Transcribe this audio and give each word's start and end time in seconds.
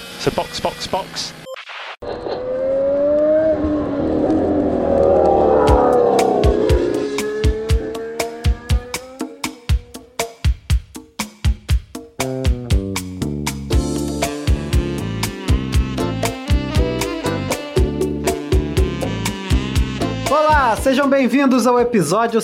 So 0.00 0.30
box, 0.30 0.60
box, 0.60 0.86
box. 0.86 1.34
Olá, 20.30 20.76
sejam 20.76 21.08
bem-vindos 21.08 21.66
ao 21.66 21.80
episódio 21.80 22.40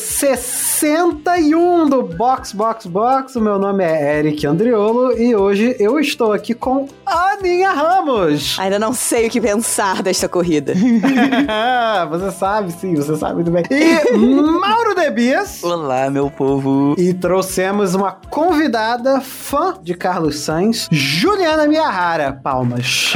61 0.83 1.89
do 1.89 2.03
Box 2.03 2.53
Box 2.53 2.89
Box. 2.89 3.37
O 3.37 3.41
meu 3.41 3.57
nome 3.57 3.85
é 3.85 4.19
Eric 4.19 4.45
Andriolo 4.45 5.17
e 5.17 5.33
hoje 5.33 5.77
eu 5.79 6.01
estou 6.01 6.33
aqui 6.33 6.55
com 6.55 6.89
Aninha 7.07 7.71
Ramos. 7.71 8.59
Ainda 8.59 8.81
não 8.81 8.93
sei 8.93 9.29
o 9.29 9.31
que 9.31 9.41
pensar 9.41 10.03
desta 10.03 10.29
corrida. 10.29 10.75
você 12.11 12.33
sabe, 12.33 12.73
sim, 12.73 12.97
você 12.97 13.17
sabe 13.17 13.35
muito 13.35 13.53
bem. 13.53 13.63
E 13.71 14.13
Mauro 14.59 14.97
Debias. 14.97 15.63
Olá, 15.63 16.11
meu 16.11 16.29
povo. 16.29 16.97
E 16.99 17.15
trouxemos 17.15 17.95
uma 17.95 18.11
convidada 18.11 19.21
fã 19.21 19.77
de 19.81 19.95
Carlos 19.95 20.41
Sainz, 20.41 20.89
Juliana 20.91 21.69
Miyahara. 21.69 22.41
Palmas. 22.43 23.13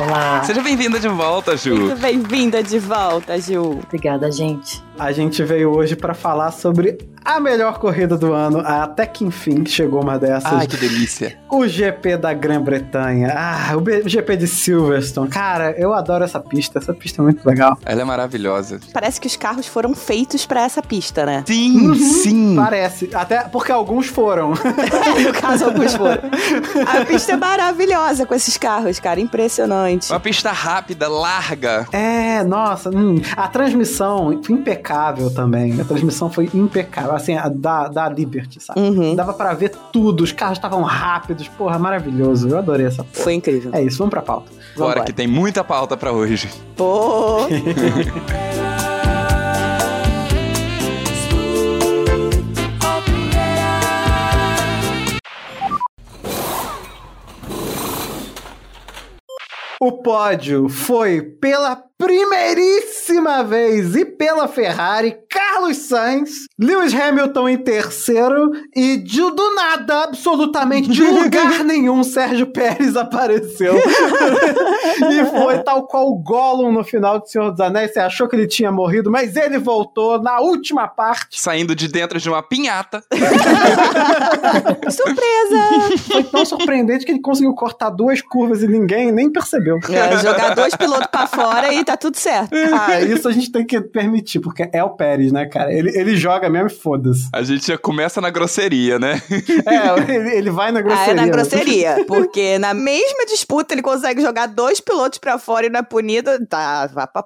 Olá. 0.00 0.42
Seja 0.42 0.62
bem-vinda 0.62 0.98
de 0.98 1.08
volta, 1.08 1.54
Ju. 1.54 1.76
Muito 1.76 2.00
bem-vinda 2.00 2.62
de 2.62 2.78
volta, 2.78 3.38
Ju. 3.38 3.80
Obrigada, 3.86 4.32
gente. 4.32 4.82
A 4.98 5.10
gente 5.12 5.42
veio 5.42 5.70
hoje 5.70 5.96
para 5.96 6.14
falar 6.14 6.52
sobre 6.52 6.98
a 7.24 7.40
melhor 7.40 7.78
corrida 7.78 8.18
do 8.18 8.34
ano, 8.34 8.60
até 8.60 9.06
que 9.06 9.24
enfim 9.24 9.64
chegou 9.64 10.02
uma 10.02 10.18
dessas. 10.18 10.52
Ai, 10.52 10.66
que 10.66 10.76
delícia. 10.76 11.38
O 11.50 11.66
GP 11.66 12.18
da 12.18 12.34
Grã-Bretanha. 12.34 13.32
Ah, 13.34 13.72
o, 13.76 14.08
GP 14.08 14.36
de 14.36 14.46
Silverstone. 14.46 15.30
Cara, 15.30 15.70
eu 15.78 15.94
adoro 15.94 16.22
essa 16.22 16.38
pista. 16.38 16.78
Essa 16.78 16.92
pista 16.92 17.22
é 17.22 17.24
muito 17.24 17.44
legal. 17.46 17.78
Ela 17.86 18.02
é 18.02 18.04
maravilhosa. 18.04 18.78
Parece 18.92 19.18
que 19.20 19.26
os 19.26 19.36
carros 19.36 19.66
foram 19.66 19.94
feitos 19.94 20.44
pra 20.44 20.62
essa 20.62 20.82
pista, 20.82 21.24
né? 21.24 21.44
Sim, 21.46 21.94
sim. 21.94 22.56
Parece. 22.56 23.08
Até 23.14 23.44
porque 23.44 23.72
alguns 23.72 24.06
foram. 24.06 24.50
no 25.24 25.32
caso, 25.40 25.64
alguns 25.64 25.94
foram. 25.94 26.20
A 26.86 27.04
pista 27.06 27.32
é 27.32 27.36
maravilhosa 27.36 28.26
com 28.26 28.34
esses 28.34 28.58
carros, 28.58 29.00
cara. 29.00 29.18
Impressionante. 29.18 30.10
Uma 30.12 30.20
pista 30.20 30.52
rápida, 30.52 31.08
larga. 31.08 31.86
É, 31.90 32.44
nossa. 32.44 32.90
hum, 32.90 33.16
a 33.34 33.48
transmissão 33.48 34.42
foi 34.44 34.54
impecável 34.84 35.30
também. 35.30 35.80
A 35.80 35.84
transmissão 35.84 36.30
foi 36.30 36.50
impecável. 36.52 37.14
Assim, 37.14 37.34
a 37.36 37.48
da, 37.48 37.88
da 37.88 38.08
Liberty, 38.08 38.60
sabe? 38.60 38.78
Uhum. 38.78 39.16
Dava 39.16 39.32
pra 39.32 39.54
ver 39.54 39.70
tudo. 39.90 40.22
Os 40.22 40.32
carros 40.32 40.58
estavam 40.58 40.82
rápidos. 40.82 41.48
Porra, 41.48 41.78
maravilhoso. 41.78 42.48
Eu 42.48 42.58
adorei 42.58 42.86
essa 42.86 43.02
porra. 43.02 43.24
Foi 43.24 43.34
incrível. 43.34 43.70
É 43.74 43.82
isso, 43.82 43.98
vamos 43.98 44.10
pra 44.10 44.20
pauta. 44.20 44.52
Bora, 44.76 45.02
que 45.04 45.12
tem 45.12 45.26
muita 45.26 45.64
pauta 45.64 45.96
pra 45.96 46.12
hoje. 46.12 46.50
Pô, 46.76 47.46
O 59.86 59.92
pódio 59.92 60.66
foi 60.66 61.20
pela 61.20 61.84
primeiríssima 61.98 63.44
vez 63.44 63.94
e 63.94 64.04
pela 64.04 64.48
Ferrari, 64.48 65.16
Carlos 65.30 65.76
Sainz, 65.76 66.30
Lewis 66.58 66.92
Hamilton 66.92 67.48
em 67.48 67.56
terceiro 67.56 68.50
e 68.74 68.96
de 68.96 69.20
do 69.20 69.54
nada, 69.54 70.04
absolutamente 70.04 70.90
de 70.90 71.02
lugar 71.02 71.62
nenhum, 71.64 72.02
Sérgio 72.02 72.46
Pérez 72.48 72.96
apareceu. 72.96 73.74
e 75.10 75.24
foi 75.26 75.62
tal 75.62 75.86
qual 75.86 76.08
o 76.08 76.16
Gollum 76.16 76.72
no 76.72 76.84
final 76.84 77.20
de 77.20 77.30
Senhor 77.30 77.50
dos 77.50 77.60
Anéis. 77.60 77.92
Você 77.92 78.00
achou 78.00 78.28
que 78.28 78.36
ele 78.36 78.46
tinha 78.46 78.70
morrido, 78.70 79.10
mas 79.10 79.36
ele 79.36 79.58
voltou 79.58 80.20
na 80.20 80.40
última 80.40 80.86
parte. 80.88 81.40
Saindo 81.40 81.74
de 81.74 81.88
dentro 81.88 82.18
de 82.18 82.28
uma 82.28 82.42
pinhata. 82.42 83.02
surpresa! 84.90 85.98
Foi 86.10 86.24
tão 86.24 86.44
surpreendente 86.44 87.06
que 87.06 87.12
ele 87.12 87.20
conseguiu 87.20 87.54
cortar 87.54 87.90
duas 87.90 88.20
curvas 88.20 88.62
e 88.62 88.68
ninguém 88.68 89.10
nem 89.10 89.30
percebeu. 89.30 89.73
É, 89.90 90.18
jogar 90.22 90.54
dois 90.54 90.74
pilotos 90.74 91.06
pra 91.08 91.26
fora 91.26 91.72
e 91.72 91.84
tá 91.84 91.96
tudo 91.96 92.16
certo. 92.18 92.50
Ah, 92.72 93.00
isso 93.02 93.28
a 93.28 93.32
gente 93.32 93.50
tem 93.50 93.64
que 93.66 93.80
permitir, 93.80 94.40
porque 94.40 94.68
é 94.72 94.82
o 94.82 94.90
Pérez, 94.90 95.32
né, 95.32 95.46
cara? 95.46 95.72
Ele, 95.72 95.90
ele 95.98 96.16
joga 96.16 96.48
mesmo 96.48 96.68
e 96.68 96.72
foda-se. 96.72 97.28
A 97.32 97.42
gente 97.42 97.66
já 97.66 97.78
começa 97.78 98.20
na 98.20 98.30
grosseria, 98.30 98.98
né? 98.98 99.20
É, 99.66 100.14
ele, 100.14 100.30
ele 100.36 100.50
vai 100.50 100.70
na 100.72 100.80
Ah, 100.80 100.82
grosseria. 100.82 101.10
é 101.12 101.14
na 101.14 101.26
grosseria. 101.28 102.04
Porque 102.06 102.58
na 102.58 102.74
mesma 102.74 103.24
disputa 103.26 103.74
ele 103.74 103.82
consegue 103.82 104.20
jogar 104.20 104.46
dois 104.46 104.80
pilotos 104.80 105.18
pra 105.18 105.38
fora 105.38 105.66
e 105.66 105.70
não 105.70 105.80
é 105.80 105.82
punido. 105.82 106.30
Tá, 106.46 106.86
vá 106.92 107.06
pra... 107.06 107.22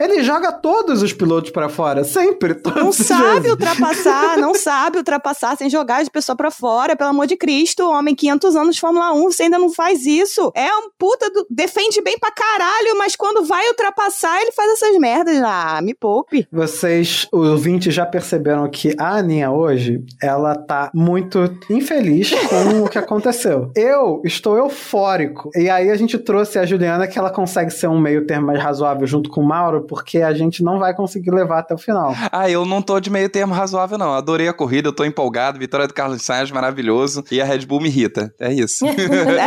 Ele 0.00 0.22
joga 0.22 0.50
todos 0.50 1.02
os 1.02 1.12
pilotos 1.12 1.50
pra 1.50 1.68
fora, 1.68 2.04
sempre. 2.04 2.58
Não 2.74 2.90
sabe 2.90 3.40
vezes. 3.40 3.50
ultrapassar, 3.50 4.38
não 4.38 4.54
sabe 4.56 4.96
ultrapassar 4.96 5.56
sem 5.58 5.68
jogar 5.68 6.02
de 6.02 6.10
pessoa 6.10 6.34
pra 6.34 6.50
fora, 6.50 6.96
pelo 6.96 7.10
amor 7.10 7.26
de 7.26 7.36
Cristo, 7.36 7.86
homem, 7.86 8.14
500 8.14 8.56
anos 8.56 8.74
de 8.76 8.80
Fórmula 8.80 9.12
1, 9.12 9.22
você 9.24 9.42
ainda 9.42 9.58
não 9.58 9.70
faz 9.70 10.06
isso. 10.06 10.50
É 10.54 10.74
um 10.74 10.90
puta, 10.98 11.28
do... 11.30 11.46
defende 11.50 12.00
bem 12.00 12.18
pra 12.18 12.30
caralho, 12.30 12.96
mas 12.96 13.14
quando 13.14 13.44
vai 13.44 13.68
ultrapassar, 13.68 14.40
ele 14.40 14.52
faz 14.52 14.72
essas 14.72 14.96
merdas. 14.98 15.38
Ah, 15.42 15.80
me 15.82 15.92
poupe. 15.92 16.48
Vocês, 16.50 17.28
os 17.30 17.48
ouvintes, 17.48 17.92
já 17.92 18.06
perceberam 18.06 18.68
que 18.70 18.94
a 18.98 19.18
Aninha 19.18 19.50
hoje, 19.50 20.02
ela 20.22 20.54
tá 20.54 20.90
muito 20.94 21.38
infeliz 21.68 22.30
com 22.30 22.84
o 22.84 22.88
que 22.88 22.96
aconteceu. 22.96 23.70
Eu 23.76 24.22
estou 24.24 24.56
eufórico. 24.56 25.50
E 25.54 25.68
aí 25.68 25.90
a 25.90 25.96
gente 25.96 26.16
trouxe 26.16 26.58
a 26.58 26.64
Juliana, 26.64 27.06
que 27.06 27.18
ela 27.18 27.30
consegue 27.30 27.70
ser 27.70 27.88
um 27.88 28.00
meio 28.00 28.26
termo 28.26 28.46
mais 28.46 28.62
razoável 28.62 29.06
junto 29.06 29.28
com 29.28 29.42
o 29.42 29.46
Mauro, 29.46 29.89
porque 29.90 30.18
a 30.18 30.32
gente 30.32 30.62
não 30.62 30.78
vai 30.78 30.94
conseguir 30.94 31.32
levar 31.32 31.58
até 31.58 31.74
o 31.74 31.78
final. 31.78 32.14
Ah, 32.30 32.48
eu 32.48 32.64
não 32.64 32.80
tô 32.80 33.00
de 33.00 33.10
meio 33.10 33.28
termo 33.28 33.52
razoável, 33.52 33.98
não. 33.98 34.12
Adorei 34.12 34.46
a 34.46 34.52
corrida, 34.52 34.86
eu 34.86 34.92
tô 34.92 35.04
empolgado. 35.04 35.58
Vitória 35.58 35.88
do 35.88 35.92
Carlos 35.92 36.22
Sainz, 36.22 36.48
maravilhoso. 36.52 37.24
E 37.28 37.40
a 37.40 37.44
Red 37.44 37.66
Bull 37.66 37.80
me 37.80 37.88
irrita. 37.88 38.32
É 38.38 38.52
isso. 38.52 38.84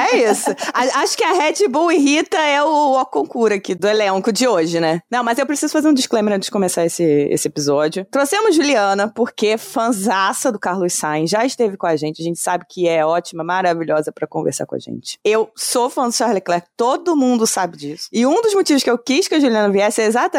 É 0.04 0.30
isso. 0.30 0.50
A- 0.74 1.00
acho 1.02 1.16
que 1.18 1.24
a 1.24 1.32
Red 1.32 1.66
Bull 1.70 1.92
e 1.94 1.98
Rita 1.98 2.38
é 2.38 2.62
o 2.62 3.00
Oconcura 3.00 3.56
aqui 3.56 3.74
do 3.74 3.88
elenco 3.88 4.34
de 4.34 4.46
hoje, 4.48 4.82
né? 4.82 5.00
Não, 5.10 5.24
mas 5.24 5.38
eu 5.40 5.46
preciso 5.46 5.72
fazer 5.72 5.88
um 5.88 5.94
disclaimer 5.94 6.34
antes 6.34 6.48
de 6.48 6.52
começar 6.52 6.86
esse, 6.86 7.04
esse 7.04 7.48
episódio. 7.48 8.06
Trouxemos 8.12 8.54
Juliana, 8.54 9.08
porque 9.16 9.58
fanzaça 9.58 10.52
do 10.52 10.60
Carlos 10.60 10.92
Sainz 10.94 11.30
já 11.30 11.46
esteve 11.46 11.78
com 11.78 11.88
a 11.88 11.96
gente. 11.96 12.22
A 12.22 12.26
gente 12.26 12.40
sabe 12.40 12.66
que 12.70 12.86
é 12.88 13.06
ótima, 13.06 13.44
maravilhosa 13.46 14.12
pra 14.12 14.28
conversar 14.28 14.66
com 14.66 14.76
a 14.76 14.80
gente. 14.80 15.18
Eu 15.24 15.50
sou 15.56 15.90
fã 15.90 16.08
do 16.08 16.12
Charles 16.14 16.36
Leclerc, 16.36 16.68
todo 16.76 17.16
mundo 17.16 17.48
sabe 17.48 17.78
disso. 17.78 18.10
E 18.12 18.26
um 18.26 18.42
dos 18.42 18.54
motivos 18.54 18.84
que 18.84 18.90
eu 18.90 18.98
quis 18.98 19.28
que 19.30 19.36
a 19.36 19.40
Juliana 19.40 19.70
viesse 19.70 20.02
é 20.02 20.06
exatamente 20.06 20.33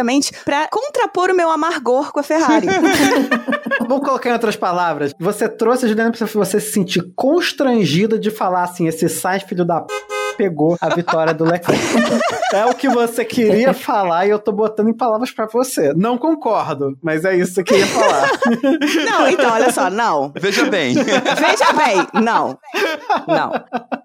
pra 0.45 0.69
contrapor 0.69 1.31
o 1.31 1.35
meu 1.35 1.51
amargor 1.51 2.13
com 2.13 2.21
a 2.21 2.23
Ferrari. 2.23 2.67
Vamos 3.87 4.05
colocar 4.05 4.31
em 4.31 4.33
outras 4.33 4.57
palavras. 4.57 5.13
Você 5.19 5.49
trouxe 5.49 5.85
a 5.85 5.89
Juliana 5.89 6.11
pra 6.11 6.27
você 6.27 6.61
se 6.61 6.73
sentir 6.73 7.13
constrangida 7.15 8.19
de 8.19 8.31
falar 8.31 8.65
assim: 8.65 8.87
esse 8.87 9.09
Sainz, 9.09 9.43
filho 9.43 9.65
da 9.65 9.81
p 9.81 9.93
pegou 10.37 10.77
a 10.81 10.95
vitória 10.95 11.33
do 11.33 11.45
Leclerc. 11.45 11.83
é 12.53 12.67
o 12.67 12.75
que 12.75 12.89
você 12.89 13.25
queria 13.25 13.73
falar 13.73 14.27
e 14.27 14.31
eu 14.31 14.39
tô 14.39 14.53
botando 14.53 14.89
em 14.89 14.93
palavras 14.93 15.31
pra 15.31 15.47
você. 15.47 15.93
Não 15.95 16.19
concordo, 16.19 16.97
mas 17.03 17.25
é 17.25 17.37
isso 17.37 17.63
que 17.63 17.75
você 17.75 17.85
queria 17.85 17.87
falar. 17.87 18.31
não, 19.11 19.29
então, 19.29 19.53
olha 19.53 19.73
só, 19.73 19.91
não. 19.91 20.33
Veja 20.35 20.67
bem. 20.67 20.95
Veja 20.95 21.73
bem, 21.73 22.07
não. 22.23 22.59
Não. 23.27 23.53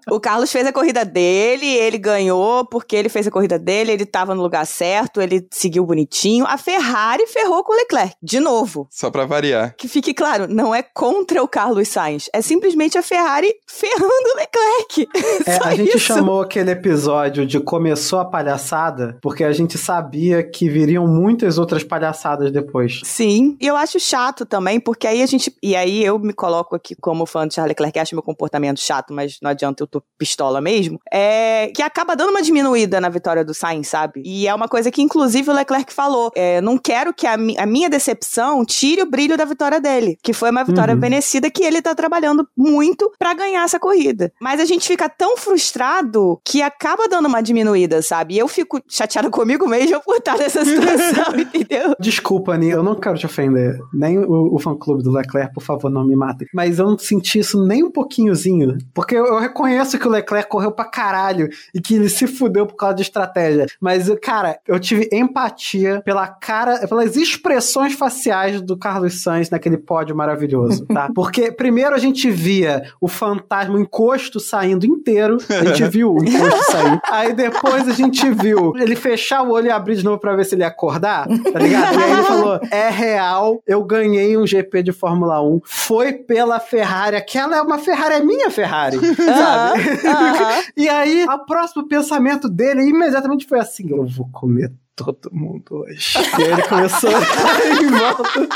O 0.08 0.20
Carlos 0.20 0.50
fez 0.50 0.66
a 0.66 0.72
corrida 0.72 1.04
dele, 1.04 1.66
ele 1.66 1.98
ganhou 1.98 2.64
porque 2.64 2.96
ele 2.96 3.08
fez 3.08 3.26
a 3.26 3.30
corrida 3.30 3.58
dele, 3.58 3.92
ele 3.92 4.06
tava 4.06 4.34
no 4.34 4.42
lugar 4.42 4.66
certo, 4.66 5.20
ele 5.20 5.46
seguiu 5.50 5.84
bonitinho. 5.84 6.46
A 6.46 6.56
Ferrari 6.56 7.26
ferrou 7.26 7.64
com 7.64 7.72
o 7.72 7.76
Leclerc, 7.76 8.14
de 8.22 8.40
novo. 8.40 8.86
Só 8.90 9.10
pra 9.10 9.26
variar. 9.26 9.74
Que 9.76 9.88
fique 9.88 10.14
claro, 10.14 10.46
não 10.48 10.74
é 10.74 10.82
contra 10.82 11.42
o 11.42 11.48
Carlos 11.48 11.88
Sainz, 11.88 12.28
é 12.32 12.40
simplesmente 12.40 12.98
a 12.98 13.02
Ferrari 13.02 13.52
ferrando 13.66 14.28
o 14.34 14.36
Leclerc. 14.36 15.08
É, 15.46 15.58
Só 15.58 15.64
a 15.64 15.74
gente 15.74 15.96
isso. 15.96 16.00
chamou 16.00 16.42
aquele 16.42 16.70
episódio 16.70 17.46
de 17.46 17.58
Começou 17.60 18.18
a 18.18 18.24
Palhaçada 18.24 19.18
porque 19.22 19.44
a 19.44 19.52
gente 19.52 19.78
sabia 19.78 20.42
que 20.42 20.68
viriam 20.68 21.06
muitas 21.06 21.58
outras 21.58 21.82
palhaçadas 21.82 22.52
depois. 22.52 23.00
Sim, 23.04 23.56
e 23.60 23.66
eu 23.66 23.76
acho 23.76 23.98
chato 23.98 24.44
também, 24.44 24.78
porque 24.78 25.06
aí 25.06 25.22
a 25.22 25.26
gente. 25.26 25.54
E 25.62 25.74
aí 25.74 26.04
eu 26.04 26.18
me 26.18 26.32
coloco 26.32 26.76
aqui 26.76 26.94
como 26.94 27.26
fã 27.26 27.46
de 27.46 27.54
Charles 27.54 27.70
Leclerc, 27.70 27.98
acho 27.98 28.14
meu 28.14 28.22
comportamento 28.22 28.80
chato, 28.80 29.12
mas 29.12 29.38
não 29.42 29.50
adianta, 29.50 29.82
eu 29.82 29.86
tô 29.90 30.02
pistola 30.18 30.60
mesmo. 30.60 30.98
É 31.12 31.70
que 31.74 31.82
acaba 31.82 32.14
dando 32.16 32.30
uma 32.30 32.42
diminuída 32.42 33.00
na 33.00 33.08
vitória 33.08 33.44
do 33.44 33.52
Sainz, 33.54 33.88
sabe? 33.88 34.22
E 34.24 34.46
é 34.46 34.54
uma 34.54 34.68
coisa 34.68 34.90
que, 34.90 35.02
inclusive, 35.02 35.50
o 35.50 35.54
Leclerc 35.54 35.92
falou. 35.92 36.30
É, 36.34 36.60
não 36.60 36.76
quero 36.78 37.12
que 37.14 37.26
a, 37.26 37.36
mi- 37.36 37.56
a 37.58 37.66
minha 37.66 37.88
decepção 37.88 38.64
tire 38.64 39.02
o 39.02 39.10
brilho 39.10 39.36
da 39.36 39.44
vitória 39.44 39.80
dele, 39.80 40.16
que 40.22 40.32
foi 40.32 40.50
uma 40.50 40.64
vitória 40.64 40.94
Uhum. 40.94 41.00
vencida 41.00 41.50
que 41.50 41.62
ele 41.62 41.80
tá 41.82 41.94
trabalhando 41.94 42.46
muito 42.56 43.10
pra 43.18 43.34
ganhar 43.34 43.64
essa 43.64 43.78
corrida. 43.78 44.32
Mas 44.40 44.60
a 44.60 44.64
gente 44.64 44.86
fica 44.86 45.08
tão 45.08 45.36
frustrado 45.36 46.40
que 46.44 46.62
acaba 46.62 47.08
dando 47.08 47.26
uma 47.26 47.40
diminuída, 47.42 48.02
sabe? 48.02 48.34
E 48.34 48.38
eu 48.38 48.48
fico 48.48 48.80
chateada 48.88 49.28
comigo 49.30 49.66
mesmo 49.68 50.00
por 50.02 50.16
estar 50.16 50.36
nessa 50.36 50.64
situação, 50.64 51.34
entendeu? 51.38 51.94
Desculpa, 52.00 52.52
Ani, 52.52 52.70
eu 52.70 52.82
não 52.82 52.94
quero 52.94 53.18
te 53.18 53.26
ofender. 53.26 53.78
Nem 53.92 54.18
o, 54.18 54.54
o 54.54 54.58
fã-clube 54.58 55.02
do 55.02 55.10
Leclerc, 55.12 55.52
por 55.54 55.62
favor, 55.62 55.90
não 55.90 56.04
me 56.06 56.16
matem. 56.16 56.46
Mas 56.54 56.78
eu 56.78 56.86
não 56.86 56.98
senti 56.98 57.38
isso 57.38 57.64
nem 57.66 57.82
um 57.84 57.90
pouquinhozinho. 57.90 58.76
Porque 58.94 59.14
eu, 59.14 59.26
eu 59.26 59.38
reconheço 59.38 59.79
que 59.98 60.06
o 60.06 60.10
Leclerc 60.10 60.48
correu 60.48 60.72
pra 60.72 60.84
caralho 60.84 61.48
e 61.74 61.80
que 61.80 61.94
ele 61.94 62.08
se 62.08 62.26
fudeu 62.26 62.66
por 62.66 62.74
causa 62.74 62.96
de 62.96 63.02
estratégia. 63.02 63.66
Mas, 63.80 64.10
cara, 64.22 64.58
eu 64.66 64.78
tive 64.78 65.08
empatia 65.12 66.02
pela 66.04 66.26
cara, 66.26 66.86
pelas 66.86 67.16
expressões 67.16 67.94
faciais 67.94 68.60
do 68.60 68.76
Carlos 68.76 69.22
Sainz 69.22 69.50
naquele 69.50 69.78
pódio 69.78 70.14
maravilhoso, 70.16 70.86
tá? 70.86 71.08
Porque 71.14 71.52
primeiro 71.52 71.94
a 71.94 71.98
gente 71.98 72.30
via 72.30 72.82
o 73.00 73.08
fantasma, 73.08 73.76
o 73.76 73.80
encosto 73.80 74.40
saindo 74.40 74.86
inteiro. 74.86 75.38
A 75.48 75.64
gente 75.64 75.84
viu 75.84 76.14
o 76.14 76.24
encosto 76.24 76.72
sair. 76.72 77.00
Aí 77.10 77.32
depois 77.32 77.88
a 77.88 77.92
gente 77.92 78.28
viu 78.30 78.72
ele 78.76 78.96
fechar 78.96 79.42
o 79.42 79.50
olho 79.50 79.66
e 79.66 79.70
abrir 79.70 79.96
de 79.96 80.04
novo 80.04 80.18
pra 80.18 80.34
ver 80.34 80.44
se 80.44 80.54
ele 80.54 80.62
ia 80.62 80.68
acordar, 80.68 81.26
tá 81.26 81.58
ligado? 81.58 81.94
E 81.94 82.02
aí 82.02 82.12
ele 82.12 82.22
falou: 82.22 82.60
é 82.70 82.88
real, 82.90 83.62
eu 83.66 83.82
ganhei 83.84 84.36
um 84.36 84.46
GP 84.46 84.82
de 84.82 84.92
Fórmula 84.92 85.42
1. 85.42 85.60
Foi 85.64 86.12
pela 86.12 86.60
Ferrari. 86.60 87.16
Aquela 87.16 87.56
é 87.56 87.62
uma 87.62 87.78
Ferrari, 87.78 88.14
é 88.14 88.20
minha 88.20 88.50
Ferrari, 88.50 88.98
sabe? 89.16 89.69
e 90.76 90.88
aí, 90.88 91.24
o 91.24 91.38
próximo 91.46 91.86
pensamento 91.88 92.48
dele 92.48 92.82
imediatamente 92.82 93.46
foi 93.46 93.58
assim: 93.60 93.90
eu 93.90 94.06
vou 94.06 94.28
comer 94.32 94.70
todo 94.96 95.30
mundo 95.32 95.64
hoje. 95.70 96.12
E 96.38 96.42
aí 96.42 96.52
ele 96.52 96.62
começou 96.62 97.10
a 97.10 97.64
ir 97.66 97.82
em 97.84 97.90
volta. 97.90 98.48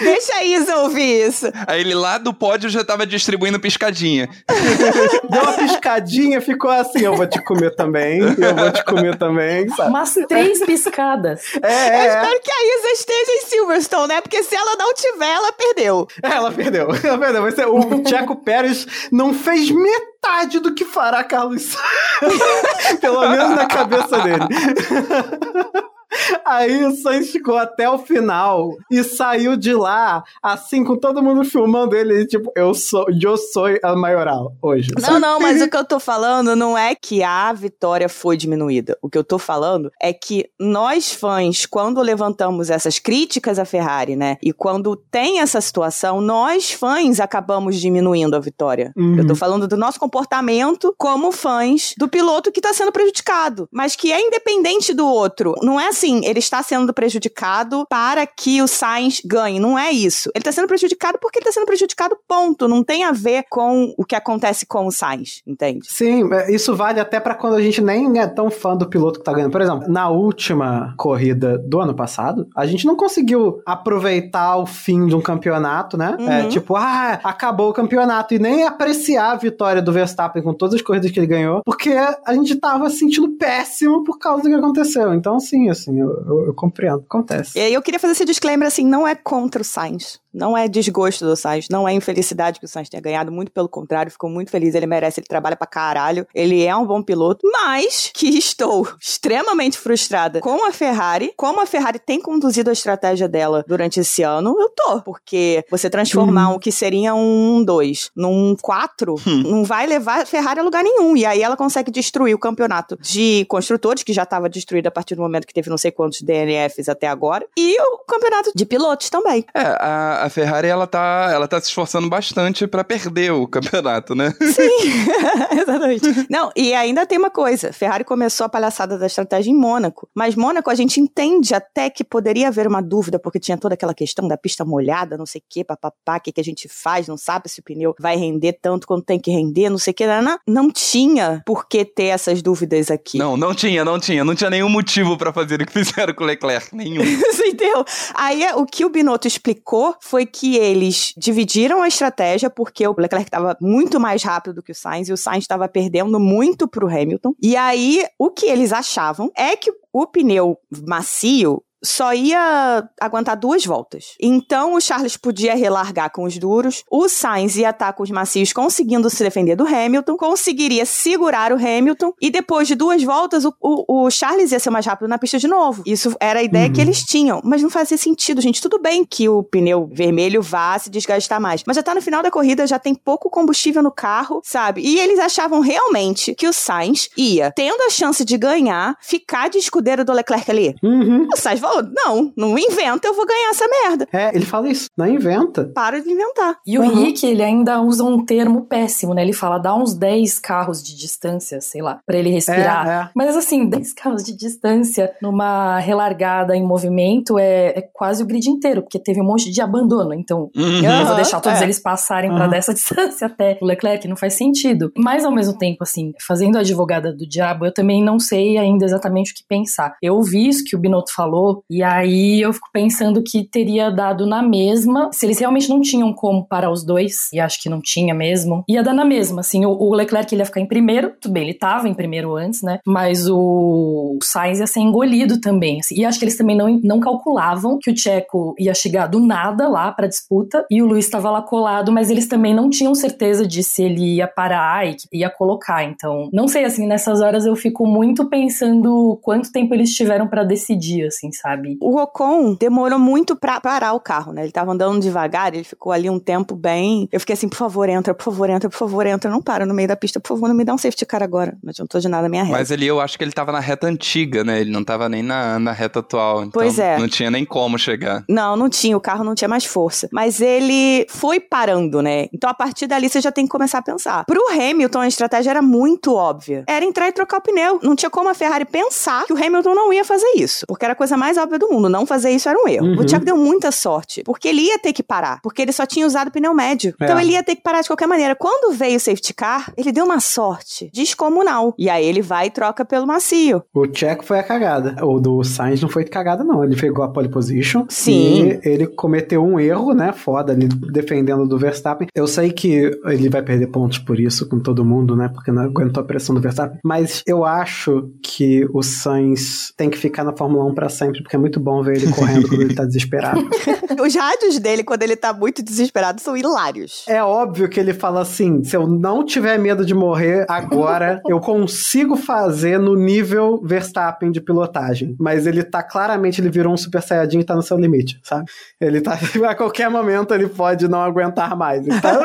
Deixa 0.00 0.34
a 0.34 0.44
Isa 0.44 0.76
ouvir 0.78 1.26
isso. 1.28 1.46
Aí 1.66 1.80
ele 1.80 1.94
lá 1.94 2.18
do 2.18 2.32
pódio 2.32 2.68
já 2.68 2.84
tava 2.84 3.06
distribuindo 3.06 3.58
piscadinha. 3.58 4.28
Deu 5.30 5.42
uma 5.42 5.52
piscadinha, 5.54 6.40
ficou 6.40 6.70
assim: 6.70 7.00
eu 7.00 7.16
vou 7.16 7.26
te 7.26 7.42
comer 7.42 7.74
também, 7.74 8.20
eu 8.20 8.54
vou 8.54 8.70
te 8.72 8.84
comer 8.84 9.16
também, 9.16 9.68
sabe? 9.70 9.88
Umas 9.90 10.14
três 10.28 10.64
piscadas. 10.64 11.42
É, 11.62 11.66
Eu 11.66 11.70
é, 11.70 12.06
é. 12.06 12.08
espero 12.08 12.40
que 12.42 12.50
a 12.50 12.78
Isa 12.78 12.88
esteja 12.92 13.32
em 13.32 13.46
Silverstone, 13.46 14.08
né? 14.08 14.20
Porque 14.20 14.42
se 14.42 14.54
ela 14.54 14.76
não 14.76 14.92
tiver, 14.94 15.32
ela 15.32 15.52
perdeu. 15.52 16.06
Ela 16.22 16.52
perdeu. 16.52 16.88
Ela 17.02 17.18
perdeu. 17.18 17.52
Ser- 17.52 17.66
O 17.68 18.06
Checo 18.06 18.36
Pérez 18.36 18.86
não 19.10 19.32
fez 19.32 19.70
metade 19.70 20.15
do 20.60 20.74
que 20.74 20.84
fará 20.84 21.24
Carlos. 21.24 21.76
Pelo 23.00 23.28
menos 23.28 23.50
na 23.50 23.66
cabeça 23.66 24.18
dele. 24.20 24.44
Aí 26.44 26.84
o 26.84 26.94
Sainz 26.96 27.30
ficou 27.30 27.56
até 27.56 27.88
o 27.88 27.98
final 27.98 28.70
e 28.90 29.02
saiu 29.02 29.56
de 29.56 29.74
lá, 29.74 30.22
assim, 30.42 30.84
com 30.84 30.96
todo 30.96 31.22
mundo 31.22 31.44
filmando 31.44 31.96
ele, 31.96 32.26
tipo, 32.26 32.50
eu 32.56 32.74
sou, 32.74 33.06
eu 33.08 33.36
sou 33.36 33.66
a 33.82 33.96
maioral 33.96 34.54
hoje. 34.62 34.90
Não, 35.00 35.18
não, 35.18 35.40
mas 35.40 35.60
o 35.60 35.68
que 35.68 35.76
eu 35.76 35.84
tô 35.84 35.98
falando 35.98 36.54
não 36.54 36.78
é 36.78 36.94
que 36.94 37.22
a 37.22 37.52
vitória 37.52 38.08
foi 38.08 38.36
diminuída. 38.36 38.96
O 39.02 39.10
que 39.10 39.18
eu 39.18 39.24
tô 39.24 39.38
falando 39.38 39.90
é 40.00 40.12
que 40.12 40.48
nós 40.58 41.12
fãs, 41.12 41.66
quando 41.66 42.00
levantamos 42.00 42.70
essas 42.70 42.98
críticas 42.98 43.58
à 43.58 43.64
Ferrari, 43.64 44.14
né? 44.14 44.36
E 44.42 44.52
quando 44.52 44.96
tem 44.96 45.40
essa 45.40 45.60
situação, 45.60 46.20
nós 46.20 46.70
fãs 46.72 47.20
acabamos 47.20 47.80
diminuindo 47.80 48.36
a 48.36 48.40
vitória. 48.40 48.92
Uhum. 48.96 49.18
Eu 49.18 49.26
tô 49.26 49.34
falando 49.34 49.66
do 49.66 49.76
nosso 49.76 49.98
comportamento 49.98 50.94
como 50.96 51.32
fãs 51.32 51.94
do 51.98 52.08
piloto 52.08 52.52
que 52.52 52.60
tá 52.60 52.72
sendo 52.72 52.92
prejudicado, 52.92 53.68
mas 53.72 53.96
que 53.96 54.12
é 54.12 54.20
independente 54.20 54.94
do 54.94 55.06
outro. 55.06 55.54
Não 55.62 55.80
é 55.80 55.92
assim, 55.96 56.20
ele 56.24 56.38
está 56.38 56.62
sendo 56.62 56.92
prejudicado 56.92 57.86
para 57.88 58.26
que 58.26 58.60
o 58.60 58.68
Sainz 58.68 59.22
ganhe. 59.24 59.58
Não 59.58 59.78
é 59.78 59.90
isso. 59.90 60.30
Ele 60.34 60.44
tá 60.44 60.52
sendo 60.52 60.68
prejudicado 60.68 61.18
porque 61.20 61.38
ele 61.38 61.46
tá 61.46 61.52
sendo 61.52 61.66
prejudicado, 61.66 62.16
ponto. 62.28 62.68
Não 62.68 62.84
tem 62.84 63.04
a 63.04 63.12
ver 63.12 63.44
com 63.48 63.94
o 63.96 64.04
que 64.04 64.14
acontece 64.14 64.66
com 64.66 64.86
o 64.86 64.92
Sainz, 64.92 65.42
entende? 65.46 65.86
Sim, 65.90 66.32
é, 66.32 66.52
isso 66.52 66.76
vale 66.76 67.00
até 67.00 67.18
pra 67.18 67.34
quando 67.34 67.54
a 67.54 67.62
gente 67.62 67.80
nem 67.80 68.20
é 68.20 68.26
tão 68.26 68.50
fã 68.50 68.76
do 68.76 68.86
piloto 68.86 69.18
que 69.18 69.24
tá 69.24 69.32
ganhando. 69.32 69.52
Por 69.52 69.62
exemplo, 69.62 69.88
na 69.88 70.10
última 70.10 70.94
corrida 70.98 71.58
do 71.58 71.80
ano 71.80 71.94
passado, 71.94 72.46
a 72.54 72.66
gente 72.66 72.86
não 72.86 72.94
conseguiu 72.94 73.62
aproveitar 73.64 74.56
o 74.58 74.66
fim 74.66 75.06
de 75.06 75.16
um 75.16 75.20
campeonato, 75.20 75.96
né? 75.96 76.16
Uhum. 76.18 76.30
É, 76.30 76.48
tipo, 76.48 76.76
ah, 76.76 77.20
acabou 77.24 77.70
o 77.70 77.74
campeonato 77.74 78.34
e 78.34 78.38
nem 78.38 78.64
apreciar 78.64 79.32
a 79.32 79.36
vitória 79.36 79.80
do 79.80 79.92
Verstappen 79.92 80.42
com 80.42 80.52
todas 80.52 80.74
as 80.74 80.82
corridas 80.82 81.10
que 81.10 81.18
ele 81.18 81.26
ganhou, 81.26 81.62
porque 81.64 81.90
a 81.90 82.34
gente 82.34 82.54
tava 82.56 82.90
se 82.90 83.06
sentindo 83.06 83.30
péssimo 83.38 84.04
por 84.04 84.18
causa 84.18 84.42
do 84.42 84.48
que 84.48 84.54
aconteceu. 84.54 85.14
Então, 85.14 85.38
sim, 85.38 85.70
assim, 85.88 86.00
eu, 86.00 86.08
eu- 86.26 86.46
eu 86.46 86.54
compreendo. 86.54 87.04
Acontece. 87.08 87.58
E 87.58 87.62
aí 87.62 87.72
eu 87.74 87.82
queria 87.82 88.00
fazer 88.00 88.12
esse 88.12 88.24
disclaimer 88.24 88.66
assim, 88.66 88.84
não 88.86 89.06
é 89.06 89.14
contra 89.14 89.62
o 89.62 89.64
Sainz. 89.64 90.20
Não 90.36 90.56
é 90.56 90.68
desgosto 90.68 91.24
do 91.24 91.34
Sainz, 91.34 91.66
não 91.70 91.88
é 91.88 91.94
infelicidade 91.94 92.60
que 92.60 92.66
o 92.66 92.68
Sainz 92.68 92.90
tenha 92.90 93.00
ganhado, 93.00 93.32
muito 93.32 93.50
pelo 93.50 93.68
contrário, 93.68 94.12
ficou 94.12 94.28
muito 94.28 94.50
feliz, 94.50 94.74
ele 94.74 94.86
merece, 94.86 95.20
ele 95.20 95.26
trabalha 95.26 95.56
pra 95.56 95.66
caralho, 95.66 96.26
ele 96.34 96.62
é 96.62 96.76
um 96.76 96.84
bom 96.84 97.02
piloto, 97.02 97.40
mas 97.50 98.10
que 98.12 98.28
estou 98.28 98.86
extremamente 99.00 99.78
frustrada 99.78 100.40
com 100.40 100.68
a 100.68 100.72
Ferrari, 100.72 101.32
como 101.36 101.62
a 101.62 101.66
Ferrari 101.66 101.98
tem 101.98 102.20
conduzido 102.20 102.68
a 102.68 102.72
estratégia 102.74 103.26
dela 103.26 103.64
durante 103.66 104.00
esse 104.00 104.22
ano, 104.22 104.54
eu 104.60 104.68
tô, 104.68 105.00
porque 105.00 105.64
você 105.70 105.88
transformar 105.88 106.50
o 106.50 106.58
que 106.58 106.70
seria 106.70 107.14
um 107.14 107.64
2 107.64 108.10
num 108.14 108.54
4 108.60 109.14
não 109.26 109.64
vai 109.64 109.86
levar 109.86 110.20
a 110.20 110.26
Ferrari 110.26 110.60
a 110.60 110.62
lugar 110.62 110.84
nenhum, 110.84 111.16
e 111.16 111.24
aí 111.24 111.42
ela 111.42 111.56
consegue 111.56 111.90
destruir 111.90 112.34
o 112.34 112.38
campeonato 112.38 112.98
de 113.00 113.46
construtores, 113.48 114.02
que 114.02 114.12
já 114.12 114.24
estava 114.24 114.50
destruído 114.50 114.88
a 114.88 114.90
partir 114.90 115.14
do 115.14 115.22
momento 115.22 115.46
que 115.46 115.54
teve 115.54 115.70
não 115.70 115.78
sei 115.78 115.90
quantos 115.90 116.20
DNFs 116.20 116.90
até 116.90 117.06
agora, 117.06 117.46
e 117.56 117.80
o 117.80 117.98
campeonato 118.06 118.52
de 118.54 118.66
pilotos 118.66 119.08
também. 119.08 119.46
É, 119.54 119.60
a, 119.80 120.25
a 120.26 120.30
Ferrari, 120.30 120.68
ela 120.68 120.86
tá, 120.86 121.28
ela 121.32 121.48
tá 121.48 121.60
se 121.60 121.68
esforçando 121.68 122.08
bastante 122.08 122.66
pra 122.66 122.84
perder 122.84 123.32
o 123.32 123.46
campeonato, 123.46 124.14
né? 124.14 124.34
Sim, 124.40 125.06
exatamente. 125.60 126.26
Não, 126.28 126.50
e 126.56 126.74
ainda 126.74 127.06
tem 127.06 127.18
uma 127.18 127.30
coisa: 127.30 127.72
Ferrari 127.72 128.04
começou 128.04 128.44
a 128.44 128.48
palhaçada 128.48 128.98
da 128.98 129.06
estratégia 129.06 129.50
em 129.50 129.56
Mônaco. 129.56 130.08
Mas 130.14 130.34
Mônaco 130.34 130.70
a 130.70 130.74
gente 130.74 131.00
entende 131.00 131.54
até 131.54 131.88
que 131.90 132.04
poderia 132.04 132.48
haver 132.48 132.66
uma 132.66 132.82
dúvida, 132.82 133.18
porque 133.18 133.38
tinha 133.38 133.56
toda 133.56 133.74
aquela 133.74 133.94
questão 133.94 134.28
da 134.28 134.36
pista 134.36 134.64
molhada, 134.64 135.16
não 135.16 135.26
sei 135.26 135.40
o 135.40 135.44
que, 135.48 135.64
papapá, 135.64 136.16
o 136.16 136.20
que, 136.20 136.32
que 136.32 136.40
a 136.40 136.44
gente 136.44 136.68
faz, 136.68 137.08
não 137.08 137.16
sabe 137.16 137.48
se 137.48 137.60
o 137.60 137.62
pneu 137.62 137.94
vai 137.98 138.16
render 138.16 138.58
tanto 138.60 138.86
quanto 138.86 139.04
tem 139.04 139.18
que 139.18 139.30
render, 139.30 139.70
não 139.70 139.78
sei 139.78 139.92
o 139.92 139.94
que. 139.94 140.06
Não, 140.06 140.38
não 140.46 140.70
tinha 140.70 141.42
por 141.46 141.68
que 141.68 141.84
ter 141.84 142.06
essas 142.06 142.42
dúvidas 142.42 142.90
aqui. 142.90 143.18
Não, 143.18 143.36
não 143.36 143.54
tinha, 143.54 143.84
não 143.84 143.98
tinha. 143.98 144.24
Não 144.24 144.34
tinha 144.34 144.50
nenhum 144.50 144.68
motivo 144.68 145.16
pra 145.16 145.32
fazer 145.32 145.60
o 145.60 145.66
que 145.66 145.72
fizeram 145.84 146.14
com 146.14 146.24
o 146.24 146.26
Leclerc. 146.26 146.74
Nenhum. 146.74 147.04
Você 147.04 147.48
entendeu? 147.48 147.84
Aí 148.14 148.44
o 148.54 148.64
que 148.64 148.84
o 148.84 148.90
Binotto 148.90 149.26
explicou 149.26 149.94
foi 150.00 150.15
que 150.24 150.56
eles 150.56 151.12
dividiram 151.16 151.82
a 151.82 151.88
estratégia 151.88 152.48
porque 152.48 152.86
o 152.86 152.94
Leclerc 152.96 153.26
estava 153.26 153.56
muito 153.60 154.00
mais 154.00 154.22
rápido 154.22 154.54
do 154.54 154.62
que 154.62 154.72
o 154.72 154.74
Sainz 154.74 155.08
e 155.08 155.12
o 155.12 155.16
Sainz 155.16 155.44
estava 155.44 155.68
perdendo 155.68 156.18
muito 156.18 156.66
pro 156.68 156.88
Hamilton. 156.88 157.34
E 157.42 157.56
aí 157.56 158.04
o 158.18 158.30
que 158.30 158.46
eles 158.46 158.72
achavam 158.72 159.30
é 159.36 159.56
que 159.56 159.72
o 159.92 160.06
pneu 160.06 160.58
macio 160.86 161.62
só 161.86 162.12
ia 162.12 162.88
aguentar 163.00 163.36
duas 163.36 163.64
voltas. 163.64 164.14
Então 164.20 164.74
o 164.74 164.80
Charles 164.80 165.16
podia 165.16 165.54
relargar 165.54 166.10
com 166.10 166.24
os 166.24 166.36
duros, 166.38 166.82
o 166.90 167.08
Sainz 167.08 167.56
ia 167.56 167.70
estar 167.70 167.92
com 167.92 168.02
os 168.02 168.10
macios 168.10 168.52
conseguindo 168.52 169.08
se 169.10 169.22
defender 169.22 169.56
do 169.56 169.66
Hamilton, 169.66 170.16
conseguiria 170.16 170.84
segurar 170.84 171.52
o 171.52 171.56
Hamilton 171.56 172.12
e 172.20 172.30
depois 172.30 172.68
de 172.68 172.74
duas 172.74 173.02
voltas 173.02 173.44
o, 173.44 173.54
o, 173.60 174.04
o 174.06 174.10
Charles 174.10 174.52
ia 174.52 174.58
ser 174.58 174.70
mais 174.70 174.84
rápido 174.86 175.08
na 175.08 175.18
pista 175.18 175.38
de 175.38 175.48
novo. 175.48 175.82
Isso 175.86 176.14
era 176.20 176.40
a 176.40 176.42
ideia 176.42 176.66
Uhum. 176.66 176.72
que 176.72 176.80
eles 176.80 177.04
tinham, 177.04 177.40
mas 177.44 177.62
não 177.62 177.70
fazia 177.70 177.96
sentido, 177.96 178.40
gente. 178.40 178.60
Tudo 178.60 178.80
bem 178.80 179.04
que 179.04 179.28
o 179.28 179.42
pneu 179.44 179.88
vermelho 179.92 180.42
vá 180.42 180.76
se 180.78 180.90
desgastar 180.90 181.40
mais, 181.40 181.62
mas 181.66 181.76
já 181.76 181.82
tá 181.82 181.94
no 181.94 182.02
final 182.02 182.22
da 182.22 182.30
corrida, 182.30 182.66
já 182.66 182.78
tem 182.78 182.94
pouco 182.94 183.30
combustível 183.30 183.82
no 183.82 183.92
carro, 183.92 184.40
sabe? 184.42 184.80
E 184.80 184.98
eles 184.98 185.18
achavam 185.20 185.60
realmente 185.60 186.34
que 186.34 186.48
o 186.48 186.52
Sainz 186.52 187.08
ia, 187.16 187.52
tendo 187.54 187.80
a 187.82 187.90
chance 187.90 188.24
de 188.24 188.36
ganhar, 188.36 188.96
ficar 189.00 189.48
de 189.48 189.58
escudeiro 189.58 190.04
do 190.04 190.12
Leclerc 190.12 190.50
ali. 190.50 190.74
Uhum. 190.82 191.28
O 191.32 191.36
Sainz 191.36 191.60
falou: 191.76 191.92
não, 191.94 192.32
não 192.36 192.58
inventa, 192.58 193.06
eu 193.08 193.14
vou 193.14 193.26
ganhar 193.26 193.50
essa 193.50 193.64
merda. 193.68 194.08
É, 194.12 194.34
ele 194.34 194.44
fala 194.44 194.68
isso, 194.68 194.88
não 194.96 195.06
inventa. 195.06 195.70
Para 195.74 196.00
de 196.00 196.10
inventar. 196.10 196.58
E 196.66 196.78
o 196.78 196.82
Uhum. 196.82 197.04
Rick, 197.04 197.26
ele 197.26 197.42
ainda 197.42 197.80
usa 197.80 198.04
um 198.04 198.24
termo 198.24 198.62
péssimo, 198.66 199.12
né? 199.14 199.22
Ele 199.22 199.32
fala, 199.32 199.58
dá 199.58 199.74
uns 199.74 199.94
10 199.94 200.38
carros 200.38 200.82
de 200.82 200.96
distância, 200.96 201.60
sei 201.60 201.82
lá, 201.82 201.98
pra 202.06 202.16
ele 202.16 202.30
respirar. 202.30 202.86
É, 202.86 202.90
é. 203.06 203.10
Mas 203.14 203.36
assim, 203.36 203.66
10 203.68 203.92
carros 203.94 204.22
de 204.24 204.36
distância 204.36 205.12
numa 205.20 205.78
relargada 205.78 206.56
em 206.56 206.62
movimento 206.64 207.38
é, 207.38 207.78
é 207.78 207.82
quase 207.92 208.22
o 208.22 208.26
grid 208.26 208.48
inteiro, 208.48 208.82
porque 208.82 208.98
teve 208.98 209.20
um 209.20 209.24
monte 209.24 209.50
de 209.50 209.60
abandono. 209.60 210.14
Então, 210.14 210.50
Uhum. 210.56 210.84
eu 210.84 211.06
vou 211.06 211.16
deixar 211.16 211.40
todos 211.40 211.60
é. 211.60 211.64
eles 211.64 211.78
passarem 211.80 212.30
pra 212.30 212.42
Aham. 212.44 212.50
dessa 212.50 212.72
distância 212.74 213.26
até 213.26 213.58
o 213.60 213.64
Leclerc, 213.66 214.06
não 214.08 214.16
faz 214.16 214.34
sentido. 214.34 214.92
Mas 214.96 215.24
ao 215.24 215.32
mesmo 215.32 215.56
tempo, 215.58 215.78
assim, 215.82 216.12
fazendo 216.26 216.56
a 216.56 216.60
advogada 216.60 217.12
do 217.12 217.26
diabo, 217.28 217.66
eu 217.66 217.72
também 217.72 218.02
não 218.02 218.18
sei 218.18 218.56
ainda 218.58 218.84
exatamente 218.84 219.32
o 219.32 219.34
que 219.34 219.42
pensar. 219.48 219.94
Eu 220.02 220.14
ouvi 220.16 220.48
isso 220.48 220.64
que 220.64 220.76
o 220.76 220.78
Binotto 220.78 221.12
falou 221.12 221.62
E 221.70 221.82
aí 221.82 222.40
eu 222.40 222.52
fico 222.52 222.68
pensando 222.72 223.22
que 223.22 223.42
teria 223.44 223.90
dado 223.90 224.26
na 224.26 224.42
mesma, 224.42 225.10
se 225.12 225.26
eles 225.26 225.38
realmente 225.38 225.68
não 225.68 225.80
tinham 225.80 226.12
como 226.12 226.46
parar 226.46 226.70
os 226.70 226.84
dois, 226.84 227.28
e 227.32 227.40
acho 227.40 227.60
que 227.60 227.68
não 227.68 227.80
tinha 227.80 228.14
mesmo, 228.14 228.64
ia 228.68 228.82
dar 228.82 228.94
na 228.94 229.04
mesma, 229.04 229.40
assim, 229.40 229.66
o, 229.66 229.70
o 229.70 229.92
Leclerc 229.92 230.32
ele 230.32 230.42
ia 230.42 230.46
ficar 230.46 230.60
em 230.60 230.66
primeiro, 230.66 231.12
tudo 231.20 231.32
bem, 231.32 231.42
ele 231.42 231.54
tava 231.54 231.88
em 231.88 231.94
primeiro 231.94 232.36
antes, 232.36 232.62
né, 232.62 232.78
mas 232.86 233.28
o 233.28 234.16
Sainz 234.22 234.60
ia 234.60 234.66
ser 234.66 234.80
engolido 234.80 235.40
também, 235.40 235.80
assim, 235.80 235.96
e 235.96 236.04
acho 236.04 236.18
que 236.18 236.24
eles 236.24 236.36
também 236.36 236.56
não, 236.56 236.80
não 236.82 237.00
calculavam 237.00 237.78
que 237.80 237.90
o 237.90 237.96
Checo 237.96 238.54
ia 238.58 238.74
chegar 238.74 239.08
do 239.08 239.18
nada 239.18 239.68
lá 239.68 239.90
pra 239.90 240.06
disputa, 240.06 240.64
e 240.70 240.80
o 240.80 240.86
Luiz 240.86 241.04
estava 241.04 241.30
lá 241.30 241.42
colado, 241.42 241.90
mas 241.90 242.10
eles 242.10 242.28
também 242.28 242.54
não 242.54 242.70
tinham 242.70 242.94
certeza 242.94 243.46
de 243.46 243.62
se 243.64 243.82
ele 243.82 244.16
ia 244.16 244.28
parar 244.28 244.86
e 244.86 244.96
ia 245.12 245.30
colocar, 245.30 245.82
então, 245.84 246.28
não 246.32 246.46
sei, 246.46 246.64
assim, 246.64 246.86
nessas 246.86 247.20
horas 247.20 247.44
eu 247.44 247.56
fico 247.56 247.86
muito 247.86 248.26
pensando 248.28 249.18
quanto 249.22 249.50
tempo 249.50 249.74
eles 249.74 249.94
tiveram 249.94 250.28
para 250.28 250.44
decidir, 250.44 251.06
assim, 251.06 251.32
sabe? 251.32 251.45
O 251.80 252.00
Ocon 252.00 252.54
demorou 252.54 252.98
muito 252.98 253.36
pra 253.36 253.60
parar 253.60 253.92
o 253.92 254.00
carro, 254.00 254.32
né? 254.32 254.42
Ele 254.42 254.52
tava 254.52 254.72
andando 254.72 255.00
devagar, 255.00 255.54
ele 255.54 255.64
ficou 255.64 255.92
ali 255.92 256.08
um 256.10 256.18
tempo 256.18 256.54
bem. 256.54 257.08
Eu 257.12 257.20
fiquei 257.20 257.34
assim, 257.34 257.48
por 257.48 257.56
favor, 257.56 257.88
entra, 257.88 258.14
por 258.14 258.24
favor, 258.24 258.50
entra, 258.50 258.68
por 258.68 258.76
favor, 258.76 259.06
entra. 259.06 259.30
Não 259.30 259.40
para 259.42 259.64
no 259.66 259.74
meio 259.74 259.88
da 259.88 259.96
pista, 259.96 260.18
por 260.20 260.28
favor, 260.28 260.48
não 260.48 260.54
me 260.54 260.64
dá 260.64 260.74
um 260.74 260.78
safety 260.78 261.06
car 261.06 261.22
agora. 261.22 261.56
Não 261.62 261.70
adiantou 261.70 262.00
de 262.00 262.08
nada 262.08 262.26
a 262.26 262.28
minha 262.28 262.42
reta. 262.42 262.56
Mas 262.58 262.72
ali 262.72 262.86
eu 262.86 263.00
acho 263.00 263.16
que 263.16 263.24
ele 263.24 263.32
tava 263.32 263.52
na 263.52 263.60
reta 263.60 263.86
antiga, 263.86 264.44
né? 264.44 264.60
Ele 264.60 264.70
não 264.70 264.84
tava 264.84 265.08
nem 265.08 265.22
na, 265.22 265.58
na 265.58 265.72
reta 265.72 266.00
atual. 266.00 266.40
Então 266.40 266.50
Pois 266.52 266.78
é. 266.78 266.98
Não 266.98 267.08
tinha 267.08 267.30
nem 267.30 267.44
como 267.44 267.78
chegar. 267.78 268.24
Não, 268.28 268.56
não 268.56 268.68
tinha, 268.68 268.96
o 268.96 269.00
carro 269.00 269.24
não 269.24 269.34
tinha 269.34 269.48
mais 269.48 269.64
força. 269.64 270.08
Mas 270.12 270.40
ele 270.40 271.06
foi 271.08 271.40
parando, 271.40 272.02
né? 272.02 272.26
Então 272.32 272.48
a 272.48 272.54
partir 272.54 272.86
dali 272.86 273.08
você 273.08 273.20
já 273.20 273.30
tem 273.30 273.44
que 273.44 273.50
começar 273.50 273.78
a 273.78 273.82
pensar. 273.82 274.24
Pro 274.24 274.40
Hamilton, 274.50 275.00
a 275.00 275.08
estratégia 275.08 275.50
era 275.50 275.62
muito 275.62 276.14
óbvia. 276.14 276.64
Era 276.66 276.84
entrar 276.84 277.08
e 277.08 277.12
trocar 277.12 277.38
o 277.38 277.40
pneu. 277.40 277.78
Não 277.82 277.94
tinha 277.94 278.10
como 278.10 278.28
a 278.28 278.34
Ferrari 278.34 278.64
pensar 278.64 279.24
que 279.26 279.32
o 279.32 279.36
Hamilton 279.36 279.74
não 279.74 279.92
ia 279.92 280.04
fazer 280.04 280.30
isso. 280.36 280.64
Porque 280.66 280.84
era 280.84 280.92
a 280.92 280.96
coisa 280.96 281.16
mais 281.16 281.35
óbvia 281.40 281.58
do 281.58 281.68
mundo. 281.68 281.88
Não 281.88 282.06
fazer 282.06 282.30
isso 282.30 282.48
era 282.48 282.58
um 282.58 282.68
erro. 282.68 282.86
Uhum. 282.86 283.00
O 283.00 283.04
Thiago 283.04 283.24
deu 283.24 283.36
muita 283.36 283.70
sorte. 283.70 284.22
Porque 284.24 284.48
ele 284.48 284.62
ia 284.62 284.78
ter 284.78 284.92
que 284.92 285.02
parar. 285.02 285.40
Porque 285.42 285.62
ele 285.62 285.72
só 285.72 285.86
tinha 285.86 286.06
usado 286.06 286.30
pneu 286.30 286.54
médio. 286.54 286.94
É. 287.00 287.04
Então 287.04 287.20
ele 287.20 287.32
ia 287.32 287.42
ter 287.42 287.56
que 287.56 287.62
parar 287.62 287.80
de 287.80 287.88
qualquer 287.88 288.06
maneira. 288.06 288.34
Quando 288.34 288.72
veio 288.74 288.96
o 288.96 289.00
safety 289.00 289.34
car, 289.34 289.72
ele 289.76 289.92
deu 289.92 290.04
uma 290.04 290.20
sorte 290.20 290.90
descomunal. 290.92 291.74
E 291.78 291.88
aí 291.88 292.04
ele 292.04 292.22
vai 292.22 292.46
e 292.46 292.50
troca 292.50 292.84
pelo 292.84 293.06
macio. 293.06 293.62
O 293.74 293.86
Checo 293.92 294.24
foi 294.24 294.38
a 294.38 294.42
cagada. 294.42 294.96
O 295.04 295.20
do 295.20 295.42
Sainz 295.44 295.80
não 295.80 295.88
foi 295.88 296.04
cagada, 296.04 296.44
não. 296.44 296.64
Ele 296.64 296.76
pegou 296.76 297.04
a 297.04 297.08
pole 297.08 297.28
position. 297.28 297.86
Sim. 297.88 298.58
E 298.64 298.68
ele 298.68 298.86
cometeu 298.86 299.44
um 299.44 299.58
erro, 299.58 299.92
né? 299.92 300.12
Foda 300.12 300.52
ali, 300.52 300.68
defendendo 300.68 301.46
do 301.46 301.58
Verstappen. 301.58 302.08
Eu 302.14 302.26
sei 302.26 302.50
que 302.50 302.90
ele 303.04 303.28
vai 303.28 303.42
perder 303.42 303.68
pontos 303.68 303.98
por 303.98 304.18
isso 304.18 304.48
com 304.48 304.58
todo 304.58 304.84
mundo, 304.84 305.16
né? 305.16 305.28
Porque 305.28 305.50
não 305.50 305.62
aguentou 305.62 306.02
a 306.02 306.06
pressão 306.06 306.34
do 306.34 306.40
Verstappen. 306.40 306.78
Mas 306.84 307.22
eu 307.26 307.44
acho 307.44 308.10
que 308.22 308.66
o 308.72 308.82
Sainz 308.82 309.72
tem 309.76 309.90
que 309.90 309.98
ficar 309.98 310.24
na 310.24 310.36
Fórmula 310.36 310.64
1 310.64 310.74
pra 310.74 310.88
sempre, 310.88 311.22
porque 311.26 311.34
é 311.34 311.38
muito 311.38 311.58
bom 311.58 311.82
ver 311.82 311.96
ele 311.96 312.12
correndo 312.12 312.48
quando 312.48 312.62
ele 312.62 312.74
tá 312.74 312.84
desesperado. 312.84 313.40
Os 314.00 314.14
rádios 314.14 314.60
dele, 314.60 314.84
quando 314.84 315.02
ele 315.02 315.16
tá 315.16 315.32
muito 315.32 315.60
desesperado, 315.62 316.20
são 316.20 316.36
hilários. 316.36 317.04
É 317.08 317.22
óbvio 317.22 317.68
que 317.68 317.80
ele 317.80 317.92
fala 317.92 318.22
assim: 318.22 318.62
se 318.62 318.76
eu 318.76 318.86
não 318.86 319.24
tiver 319.24 319.58
medo 319.58 319.84
de 319.84 319.92
morrer 319.92 320.46
agora, 320.48 321.20
eu 321.28 321.40
consigo 321.40 322.16
fazer 322.16 322.78
no 322.78 322.94
nível 322.94 323.60
Verstappen 323.64 324.30
de 324.30 324.40
pilotagem. 324.40 325.16
Mas 325.18 325.46
ele 325.46 325.64
tá 325.64 325.82
claramente, 325.82 326.40
ele 326.40 326.48
virou 326.48 326.72
um 326.72 326.76
Super 326.76 327.02
Saiyajin 327.02 327.40
e 327.40 327.44
tá 327.44 327.56
no 327.56 327.62
seu 327.62 327.76
limite, 327.76 328.20
sabe? 328.22 328.48
Ele 328.80 329.00
tá, 329.00 329.18
a 329.48 329.54
qualquer 329.54 329.90
momento 329.90 330.32
ele 330.32 330.48
pode 330.48 330.86
não 330.86 331.02
aguentar 331.02 331.56
mais. 331.56 331.84
Ele 331.86 332.00
tá. 332.00 332.20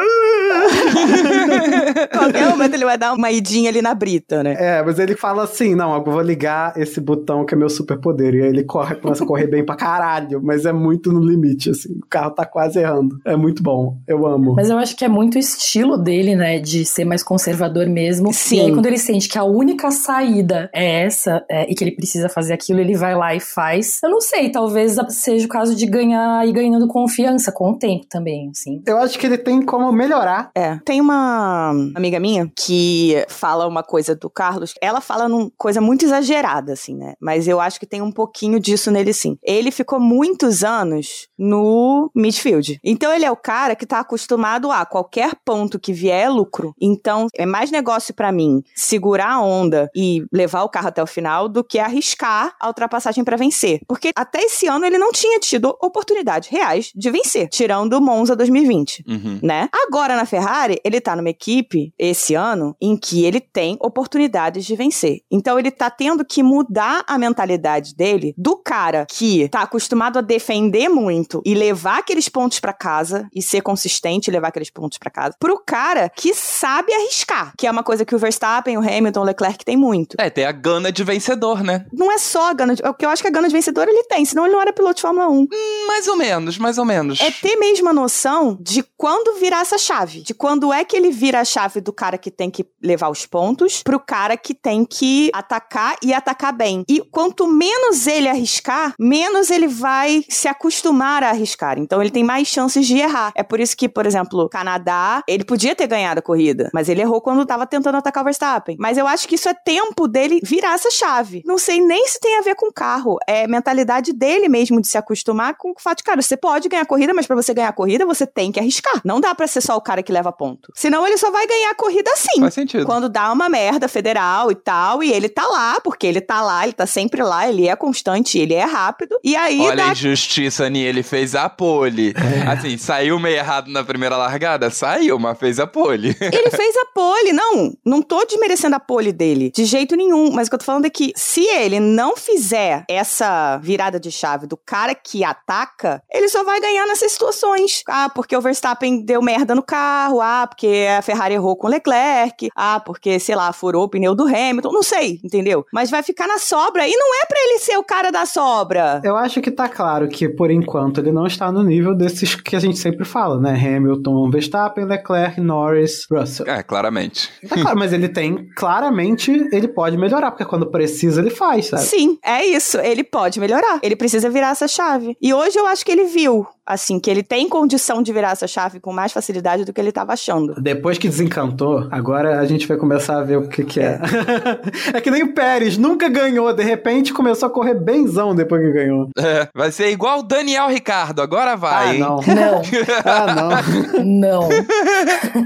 Qualquer 2.11 2.49
momento 2.49 2.73
ele 2.73 2.85
vai 2.85 2.97
dar 2.97 3.13
uma 3.13 3.31
idinha 3.31 3.69
ali 3.69 3.81
na 3.81 3.93
brita, 3.93 4.43
né? 4.43 4.55
É, 4.57 4.83
mas 4.83 4.99
ele 4.99 5.15
fala 5.15 5.43
assim: 5.43 5.75
não, 5.75 5.95
eu 5.95 6.03
vou 6.03 6.21
ligar 6.21 6.73
esse 6.77 6.99
botão 6.99 7.45
que 7.45 7.53
é 7.53 7.57
meu 7.57 7.69
superpoder. 7.69 8.33
E 8.33 8.41
aí 8.41 8.49
ele 8.49 8.63
corre, 8.63 8.95
começa 8.95 9.23
a 9.23 9.27
correr 9.27 9.47
bem 9.47 9.65
pra 9.65 9.75
caralho, 9.75 10.41
mas 10.43 10.65
é 10.65 10.73
muito 10.73 11.11
no 11.11 11.19
limite, 11.19 11.69
assim. 11.69 11.93
O 11.93 12.07
carro 12.09 12.31
tá 12.31 12.45
quase 12.45 12.79
errando. 12.79 13.17
É 13.25 13.35
muito 13.35 13.63
bom. 13.63 13.97
Eu 14.07 14.25
amo. 14.25 14.55
Mas 14.55 14.69
eu 14.69 14.77
acho 14.77 14.95
que 14.95 15.05
é 15.05 15.07
muito 15.07 15.35
o 15.35 15.39
estilo 15.39 15.97
dele, 15.97 16.35
né? 16.35 16.59
De 16.59 16.85
ser 16.85 17.05
mais 17.05 17.23
conservador 17.23 17.87
mesmo. 17.87 18.33
Sim. 18.33 18.57
E 18.57 18.61
aí, 18.61 18.71
quando 18.71 18.85
ele 18.85 18.97
sente 18.97 19.27
que 19.29 19.37
a 19.37 19.43
única 19.43 19.91
saída 19.91 20.69
é 20.73 21.03
essa, 21.03 21.43
é, 21.49 21.69
e 21.69 21.75
que 21.75 21.83
ele 21.83 21.95
precisa 21.95 22.29
fazer 22.29 22.53
aquilo, 22.53 22.79
ele 22.79 22.95
vai 22.95 23.15
lá 23.15 23.35
e 23.35 23.39
faz. 23.39 23.99
Eu 24.03 24.09
não 24.09 24.21
sei, 24.21 24.49
talvez 24.49 24.95
seja 25.09 25.45
o 25.45 25.49
caso 25.49 25.75
de 25.75 25.85
ganhar 25.85 26.47
e 26.47 26.51
ganhando 26.51 26.87
confiança 26.87 27.51
com 27.51 27.71
o 27.71 27.77
tempo 27.77 28.05
também, 28.09 28.49
assim. 28.49 28.81
Eu 28.85 28.97
acho 28.97 29.17
que 29.17 29.25
ele 29.25 29.37
tem 29.37 29.61
como 29.61 29.91
melhorar. 29.91 30.51
É. 30.55 30.79
Tem 30.83 30.99
uma 31.01 31.71
amiga 31.95 32.19
minha 32.19 32.51
que 32.57 33.25
fala 33.29 33.67
uma 33.67 33.83
coisa 33.83 34.15
do 34.15 34.29
Carlos. 34.29 34.73
Ela 34.81 35.01
fala 35.01 35.27
numa 35.27 35.51
coisa 35.57 35.79
muito 35.81 36.05
exagerada, 36.05 36.73
assim, 36.73 36.95
né? 36.95 37.13
Mas 37.19 37.47
eu 37.47 37.59
acho 37.59 37.79
que 37.79 37.85
tem 37.85 38.01
um 38.01 38.11
pouquinho 38.11 38.59
disso 38.59 38.91
nele, 38.91 39.13
sim. 39.13 39.37
Ele 39.43 39.71
ficou 39.71 39.99
muitos 39.99 40.63
anos 40.63 41.27
no 41.37 42.11
midfield. 42.15 42.79
Então 42.83 43.11
ele 43.13 43.25
é 43.25 43.31
o 43.31 43.35
cara 43.35 43.75
que 43.75 43.85
tá 43.85 43.99
acostumado 43.99 44.71
a 44.71 44.85
qualquer 44.85 45.31
ponto 45.45 45.79
que 45.79 45.93
vier 45.93 46.25
é 46.25 46.29
lucro. 46.29 46.73
Então 46.79 47.27
é 47.35 47.45
mais 47.45 47.71
negócio 47.71 48.13
pra 48.13 48.31
mim 48.31 48.61
segurar 48.75 49.33
a 49.33 49.41
onda 49.41 49.89
e 49.95 50.23
levar 50.31 50.63
o 50.63 50.69
carro 50.69 50.87
até 50.87 51.01
o 51.01 51.07
final 51.07 51.47
do 51.47 51.63
que 51.63 51.79
arriscar 51.79 52.53
a 52.59 52.67
ultrapassagem 52.67 53.23
pra 53.23 53.37
vencer. 53.37 53.81
Porque 53.87 54.11
até 54.15 54.41
esse 54.43 54.67
ano 54.67 54.85
ele 54.85 54.97
não 54.97 55.11
tinha 55.11 55.39
tido 55.39 55.75
oportunidades 55.81 56.49
reais 56.49 56.91
de 56.95 57.09
vencer, 57.09 57.47
tirando 57.49 57.93
o 57.93 58.01
Monza 58.01 58.35
2020 58.35 59.03
Uhum. 59.07 59.39
né? 59.41 59.67
Agora 59.87 60.15
na 60.15 60.25
Ferrari, 60.25 60.70
ele 60.83 61.01
tá 61.01 61.15
numa 61.15 61.29
equipe 61.29 61.93
esse 61.97 62.35
ano 62.35 62.75
em 62.81 62.95
que 62.97 63.25
ele 63.25 63.39
tem 63.39 63.77
oportunidades 63.81 64.65
de 64.65 64.75
vencer. 64.75 65.21
Então 65.31 65.57
ele 65.57 65.71
tá 65.71 65.89
tendo 65.89 66.23
que 66.25 66.43
mudar 66.43 67.03
a 67.07 67.17
mentalidade 67.17 67.95
dele 67.95 68.33
do 68.37 68.55
cara 68.57 69.05
que 69.09 69.49
tá 69.49 69.61
acostumado 69.61 70.19
a 70.19 70.21
defender 70.21 70.89
muito 70.89 71.41
e 71.45 71.53
levar 71.53 71.99
aqueles 71.99 72.29
pontos 72.29 72.59
pra 72.59 72.73
casa 72.73 73.27
e 73.33 73.41
ser 73.41 73.61
consistente 73.61 74.29
e 74.29 74.31
levar 74.31 74.49
aqueles 74.49 74.69
pontos 74.69 74.97
pra 74.97 75.09
casa, 75.09 75.35
pro 75.39 75.61
cara 75.65 76.09
que 76.09 76.33
sabe 76.33 76.93
arriscar, 76.93 77.53
que 77.57 77.67
é 77.67 77.71
uma 77.71 77.83
coisa 77.83 78.05
que 78.05 78.15
o 78.15 78.19
Verstappen, 78.19 78.77
o 78.77 78.81
Hamilton, 78.81 79.21
o 79.21 79.23
Leclerc 79.23 79.63
tem 79.65 79.77
muito. 79.77 80.15
É, 80.19 80.29
tem 80.29 80.45
a 80.45 80.51
gana 80.51 80.91
de 80.91 81.03
vencedor, 81.03 81.63
né? 81.63 81.85
Não 81.91 82.11
é 82.11 82.17
só 82.17 82.49
a 82.49 82.53
gana 82.53 82.75
de, 82.75 82.83
o 82.83 82.93
que 82.93 83.05
eu 83.05 83.09
acho 83.09 83.21
que 83.21 83.27
a 83.27 83.31
gana 83.31 83.47
de 83.47 83.53
vencedor 83.53 83.87
ele 83.87 84.03
tem, 84.03 84.25
senão 84.25 84.45
ele 84.45 84.53
não 84.53 84.61
era 84.61 84.73
piloto 84.73 84.95
de 84.95 85.01
Fórmula 85.01 85.29
1. 85.29 85.47
Mais 85.87 86.07
ou 86.07 86.15
menos, 86.15 86.57
mais 86.57 86.77
ou 86.77 86.85
menos. 86.85 87.19
É 87.19 87.31
ter 87.31 87.55
mesmo 87.55 87.89
a 87.89 87.93
noção 87.93 88.57
de 88.59 88.83
quando 88.97 89.39
virar 89.39 89.61
essa 89.61 89.77
chave. 89.77 90.21
De 90.21 90.33
quando 90.33 90.60
é 90.73 90.83
que 90.83 90.97
ele 90.97 91.11
vira 91.11 91.39
a 91.39 91.45
chave 91.45 91.79
do 91.79 91.93
cara 91.93 92.17
que 92.17 92.29
tem 92.29 92.49
que 92.49 92.65
levar 92.83 93.09
os 93.09 93.25
pontos 93.25 93.81
pro 93.83 93.99
cara 93.99 94.35
que 94.35 94.53
tem 94.53 94.83
que 94.83 95.29
atacar 95.33 95.95
e 96.03 96.13
atacar 96.13 96.51
bem. 96.51 96.83
E 96.89 96.99
quanto 96.99 97.47
menos 97.47 98.07
ele 98.07 98.27
arriscar, 98.27 98.93
menos 98.99 99.49
ele 99.49 99.67
vai 99.67 100.25
se 100.27 100.47
acostumar 100.47 101.23
a 101.23 101.29
arriscar. 101.29 101.79
Então 101.79 102.01
ele 102.01 102.11
tem 102.11 102.23
mais 102.23 102.47
chances 102.47 102.85
de 102.85 102.97
errar. 102.97 103.31
É 103.35 103.43
por 103.43 103.59
isso 103.59 103.77
que, 103.77 103.87
por 103.87 104.05
exemplo, 104.05 104.49
Canadá, 104.49 105.23
ele 105.27 105.45
podia 105.45 105.75
ter 105.75 105.87
ganhado 105.87 106.19
a 106.19 106.23
corrida, 106.23 106.69
mas 106.73 106.89
ele 106.89 107.01
errou 107.01 107.21
quando 107.21 107.45
tava 107.45 107.65
tentando 107.65 107.97
atacar 107.97 108.23
o 108.23 108.25
Verstappen. 108.25 108.75
Mas 108.79 108.97
eu 108.97 109.07
acho 109.07 109.27
que 109.27 109.35
isso 109.35 109.47
é 109.47 109.53
tempo 109.53 110.07
dele 110.07 110.41
virar 110.43 110.73
essa 110.73 110.91
chave. 110.91 111.41
Não 111.45 111.57
sei 111.57 111.79
nem 111.79 112.07
se 112.07 112.19
tem 112.19 112.37
a 112.37 112.41
ver 112.41 112.55
com 112.55 112.67
o 112.67 112.73
carro. 112.73 113.17
É 113.27 113.47
mentalidade 113.47 114.11
dele 114.11 114.49
mesmo 114.49 114.81
de 114.81 114.87
se 114.87 114.97
acostumar 114.97 115.55
com 115.55 115.71
o 115.71 115.75
fato 115.79 115.99
de, 115.99 116.03
cara, 116.03 116.21
você 116.21 116.35
pode 116.35 116.67
ganhar 116.67 116.83
a 116.83 116.85
corrida, 116.85 117.13
mas 117.13 117.27
pra 117.27 117.35
você 117.35 117.53
ganhar 117.53 117.69
a 117.69 117.73
corrida, 117.73 118.05
você 118.05 118.25
tem 118.25 118.51
que 118.51 118.59
arriscar. 118.59 119.01
Não 119.05 119.19
dá 119.19 119.33
pra 119.33 119.47
ser 119.47 119.61
só 119.61 119.75
o 119.77 119.81
cara 119.81 120.03
que 120.03 120.11
leva 120.11 120.31
ponto. 120.31 120.50
Senão 120.73 121.05
ele 121.05 121.17
só 121.17 121.31
vai 121.31 121.45
ganhar 121.47 121.71
a 121.71 121.75
corrida 121.75 122.11
assim. 122.11 122.39
Faz 122.39 122.53
sentido. 122.53 122.85
Quando 122.85 123.09
dá 123.09 123.31
uma 123.31 123.49
merda 123.49 123.87
federal 123.87 124.51
e 124.51 124.55
tal, 124.55 125.03
e 125.03 125.11
ele 125.11 125.29
tá 125.29 125.45
lá, 125.47 125.79
porque 125.81 126.07
ele 126.07 126.21
tá 126.21 126.41
lá, 126.41 126.63
ele 126.63 126.73
tá 126.73 126.85
sempre 126.85 127.23
lá, 127.23 127.49
ele 127.49 127.67
é 127.67 127.75
constante, 127.75 128.37
ele 128.37 128.53
é 128.53 128.63
rápido. 128.63 129.17
E 129.23 129.35
aí 129.35 129.59
Olha 129.59 129.75
dá 129.75 129.89
a 129.89 129.91
injustiça, 129.91 130.65
Ani, 130.65 130.81
ele 130.81 131.03
fez 131.03 131.35
a 131.35 131.49
pole. 131.49 132.13
Assim, 132.49 132.77
saiu 132.77 133.19
meio 133.19 133.37
errado 133.37 133.69
na 133.69 133.83
primeira 133.83 134.17
largada? 134.17 134.69
Saiu, 134.69 135.17
mas 135.19 135.37
fez 135.37 135.59
a 135.59 135.67
pole. 135.67 136.15
Ele 136.21 136.49
fez 136.49 136.75
a 136.77 136.85
pole, 136.93 137.33
não. 137.33 137.73
Não 137.85 138.01
tô 138.01 138.23
desmerecendo 138.25 138.75
a 138.75 138.79
pole 138.79 139.11
dele, 139.11 139.51
de 139.53 139.65
jeito 139.65 139.95
nenhum. 139.95 140.31
Mas 140.31 140.47
o 140.47 140.49
que 140.49 140.55
eu 140.55 140.59
tô 140.59 140.65
falando 140.65 140.85
é 140.85 140.89
que 140.89 141.11
se 141.15 141.45
ele 141.45 141.79
não 141.79 142.15
fizer 142.15 142.85
essa 142.89 143.57
virada 143.57 143.99
de 143.99 144.11
chave 144.11 144.47
do 144.47 144.57
cara 144.57 144.95
que 144.95 145.23
ataca, 145.23 146.01
ele 146.11 146.27
só 146.29 146.43
vai 146.43 146.59
ganhar 146.59 146.85
nessas 146.87 147.11
situações. 147.11 147.83
Ah, 147.87 148.09
porque 148.09 148.35
o 148.35 148.41
Verstappen 148.41 149.03
deu 149.03 149.21
merda 149.21 149.53
no 149.55 149.63
carro. 149.63 150.21
Ah, 150.21 150.40
porque 150.47 150.87
a 150.97 151.01
Ferrari 151.01 151.33
errou 151.33 151.55
com 151.55 151.67
o 151.67 151.69
Leclerc. 151.69 152.49
Ah, 152.55 152.79
porque, 152.79 153.19
sei 153.19 153.35
lá, 153.35 153.51
furou 153.53 153.83
o 153.85 153.89
pneu 153.89 154.15
do 154.15 154.23
Hamilton. 154.23 154.71
Não 154.71 154.83
sei, 154.83 155.19
entendeu? 155.23 155.65
Mas 155.73 155.89
vai 155.89 156.03
ficar 156.03 156.27
na 156.27 156.37
sobra. 156.37 156.87
E 156.87 156.91
não 156.91 157.21
é 157.21 157.25
pra 157.25 157.37
ele 157.39 157.59
ser 157.59 157.77
o 157.77 157.83
cara 157.83 158.11
da 158.11 158.25
sobra. 158.25 159.01
Eu 159.03 159.15
acho 159.15 159.41
que 159.41 159.51
tá 159.51 159.67
claro 159.67 160.07
que, 160.07 160.27
por 160.27 160.51
enquanto, 160.51 160.99
ele 160.99 161.11
não 161.11 161.25
está 161.25 161.51
no 161.51 161.63
nível 161.63 161.95
desses 161.95 162.35
que 162.35 162.55
a 162.55 162.59
gente 162.59 162.77
sempre 162.77 163.05
fala, 163.05 163.39
né? 163.39 163.51
Hamilton, 163.51 164.29
Verstappen, 164.29 164.85
Leclerc, 164.85 165.39
Norris, 165.39 166.05
Russell. 166.09 166.47
É, 166.47 166.63
claramente. 166.63 167.29
Tá 167.47 167.55
claro, 167.61 167.77
mas 167.77 167.93
ele 167.93 168.09
tem, 168.09 168.47
claramente, 168.55 169.31
ele 169.51 169.67
pode 169.67 169.97
melhorar, 169.97 170.31
porque 170.31 170.45
quando 170.45 170.69
precisa, 170.69 171.21
ele 171.21 171.29
faz, 171.29 171.67
sabe? 171.67 171.83
Sim, 171.83 172.17
é 172.23 172.45
isso. 172.45 172.77
Ele 172.79 173.03
pode 173.03 173.39
melhorar. 173.39 173.79
Ele 173.81 173.95
precisa 173.95 174.29
virar 174.29 174.51
essa 174.51 174.67
chave. 174.67 175.15
E 175.21 175.33
hoje 175.33 175.57
eu 175.57 175.65
acho 175.65 175.85
que 175.85 175.91
ele 175.91 176.05
viu, 176.05 176.45
assim, 176.65 176.99
que 176.99 177.09
ele 177.09 177.23
tem 177.23 177.47
condição 177.49 178.01
de 178.01 178.13
virar 178.13 178.31
essa 178.31 178.47
chave 178.47 178.79
com 178.79 178.91
mais 178.93 179.11
facilidade 179.11 179.65
do 179.65 179.73
que 179.73 179.81
ele 179.81 179.89
estava 179.89 180.13
achando 180.13 180.30
achando. 180.31 180.55
Depois 180.61 180.97
que 180.97 181.07
desencantou, 181.07 181.87
agora 181.91 182.39
a 182.39 182.45
gente 182.45 182.67
vai 182.67 182.77
começar 182.77 183.19
a 183.19 183.23
ver 183.23 183.37
o 183.37 183.47
que, 183.47 183.63
que 183.63 183.79
é. 183.79 183.99
é 184.93 185.01
que 185.01 185.11
nem 185.11 185.23
o 185.23 185.33
Pérez, 185.33 185.77
nunca 185.77 186.09
ganhou, 186.09 186.51
de 186.53 186.63
repente 186.63 187.13
começou 187.13 187.47
a 187.47 187.51
correr 187.51 187.75
benzão 187.75 188.33
depois 188.33 188.61
que 188.61 188.71
ganhou. 188.71 189.09
É, 189.17 189.47
vai 189.55 189.71
ser 189.71 189.89
igual 189.89 190.19
o 190.19 190.23
Daniel 190.23 190.67
Ricardo, 190.67 191.21
agora 191.21 191.55
vai, 191.55 191.97
ah, 191.97 191.99
não. 191.99 192.15
Não, 192.15 192.61
Ah, 193.05 194.03
não. 194.03 194.03
não. 194.03 194.49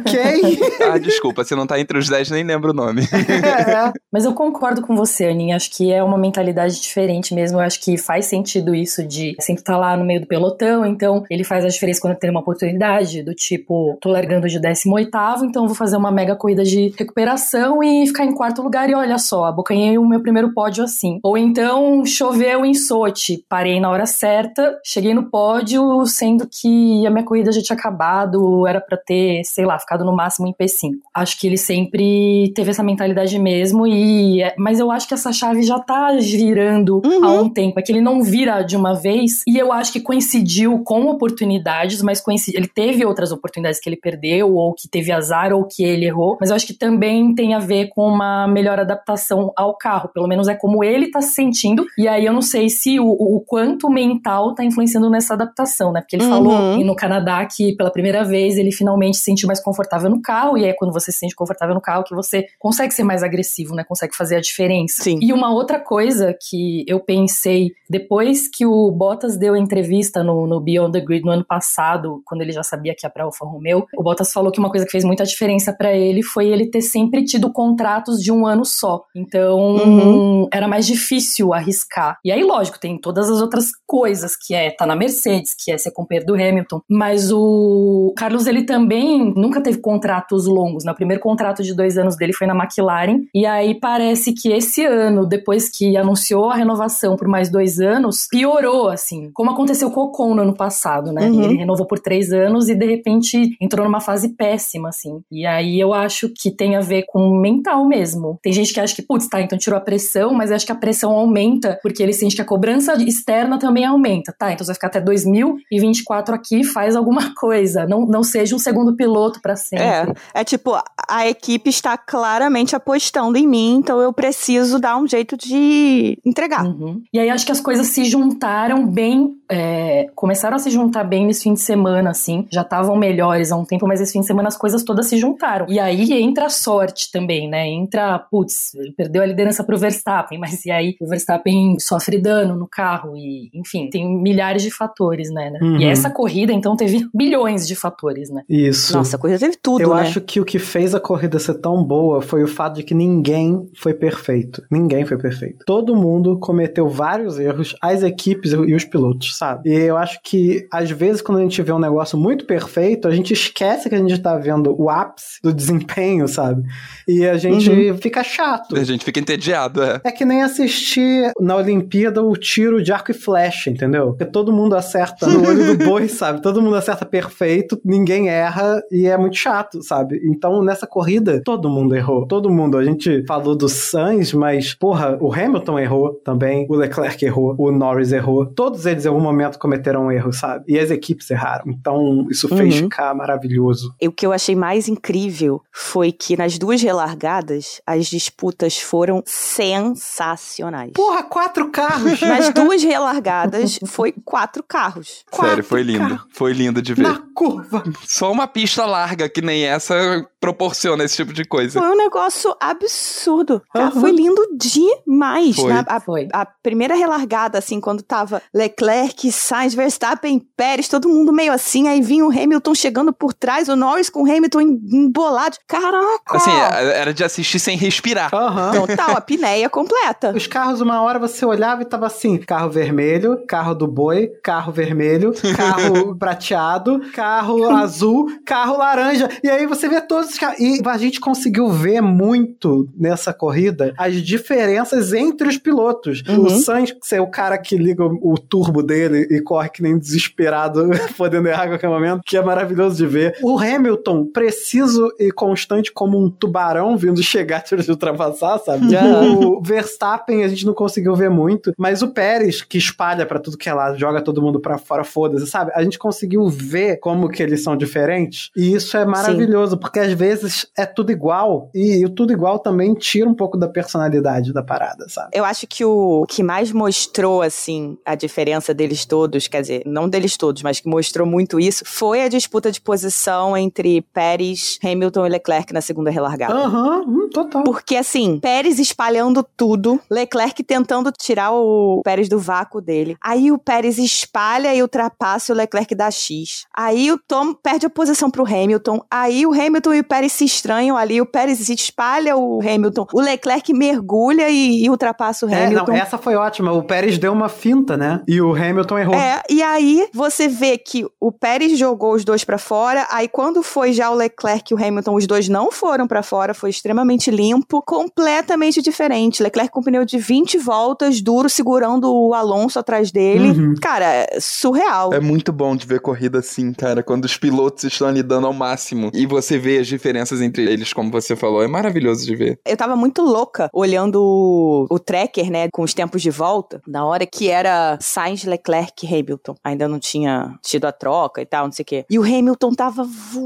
Quem? 0.06 0.60
Ah, 0.82 0.98
desculpa, 0.98 1.44
se 1.44 1.56
não 1.56 1.66
tá 1.66 1.80
entre 1.80 1.98
os 1.98 2.08
10, 2.08 2.32
nem 2.32 2.44
lembro 2.44 2.72
o 2.72 2.74
nome. 2.74 3.02
É. 3.46 3.92
Mas 4.12 4.26
eu 4.26 4.34
concordo 4.34 4.82
com 4.82 4.96
você, 4.96 5.26
Aninha. 5.26 5.56
Acho 5.56 5.70
que 5.72 5.92
é 5.92 6.04
uma 6.04 6.18
mentalidade 6.18 6.80
diferente 6.80 7.34
mesmo. 7.34 7.58
Eu 7.58 7.62
acho 7.62 7.82
que 7.82 7.98
faz 7.98 8.26
sentido 8.26 8.74
isso 8.74 9.04
de 9.06 9.36
sempre 9.40 9.62
estar 9.62 9.78
lá 9.78 9.96
no 9.96 10.06
meio 10.06 10.22
do 10.22 10.28
pelotão. 10.28 10.86
Então, 10.86 11.24
ele 11.30 11.44
faz 11.44 11.64
a 11.64 11.68
diferença 11.68 12.02
quando 12.02 12.16
tem 12.18 12.30
uma 12.30 12.40
oportunidade, 12.40 13.24
do 13.24 13.34
tipo, 13.34 13.98
tô 14.02 14.10
largando 14.10 14.48
de 14.48 14.60
18, 14.84 15.46
então 15.46 15.66
vou 15.66 15.76
fazer 15.76 15.98
uma 15.98 16.12
mega 16.12 16.36
corrida 16.36 16.64
de 16.64 16.94
recuperação 16.98 17.84
e 17.84 18.06
ficar 18.08 18.26
em 18.26 18.34
quarto 18.34 18.62
lugar. 18.62 18.90
E 18.90 18.96
olha 18.96 19.18
só, 19.18 19.46
abocanhei 19.46 19.98
o 19.98 20.08
meu 20.08 20.22
primeiro 20.22 20.54
pódio 20.54 20.84
assim. 20.84 21.20
Ou 21.24 21.38
então, 21.38 22.06
choveu 22.06 22.66
em 22.66 22.74
Sochi, 22.74 23.44
parei 23.50 23.80
na 23.80 23.90
hora 23.90 24.06
certa, 24.06 24.80
cheguei 24.84 25.14
no 25.14 25.30
pódio, 25.30 26.06
sendo 26.06 26.48
que 26.48 27.06
a 27.06 27.10
minha 27.10 27.24
corrida 27.24 27.52
já 27.52 27.62
tinha 27.62 27.78
acabado, 27.78 28.68
era 28.68 28.80
para 28.82 28.98
ter, 28.98 29.44
sei 29.44 29.66
lá, 29.66 29.78
ficado 29.80 30.06
no 30.06 30.16
máximo 30.16 30.48
em 30.48 30.54
P5. 30.54 30.92
Acho 31.14 31.40
que 31.40 31.48
ele 31.48 31.58
sempre 31.58 32.52
teve 32.56 32.72
essa 32.72 32.84
mentalidade 32.84 33.38
mesmo 33.40 33.88
e 33.88 34.42
é, 34.42 34.56
mas 34.58 34.80
eu 34.80 34.92
acho 34.92 35.08
que 35.08 35.14
essa 35.14 35.32
chave 35.32 35.64
já 35.64 35.80
tá 35.80 36.18
girando 36.20 37.02
há 37.24 37.32
um 37.32 37.50
tempo, 37.50 37.80
é 37.80 37.82
que 37.82 37.92
ele 37.92 38.02
não 38.02 38.24
vira 38.24 38.62
de 38.62 38.76
uma 38.76 38.94
vez 38.94 39.44
e 39.48 39.58
eu 39.58 39.72
acho 39.72 39.92
que 39.92 40.00
coincidiu 40.00 40.80
com 40.84 41.08
oportunidades, 41.08 42.02
mas 42.02 42.22
coincidi, 42.22 42.58
ele 42.58 42.68
teve 42.68 43.06
outras 43.06 43.32
oportunidades 43.32 43.80
que 43.80 43.90
ele 43.90 43.98
perdeu 43.98 44.55
ou 44.56 44.74
que 44.74 44.88
teve 44.88 45.12
azar 45.12 45.54
ou 45.54 45.66
que 45.66 45.84
ele 45.84 46.06
errou, 46.06 46.38
mas 46.40 46.50
eu 46.50 46.56
acho 46.56 46.66
que 46.68 46.74
também 46.74 47.34
tem 47.36 47.54
a 47.54 47.60
ver 47.60 47.88
com 47.90 48.08
uma 48.08 48.48
melhor 48.48 48.80
adaptação 48.80 49.52
ao 49.56 49.76
carro, 49.78 50.10
pelo 50.14 50.28
menos 50.28 50.48
é 50.48 50.56
como 50.56 50.84
ele 50.84 51.12
tá 51.12 51.22
se 51.22 51.34
sentindo 51.34 51.86
e 51.98 52.08
aí 52.08 52.26
eu 52.26 52.34
não 52.34 52.42
sei 52.42 52.70
se 52.70 53.00
o, 53.00 53.06
o 53.08 53.42
quanto 53.46 53.90
mental 53.90 54.54
tá 54.56 54.64
influenciando 54.64 55.10
nessa 55.10 55.34
adaptação, 55.34 55.92
né? 55.92 56.02
Porque 56.02 56.16
ele 56.16 56.26
Uhum. 56.26 56.30
falou 56.30 56.78
no 56.84 56.96
Canadá 56.96 57.46
que 57.46 57.76
pela 57.76 57.92
primeira 57.92 58.24
vez 58.24 58.58
ele 58.58 58.72
finalmente 58.72 59.18
se 59.18 59.24
sentiu 59.24 59.48
mais 59.48 59.62
confortável 59.62 60.10
no 60.10 60.22
carro, 60.22 60.58
e 60.58 60.66
é 60.66 60.74
quando 60.74 60.92
você 60.94 61.12
se 61.12 61.20
sente 61.20 61.36
confortável 61.36 61.76
no 61.76 61.82
carro 61.82 62.04
que 62.04 62.16
você 62.16 62.48
consegue 62.60 62.94
ser 62.94 63.04
mais 63.04 63.22
agressivo, 63.24 63.76
né? 63.76 63.84
Consegue 63.84 64.16
fazer 64.16 64.38
a 64.38 64.42
diferença. 64.42 65.04
Sim. 65.04 65.20
E 65.22 65.32
uma 65.32 65.52
outra 65.54 65.80
coisa 65.80 66.36
que 66.50 66.84
eu 66.88 67.00
pensei 67.00 67.72
depois 67.90 68.48
que 68.48 68.66
o 68.66 68.90
Bottas 68.92 69.38
deu 69.38 69.54
a 69.54 69.60
entrevista 69.60 70.24
no, 70.24 70.48
no 70.48 70.60
Beyond 70.60 70.92
the 70.94 71.02
Grid 71.06 71.24
no 71.26 71.32
ano 71.32 71.46
passado, 71.46 72.22
quando 72.26 72.42
ele 72.42 72.52
já 72.52 72.64
sabia 72.64 72.96
que 72.96 73.06
ia 73.06 73.10
pra 73.10 73.24
Alfa 73.26 73.46
Romeo, 73.46 73.86
o 73.96 74.04
Bottas 74.04 74.32
falou 74.34 74.45
que 74.52 74.60
uma 74.60 74.70
coisa 74.70 74.86
que 74.86 74.92
fez 74.92 75.04
muita 75.04 75.24
diferença 75.24 75.74
pra 75.74 75.94
ele 75.94 76.24
foi 76.24 76.48
ele 76.48 76.68
ter 76.68 76.82
sempre 76.82 77.24
tido 77.24 77.52
contratos 77.52 78.22
de 78.22 78.32
um 78.32 78.46
ano 78.46 78.66
só. 78.66 79.04
Então, 79.16 79.76
Uhum. 79.76 80.48
era 80.52 80.68
mais 80.68 80.86
difícil 80.86 81.54
arriscar. 81.54 82.18
E 82.24 82.32
aí, 82.32 82.44
lógico, 82.44 82.80
tem 82.80 82.98
todas 83.00 83.30
as 83.30 83.42
outras 83.42 83.68
coisas, 83.86 84.36
que 84.36 84.54
é 84.54 84.72
tá 84.72 84.86
na 84.86 84.96
Mercedes, 84.96 85.56
que 85.58 85.72
é 85.72 85.78
ser 85.78 85.92
companheiro 85.92 86.26
do 86.28 86.34
Hamilton. 86.36 86.82
Mas 86.90 87.32
o 87.32 88.14
Carlos, 88.18 88.48
ele 88.48 88.64
também 88.64 89.34
nunca 89.36 89.62
teve 89.62 89.78
contratos 89.80 90.46
longos. 90.46 90.84
Né? 90.84 90.92
O 90.92 90.96
primeiro 90.96 91.22
contrato 91.22 91.64
de 91.64 91.74
dois 91.74 91.98
anos 91.98 92.16
dele 92.16 92.34
foi 92.34 92.48
na 92.48 92.56
McLaren. 92.56 93.22
E 93.34 93.46
aí 93.46 93.76
parece 93.80 94.34
que 94.34 94.52
esse 94.52 94.86
ano, 94.86 95.26
depois 95.26 95.70
que 95.70 95.96
anunciou 95.98 96.50
a 96.50 96.56
renovação 96.56 97.16
por 97.16 97.28
mais 97.28 97.50
dois 97.50 97.80
anos, 97.80 98.28
piorou, 98.30 98.90
assim. 98.90 99.32
Como 99.34 99.52
aconteceu 99.52 99.92
com 99.92 100.02
o 100.02 100.04
Ocon 100.06 100.36
no 100.36 100.42
ano 100.42 100.56
passado, 100.56 101.12
né? 101.12 101.28
Uhum. 101.30 101.44
Ele 101.44 101.56
renovou 101.58 101.86
por 101.86 102.00
três 102.00 102.32
anos 102.32 102.70
e 102.70 102.76
de 102.76 102.86
repente 102.86 103.56
entrou 103.62 103.86
numa 103.86 104.00
fase 104.02 104.35
péssima, 104.36 104.90
assim. 104.90 105.22
E 105.32 105.46
aí 105.46 105.80
eu 105.80 105.94
acho 105.94 106.30
que 106.30 106.52
tem 106.52 106.76
a 106.76 106.82
ver 106.82 107.06
com 107.08 107.28
o 107.30 107.40
mental 107.40 107.86
mesmo. 107.88 108.40
Tem 108.42 108.54
gente 108.54 108.74
que 108.74 108.80
acha 108.80 108.96
que, 108.96 109.02
putz, 109.02 109.28
tá, 109.28 109.42
então 109.42 109.58
tirou 109.58 109.78
a 109.78 109.82
pressão, 109.82 110.34
mas 110.34 110.52
acho 110.52 110.66
que 110.66 110.72
a 110.72 110.76
pressão 110.76 111.12
aumenta 111.12 111.80
porque 111.82 112.02
ele 112.02 112.14
sente 112.14 112.36
que 112.36 112.42
a 112.42 112.46
cobrança 112.46 112.94
externa 113.04 113.60
também 113.60 113.86
aumenta. 113.86 114.34
Tá, 114.38 114.52
então 114.52 114.66
você 114.66 114.72
vai 114.72 114.76
ficar 114.76 114.88
até 114.88 115.02
2024 115.02 116.36
aqui, 116.36 116.64
faz 116.64 116.96
alguma 116.96 117.34
coisa. 117.36 117.86
Não, 117.86 118.06
não 118.06 118.24
seja 118.24 118.56
um 118.56 118.60
segundo 118.60 118.96
piloto 118.96 119.42
pra 119.42 119.56
sempre. 119.56 119.86
É, 120.34 120.42
é 120.42 120.44
tipo, 120.44 120.78
a 121.08 121.28
equipe 121.28 121.70
está 121.70 121.98
claramente 121.98 122.76
apostando 122.76 123.38
em 123.38 123.48
mim, 123.48 123.76
então 123.76 124.00
eu 124.00 124.14
preciso 124.14 124.80
dar 124.80 124.98
um 124.98 125.08
jeito 125.08 125.38
de 125.38 126.18
entregar. 126.26 126.66
Uhum. 126.66 127.02
E 127.14 127.20
aí 127.20 127.30
acho 127.30 127.46
que 127.46 127.52
as 127.52 127.60
coisas 127.60 127.88
se 127.88 128.06
juntaram 128.06 128.86
bem, 128.86 129.36
é, 129.50 130.08
começaram 130.16 130.56
a 130.56 130.60
se 130.60 130.70
juntar 130.70 131.04
bem 131.04 131.26
nesse 131.26 131.44
fim 131.44 131.54
de 131.54 131.62
semana, 131.62 132.10
assim. 132.10 132.48
Já 132.52 132.62
estavam 132.62 132.96
melhores 132.96 133.52
há 133.52 133.58
um 133.58 133.66
tempo, 133.66 133.88
mas 133.88 134.02
esse 134.02 134.14
fim 134.14 134.22
de 134.22 134.25
semana 134.26 134.48
as 134.48 134.58
coisas 134.58 134.84
todas 134.84 135.08
se 135.08 135.18
juntaram. 135.18 135.66
E 135.70 135.80
aí 135.80 136.12
entra 136.14 136.46
a 136.46 136.50
sorte 136.50 137.12
também, 137.12 137.50
né? 137.50 137.68
Entra, 137.68 138.20
putz, 138.20 138.74
ele 138.76 138.92
perdeu 138.92 139.22
a 139.22 139.26
liderança 139.26 139.64
pro 139.64 139.78
Verstappen, 139.78 140.40
mas 140.40 140.66
e 140.66 140.72
aí 140.72 140.96
o 141.00 141.08
Verstappen 141.08 141.78
sofre 141.80 142.20
dano 142.20 142.56
no 142.56 142.68
carro 142.68 143.16
e, 143.16 143.50
enfim, 143.54 143.90
tem 143.90 144.08
milhares 144.22 144.64
de 144.64 144.72
fatores, 144.72 145.32
né? 145.32 145.50
né? 145.50 145.60
Uhum. 145.62 145.78
E 145.80 145.86
essa 145.86 146.10
corrida, 146.10 146.52
então, 146.52 146.76
teve 146.76 147.08
bilhões 147.14 147.68
de 147.68 147.76
fatores, 147.76 148.30
né? 148.30 148.44
Isso. 148.50 148.96
Nossa, 148.96 149.16
a 149.16 149.20
coisa 149.20 149.38
teve 149.38 149.58
tudo, 149.62 149.82
Eu 149.82 149.94
né? 149.94 150.02
acho 150.02 150.22
que 150.22 150.40
o 150.40 150.46
que 150.46 150.60
fez 150.60 150.96
a 150.96 151.00
corrida 151.00 151.40
ser 151.40 151.56
tão 151.56 151.84
boa 151.84 152.22
foi 152.22 152.44
o 152.44 152.48
fato 152.48 152.76
de 152.76 152.84
que 152.84 152.94
ninguém 152.94 153.70
foi 153.76 153.94
perfeito. 153.94 154.64
Ninguém 154.72 155.06
foi 155.06 155.18
perfeito. 155.18 155.66
Todo 155.66 155.96
mundo 155.96 156.40
cometeu 156.40 156.88
vários 156.88 157.40
erros, 157.40 157.76
as 157.82 158.04
equipes 158.04 158.54
e 158.54 158.74
os 158.74 158.86
pilotos, 158.86 159.38
sabe? 159.38 159.70
E 159.70 159.74
eu 159.74 159.98
acho 159.98 160.20
que, 160.24 160.68
às 160.72 160.90
vezes, 160.90 161.22
quando 161.22 161.40
a 161.40 161.42
gente 161.42 161.62
vê 161.62 161.72
um 161.72 161.80
negócio 161.80 162.18
muito 162.18 162.46
perfeito, 162.46 163.08
a 163.08 163.12
gente 163.12 163.34
esquece 163.34 163.90
que 163.90 163.96
a 163.96 163.98
gente 163.98 164.15
tá 164.22 164.38
vendo 164.38 164.76
o 164.80 164.90
ápice 164.90 165.40
do 165.44 165.54
desempenho, 165.54 166.28
sabe? 166.28 166.64
E 167.08 167.26
a 167.28 167.38
gente 167.38 167.70
Uhum. 167.70 167.98
fica 167.98 168.24
chato. 168.24 168.76
A 168.78 168.84
gente 168.84 169.04
fica 169.06 169.20
entediado, 169.20 169.82
é. 169.84 170.02
É 170.04 170.12
que 170.12 170.26
nem 170.26 170.42
assistir 170.44 171.32
na 171.40 171.56
Olimpíada 171.56 172.22
o 172.24 172.36
tiro 172.36 172.82
de 172.84 172.92
arco 172.92 173.12
e 173.12 173.14
flecha, 173.14 173.70
entendeu? 173.70 174.08
Porque 174.08 174.26
todo 174.26 174.52
mundo 174.52 174.76
acerta 174.76 175.28
no 175.28 175.48
olho 175.48 175.76
do 175.78 175.86
boi, 175.86 176.08
sabe? 176.08 176.42
Todo 176.42 176.62
mundo 176.62 176.76
acerta 176.76 177.06
perfeito, 177.06 177.80
ninguém 177.84 178.30
erra 178.30 178.82
e 178.92 179.08
é 179.08 179.18
muito 179.18 179.38
chato, 179.38 179.82
sabe? 179.84 180.20
Então 180.26 180.64
nessa 180.64 180.88
corrida 180.88 181.42
todo 181.44 181.70
mundo 181.70 181.96
errou. 181.96 182.28
Todo 182.28 182.50
mundo. 182.50 182.78
A 182.78 182.84
gente 182.84 183.24
falou 183.28 183.56
do 183.56 183.68
Sainz, 183.70 184.34
mas 184.34 184.74
porra, 184.74 185.18
o 185.22 185.34
Hamilton 185.34 185.80
errou 185.80 186.14
também, 186.24 186.66
o 186.70 186.76
Leclerc 186.76 187.24
errou, 187.26 187.56
o 187.58 187.72
Norris 187.72 188.12
errou. 188.12 188.46
Todos 188.46 188.86
eles 188.86 189.06
em 189.06 189.08
algum 189.10 189.22
momento 189.22 189.58
cometeram 189.60 190.06
um 190.08 190.12
erro, 190.12 190.32
sabe? 190.34 190.66
E 190.68 190.80
as 190.80 190.92
equipes 190.92 191.30
erraram. 191.30 191.66
Então 191.68 192.28
isso 192.30 192.48
fez 192.50 192.76
Uhum. 192.76 192.82
ficar 192.84 193.14
maravilhoso. 193.16 193.94
E 194.06 194.08
o 194.08 194.12
que 194.12 194.24
eu 194.24 194.32
achei 194.32 194.56
mais 194.56 194.88
incrível 194.88 195.64
foi 195.72 196.12
que 196.12 196.38
nas 196.38 196.60
duas 196.60 196.80
relargadas, 196.80 197.82
as 197.88 198.06
disputas 198.06 198.78
foram 198.80 199.24
sensacionais. 199.26 200.92
Porra, 200.94 201.24
quatro 201.24 201.72
carros! 201.72 202.22
Nas 202.22 202.50
duas 202.54 202.84
relargadas, 202.86 203.80
foi 203.88 204.14
quatro 204.24 204.62
carros. 204.62 205.26
Sério, 205.34 205.64
foi 205.64 205.84
Quatro 205.84 205.92
lindo. 206.04 206.10
carros 206.18 206.28
Foi 206.32 206.54
lindo 206.54 206.82
de 206.84 206.94
ver. 206.94 207.02
Na 207.02 207.20
curva. 207.34 207.84
Só 208.08 208.32
uma 208.32 208.48
pista 208.48 208.86
larga 208.86 209.28
que 209.28 209.42
nem 209.42 209.66
essa 209.66 209.96
proporciona 210.40 211.04
esse 211.04 211.16
tipo 211.16 211.34
de 211.34 211.44
coisa. 211.44 211.80
Foi 211.80 211.90
um 211.90 211.98
negócio 211.98 212.56
absurdo. 212.62 213.62
Cara. 213.74 213.90
Foi 213.92 214.12
lindo 214.12 214.48
demais. 214.54 215.56
Foi. 215.56 215.74
Na- 215.74 215.84
a, 215.88 216.00
Foi. 216.00 216.28
a 216.32 216.46
primeira 216.46 216.94
relargada, 216.94 217.58
assim, 217.58 217.82
quando 217.82 218.04
tava 218.04 218.40
Leclerc, 218.54 219.32
Sainz, 219.32 219.74
Verstappen, 219.74 220.40
Pérez, 220.56 220.88
todo 220.88 221.10
mundo 221.10 221.34
meio 221.34 221.52
assim, 221.52 221.88
aí 221.88 222.02
vinha 222.02 222.24
o 222.24 222.30
Hamilton 222.30 222.76
chegando 222.76 223.12
por 223.12 223.34
trás, 223.34 223.68
o 223.68 223.76
Norris 223.96 224.10
com 224.10 224.24
o 224.24 224.32
Hamilton 224.32 224.62
em- 224.62 224.80
embolado. 224.92 225.58
Caraca! 225.68 226.36
Assim, 226.38 226.52
era 226.52 227.14
de 227.14 227.24
assistir 227.24 227.60
sem 227.60 227.78
respirar. 227.78 228.34
Aham. 228.34 228.74
Total, 228.74 229.16
a 229.16 229.22
pinéia 229.22 229.70
completa. 229.70 230.34
Os 230.36 230.48
carros, 230.48 230.82
uma 230.82 231.02
hora 231.02 231.18
você 231.18 231.46
olhava 231.46 231.82
e 231.82 231.86
tava 231.86 232.06
assim: 232.06 232.38
carro 232.38 232.70
vermelho, 232.70 233.46
carro 233.48 233.74
do 233.74 233.88
boi, 233.88 234.28
carro 234.44 234.72
vermelho, 234.72 235.34
carro 235.56 236.16
prateado, 236.20 237.00
carro 237.14 237.70
azul, 237.76 238.28
carro 238.46 238.78
laranja. 238.78 239.30
E 239.44 239.50
aí 239.50 239.66
você 239.66 239.88
vê 239.88 240.02
todos 240.02 240.32
os 240.32 240.38
carros. 240.38 240.60
E 240.60 240.82
a 240.86 240.98
gente 240.98 241.20
conseguiu 241.20 241.70
ver 241.70 242.02
muito 242.02 242.90
nessa 242.98 243.34
corrida 243.34 243.94
as 243.98 244.16
diferenças 244.22 245.14
entre 245.14 245.48
os 245.48 245.58
pilotos. 245.58 246.22
Uhum. 246.28 246.46
O 246.46 246.50
Sainz 246.50 246.94
ser 247.02 247.22
o 247.22 247.28
cara 247.28 247.58
que 247.58 247.78
liga 247.78 248.04
o, 248.04 248.34
o 248.34 248.38
turbo 248.38 248.84
dele 248.84 249.28
e 249.32 249.42
corre 249.42 249.70
que 249.70 249.82
nem 249.82 249.98
desesperado, 249.98 250.90
podendo 251.18 251.48
errar 251.48 251.64
a 251.64 251.68
qualquer 251.70 251.90
momento, 251.90 252.22
que 252.26 252.36
é 252.36 252.44
maravilhoso 252.44 252.98
de 252.98 253.06
ver. 253.06 253.38
O 253.42 253.58
Hamilton, 253.58 253.85
preciso 254.34 255.12
e 255.20 255.32
constante 255.32 255.92
como 255.92 256.18
um 256.18 256.30
tubarão 256.30 256.98
vindo 256.98 257.22
chegar 257.24 257.62
te 257.62 257.76
ultrapassar, 257.90 258.60
sabe? 258.60 258.86
O 259.36 259.62
Verstappen 259.62 260.44
a 260.44 260.48
gente 260.48 260.66
não 260.66 260.74
conseguiu 260.74 261.16
ver 261.16 261.30
muito, 261.30 261.74
mas 261.78 262.02
o 262.02 262.10
Pérez, 262.10 262.62
que 262.62 262.78
espalha 262.78 263.26
pra 263.26 263.40
tudo 263.40 263.58
que 263.58 263.70
é 263.70 263.74
lado, 263.74 263.98
joga 263.98 264.22
todo 264.22 264.42
mundo 264.42 264.60
pra 264.60 264.78
fora, 264.78 265.04
foda-se, 265.04 265.48
sabe? 265.48 265.72
A 265.74 265.84
gente 265.84 265.98
conseguiu 265.98 266.48
ver 266.48 266.98
como 266.98 267.30
que 267.30 267.42
eles 267.42 267.64
são 267.64 267.76
diferentes, 267.76 268.50
e 268.56 268.74
isso 268.74 268.96
é 268.98 269.06
maravilhoso, 269.06 269.78
porque 269.78 270.00
às 270.00 270.14
vezes 270.14 270.68
é 270.78 270.86
tudo 270.86 271.12
igual, 271.12 271.70
e 271.74 272.06
o 272.06 272.10
tudo 272.10 272.34
igual 272.34 272.60
também 272.60 272.94
tira 272.94 273.30
um 273.30 273.34
pouco 273.34 273.58
da 273.58 273.68
personalidade 273.68 274.54
da 274.54 274.64
parada, 274.64 275.08
sabe? 275.10 275.30
Eu 275.34 275.44
acho 275.46 275.68
que 275.68 275.84
o 275.84 276.26
que 276.28 276.44
mais 276.44 276.72
mostrou, 276.72 277.42
assim, 277.42 277.98
a 278.06 278.16
diferença 278.16 278.74
deles 278.74 279.06
todos, 279.06 279.48
quer 279.48 279.62
dizer, 279.62 279.84
não 279.86 280.08
deles 280.08 280.38
todos, 280.38 280.62
mas 280.62 280.80
que 280.80 280.88
mostrou 280.88 281.28
muito 281.28 281.60
isso, 281.60 281.84
foi 281.86 282.22
a 282.24 282.28
disputa 282.28 282.72
de 282.72 282.82
posição 282.82 283.58
entre 283.66 284.02
Pérez, 284.14 284.80
Hamilton 284.84 285.26
e 285.26 285.30
Leclerc 285.30 285.74
na 285.74 285.82
segunda 285.82 286.10
relargada. 286.10 286.54
Aham, 286.54 287.04
hum, 287.08 287.30
total. 287.32 287.64
Porque 287.64 287.96
assim, 287.96 288.40
Pérez 288.40 288.80
espalhando 288.80 289.46
tudo, 289.58 290.00
Leclerc 290.10 290.64
tentando 290.64 291.12
tirar 291.12 291.52
o 291.52 292.02
Pérez 292.04 292.30
do 292.30 292.40
vácuo 292.40 292.80
dele. 292.82 293.18
Aí 293.22 293.52
o 293.52 293.58
Pérez 293.58 293.98
espalha 293.98 294.74
e 294.74 294.82
ultrapassa 294.82 295.52
o 295.54 295.56
Leclerc 295.56 295.94
da 295.96 296.10
X. 296.12 296.66
Aí 296.76 297.12
o 297.12 297.18
Tom 297.18 297.54
perde 297.54 297.86
a 297.86 297.90
posição 297.90 298.30
pro 298.30 298.46
Hamilton. 298.46 299.02
Aí 299.10 299.46
o 299.46 299.52
Hamilton 299.54 299.94
e 299.96 300.00
o 300.00 300.04
Pérez 300.04 300.32
se 300.32 300.46
estranham 300.46 300.96
ali. 300.98 301.20
O 301.22 301.26
Pérez 301.26 301.68
espalha 301.70 302.36
o 302.38 302.60
Hamilton. 302.62 303.08
O 303.14 303.22
Leclerc 303.22 303.74
mergulha 303.74 304.50
e, 304.50 304.84
e 304.86 304.90
ultrapassa 304.90 305.46
o 305.46 305.50
É, 305.50 305.66
Hamilton. 305.66 305.92
não, 305.92 305.98
essa 305.98 306.18
foi 306.18 306.36
ótima. 306.36 306.72
O 306.72 306.84
Pérez 306.84 307.18
deu 307.18 307.34
uma 307.34 307.50
finta, 307.50 307.98
né? 307.98 308.22
E 308.28 308.42
o 308.42 308.54
Hamilton 308.54 309.00
errou. 309.00 309.16
É, 309.16 309.42
e 309.50 309.62
aí 309.64 310.08
você 310.14 310.48
vê 310.48 310.78
que 310.78 311.06
o 311.20 311.32
Pérez 311.32 311.78
jogou 311.78 312.14
os 312.14 312.24
dois 312.24 312.44
pra 312.44 312.58
fora, 312.58 313.08
aí 313.12 313.28
quando 313.28 313.55
foi 313.64 313.94
já 313.94 314.10
o 314.10 314.16
Leclerc 314.16 314.72
e 314.72 314.76
o 314.76 314.84
Hamilton, 314.84 315.16
os 315.16 315.28
dois 315.28 315.50
não 315.50 315.72
foram 315.72 316.08
pra 316.08 316.24
fora, 316.24 316.54
foi 316.54 316.70
extremamente 316.70 317.30
limpo, 317.32 317.82
completamente 317.82 318.82
diferente. 318.82 319.44
Leclerc 319.44 319.72
com 319.72 319.82
pneu 319.82 320.06
de 320.06 320.18
20 320.18 320.58
voltas, 320.58 321.22
duro, 321.22 321.50
segurando 321.50 322.14
o 322.14 322.34
Alonso 322.34 322.80
atrás 322.80 323.12
dele. 323.12 323.50
Uhum. 323.50 323.76
Cara, 323.82 324.06
é 324.06 324.38
surreal. 324.40 325.14
É 325.14 325.20
muito 325.20 325.52
bom 325.52 325.76
de 325.76 325.86
ver 325.86 326.00
corrida 326.00 326.40
assim, 326.40 326.74
cara, 326.74 327.04
quando 327.04 327.26
os 327.26 327.38
pilotos 327.38 327.84
estão 327.84 328.08
ali 328.08 328.24
dando 328.24 328.48
ao 328.48 328.54
máximo 328.54 329.12
e 329.14 329.26
você 329.26 329.58
vê 329.58 329.80
as 329.80 329.88
diferenças 329.88 330.42
entre 330.42 330.64
eles, 330.64 330.94
como 330.94 331.12
você 331.12 331.36
falou. 331.36 331.64
É 331.64 331.68
maravilhoso 331.68 332.26
de 332.26 332.36
ver. 332.36 332.60
Eu 332.66 332.78
tava 332.78 332.96
muito 332.96 333.22
louca 333.22 333.70
olhando 333.74 334.22
o, 334.22 334.88
o 334.90 335.00
tracker, 335.00 335.50
né, 335.50 335.70
com 335.72 335.82
os 335.84 335.94
tempos 335.94 336.22
de 336.22 336.30
volta, 336.30 336.82
na 336.88 337.06
hora 337.06 337.26
que 337.26 337.50
era 337.50 337.98
Sainz, 338.02 338.44
Leclerc 338.44 339.06
e 339.06 339.08
Hamilton. 339.08 339.56
Ainda 339.64 339.88
não 339.88 340.00
tinha 340.00 340.58
tido 340.62 340.86
a 340.86 340.92
troca 340.92 341.42
e 341.42 341.46
tal, 341.46 341.66
não 341.66 341.72
sei 341.72 341.84
o 341.84 341.86
quê. 341.86 342.06
E 342.10 342.20
o 342.20 342.24
Hamilton 342.24 342.74
tava 342.74 343.04
voando. 343.04 343.45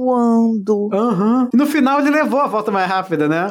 Aham. 0.93 1.49
E 1.53 1.57
no 1.57 1.65
final 1.65 1.99
ele 1.99 2.09
levou 2.09 2.39
a 2.39 2.47
volta 2.47 2.71
mais 2.71 2.89
rápida, 2.89 3.27
né? 3.27 3.47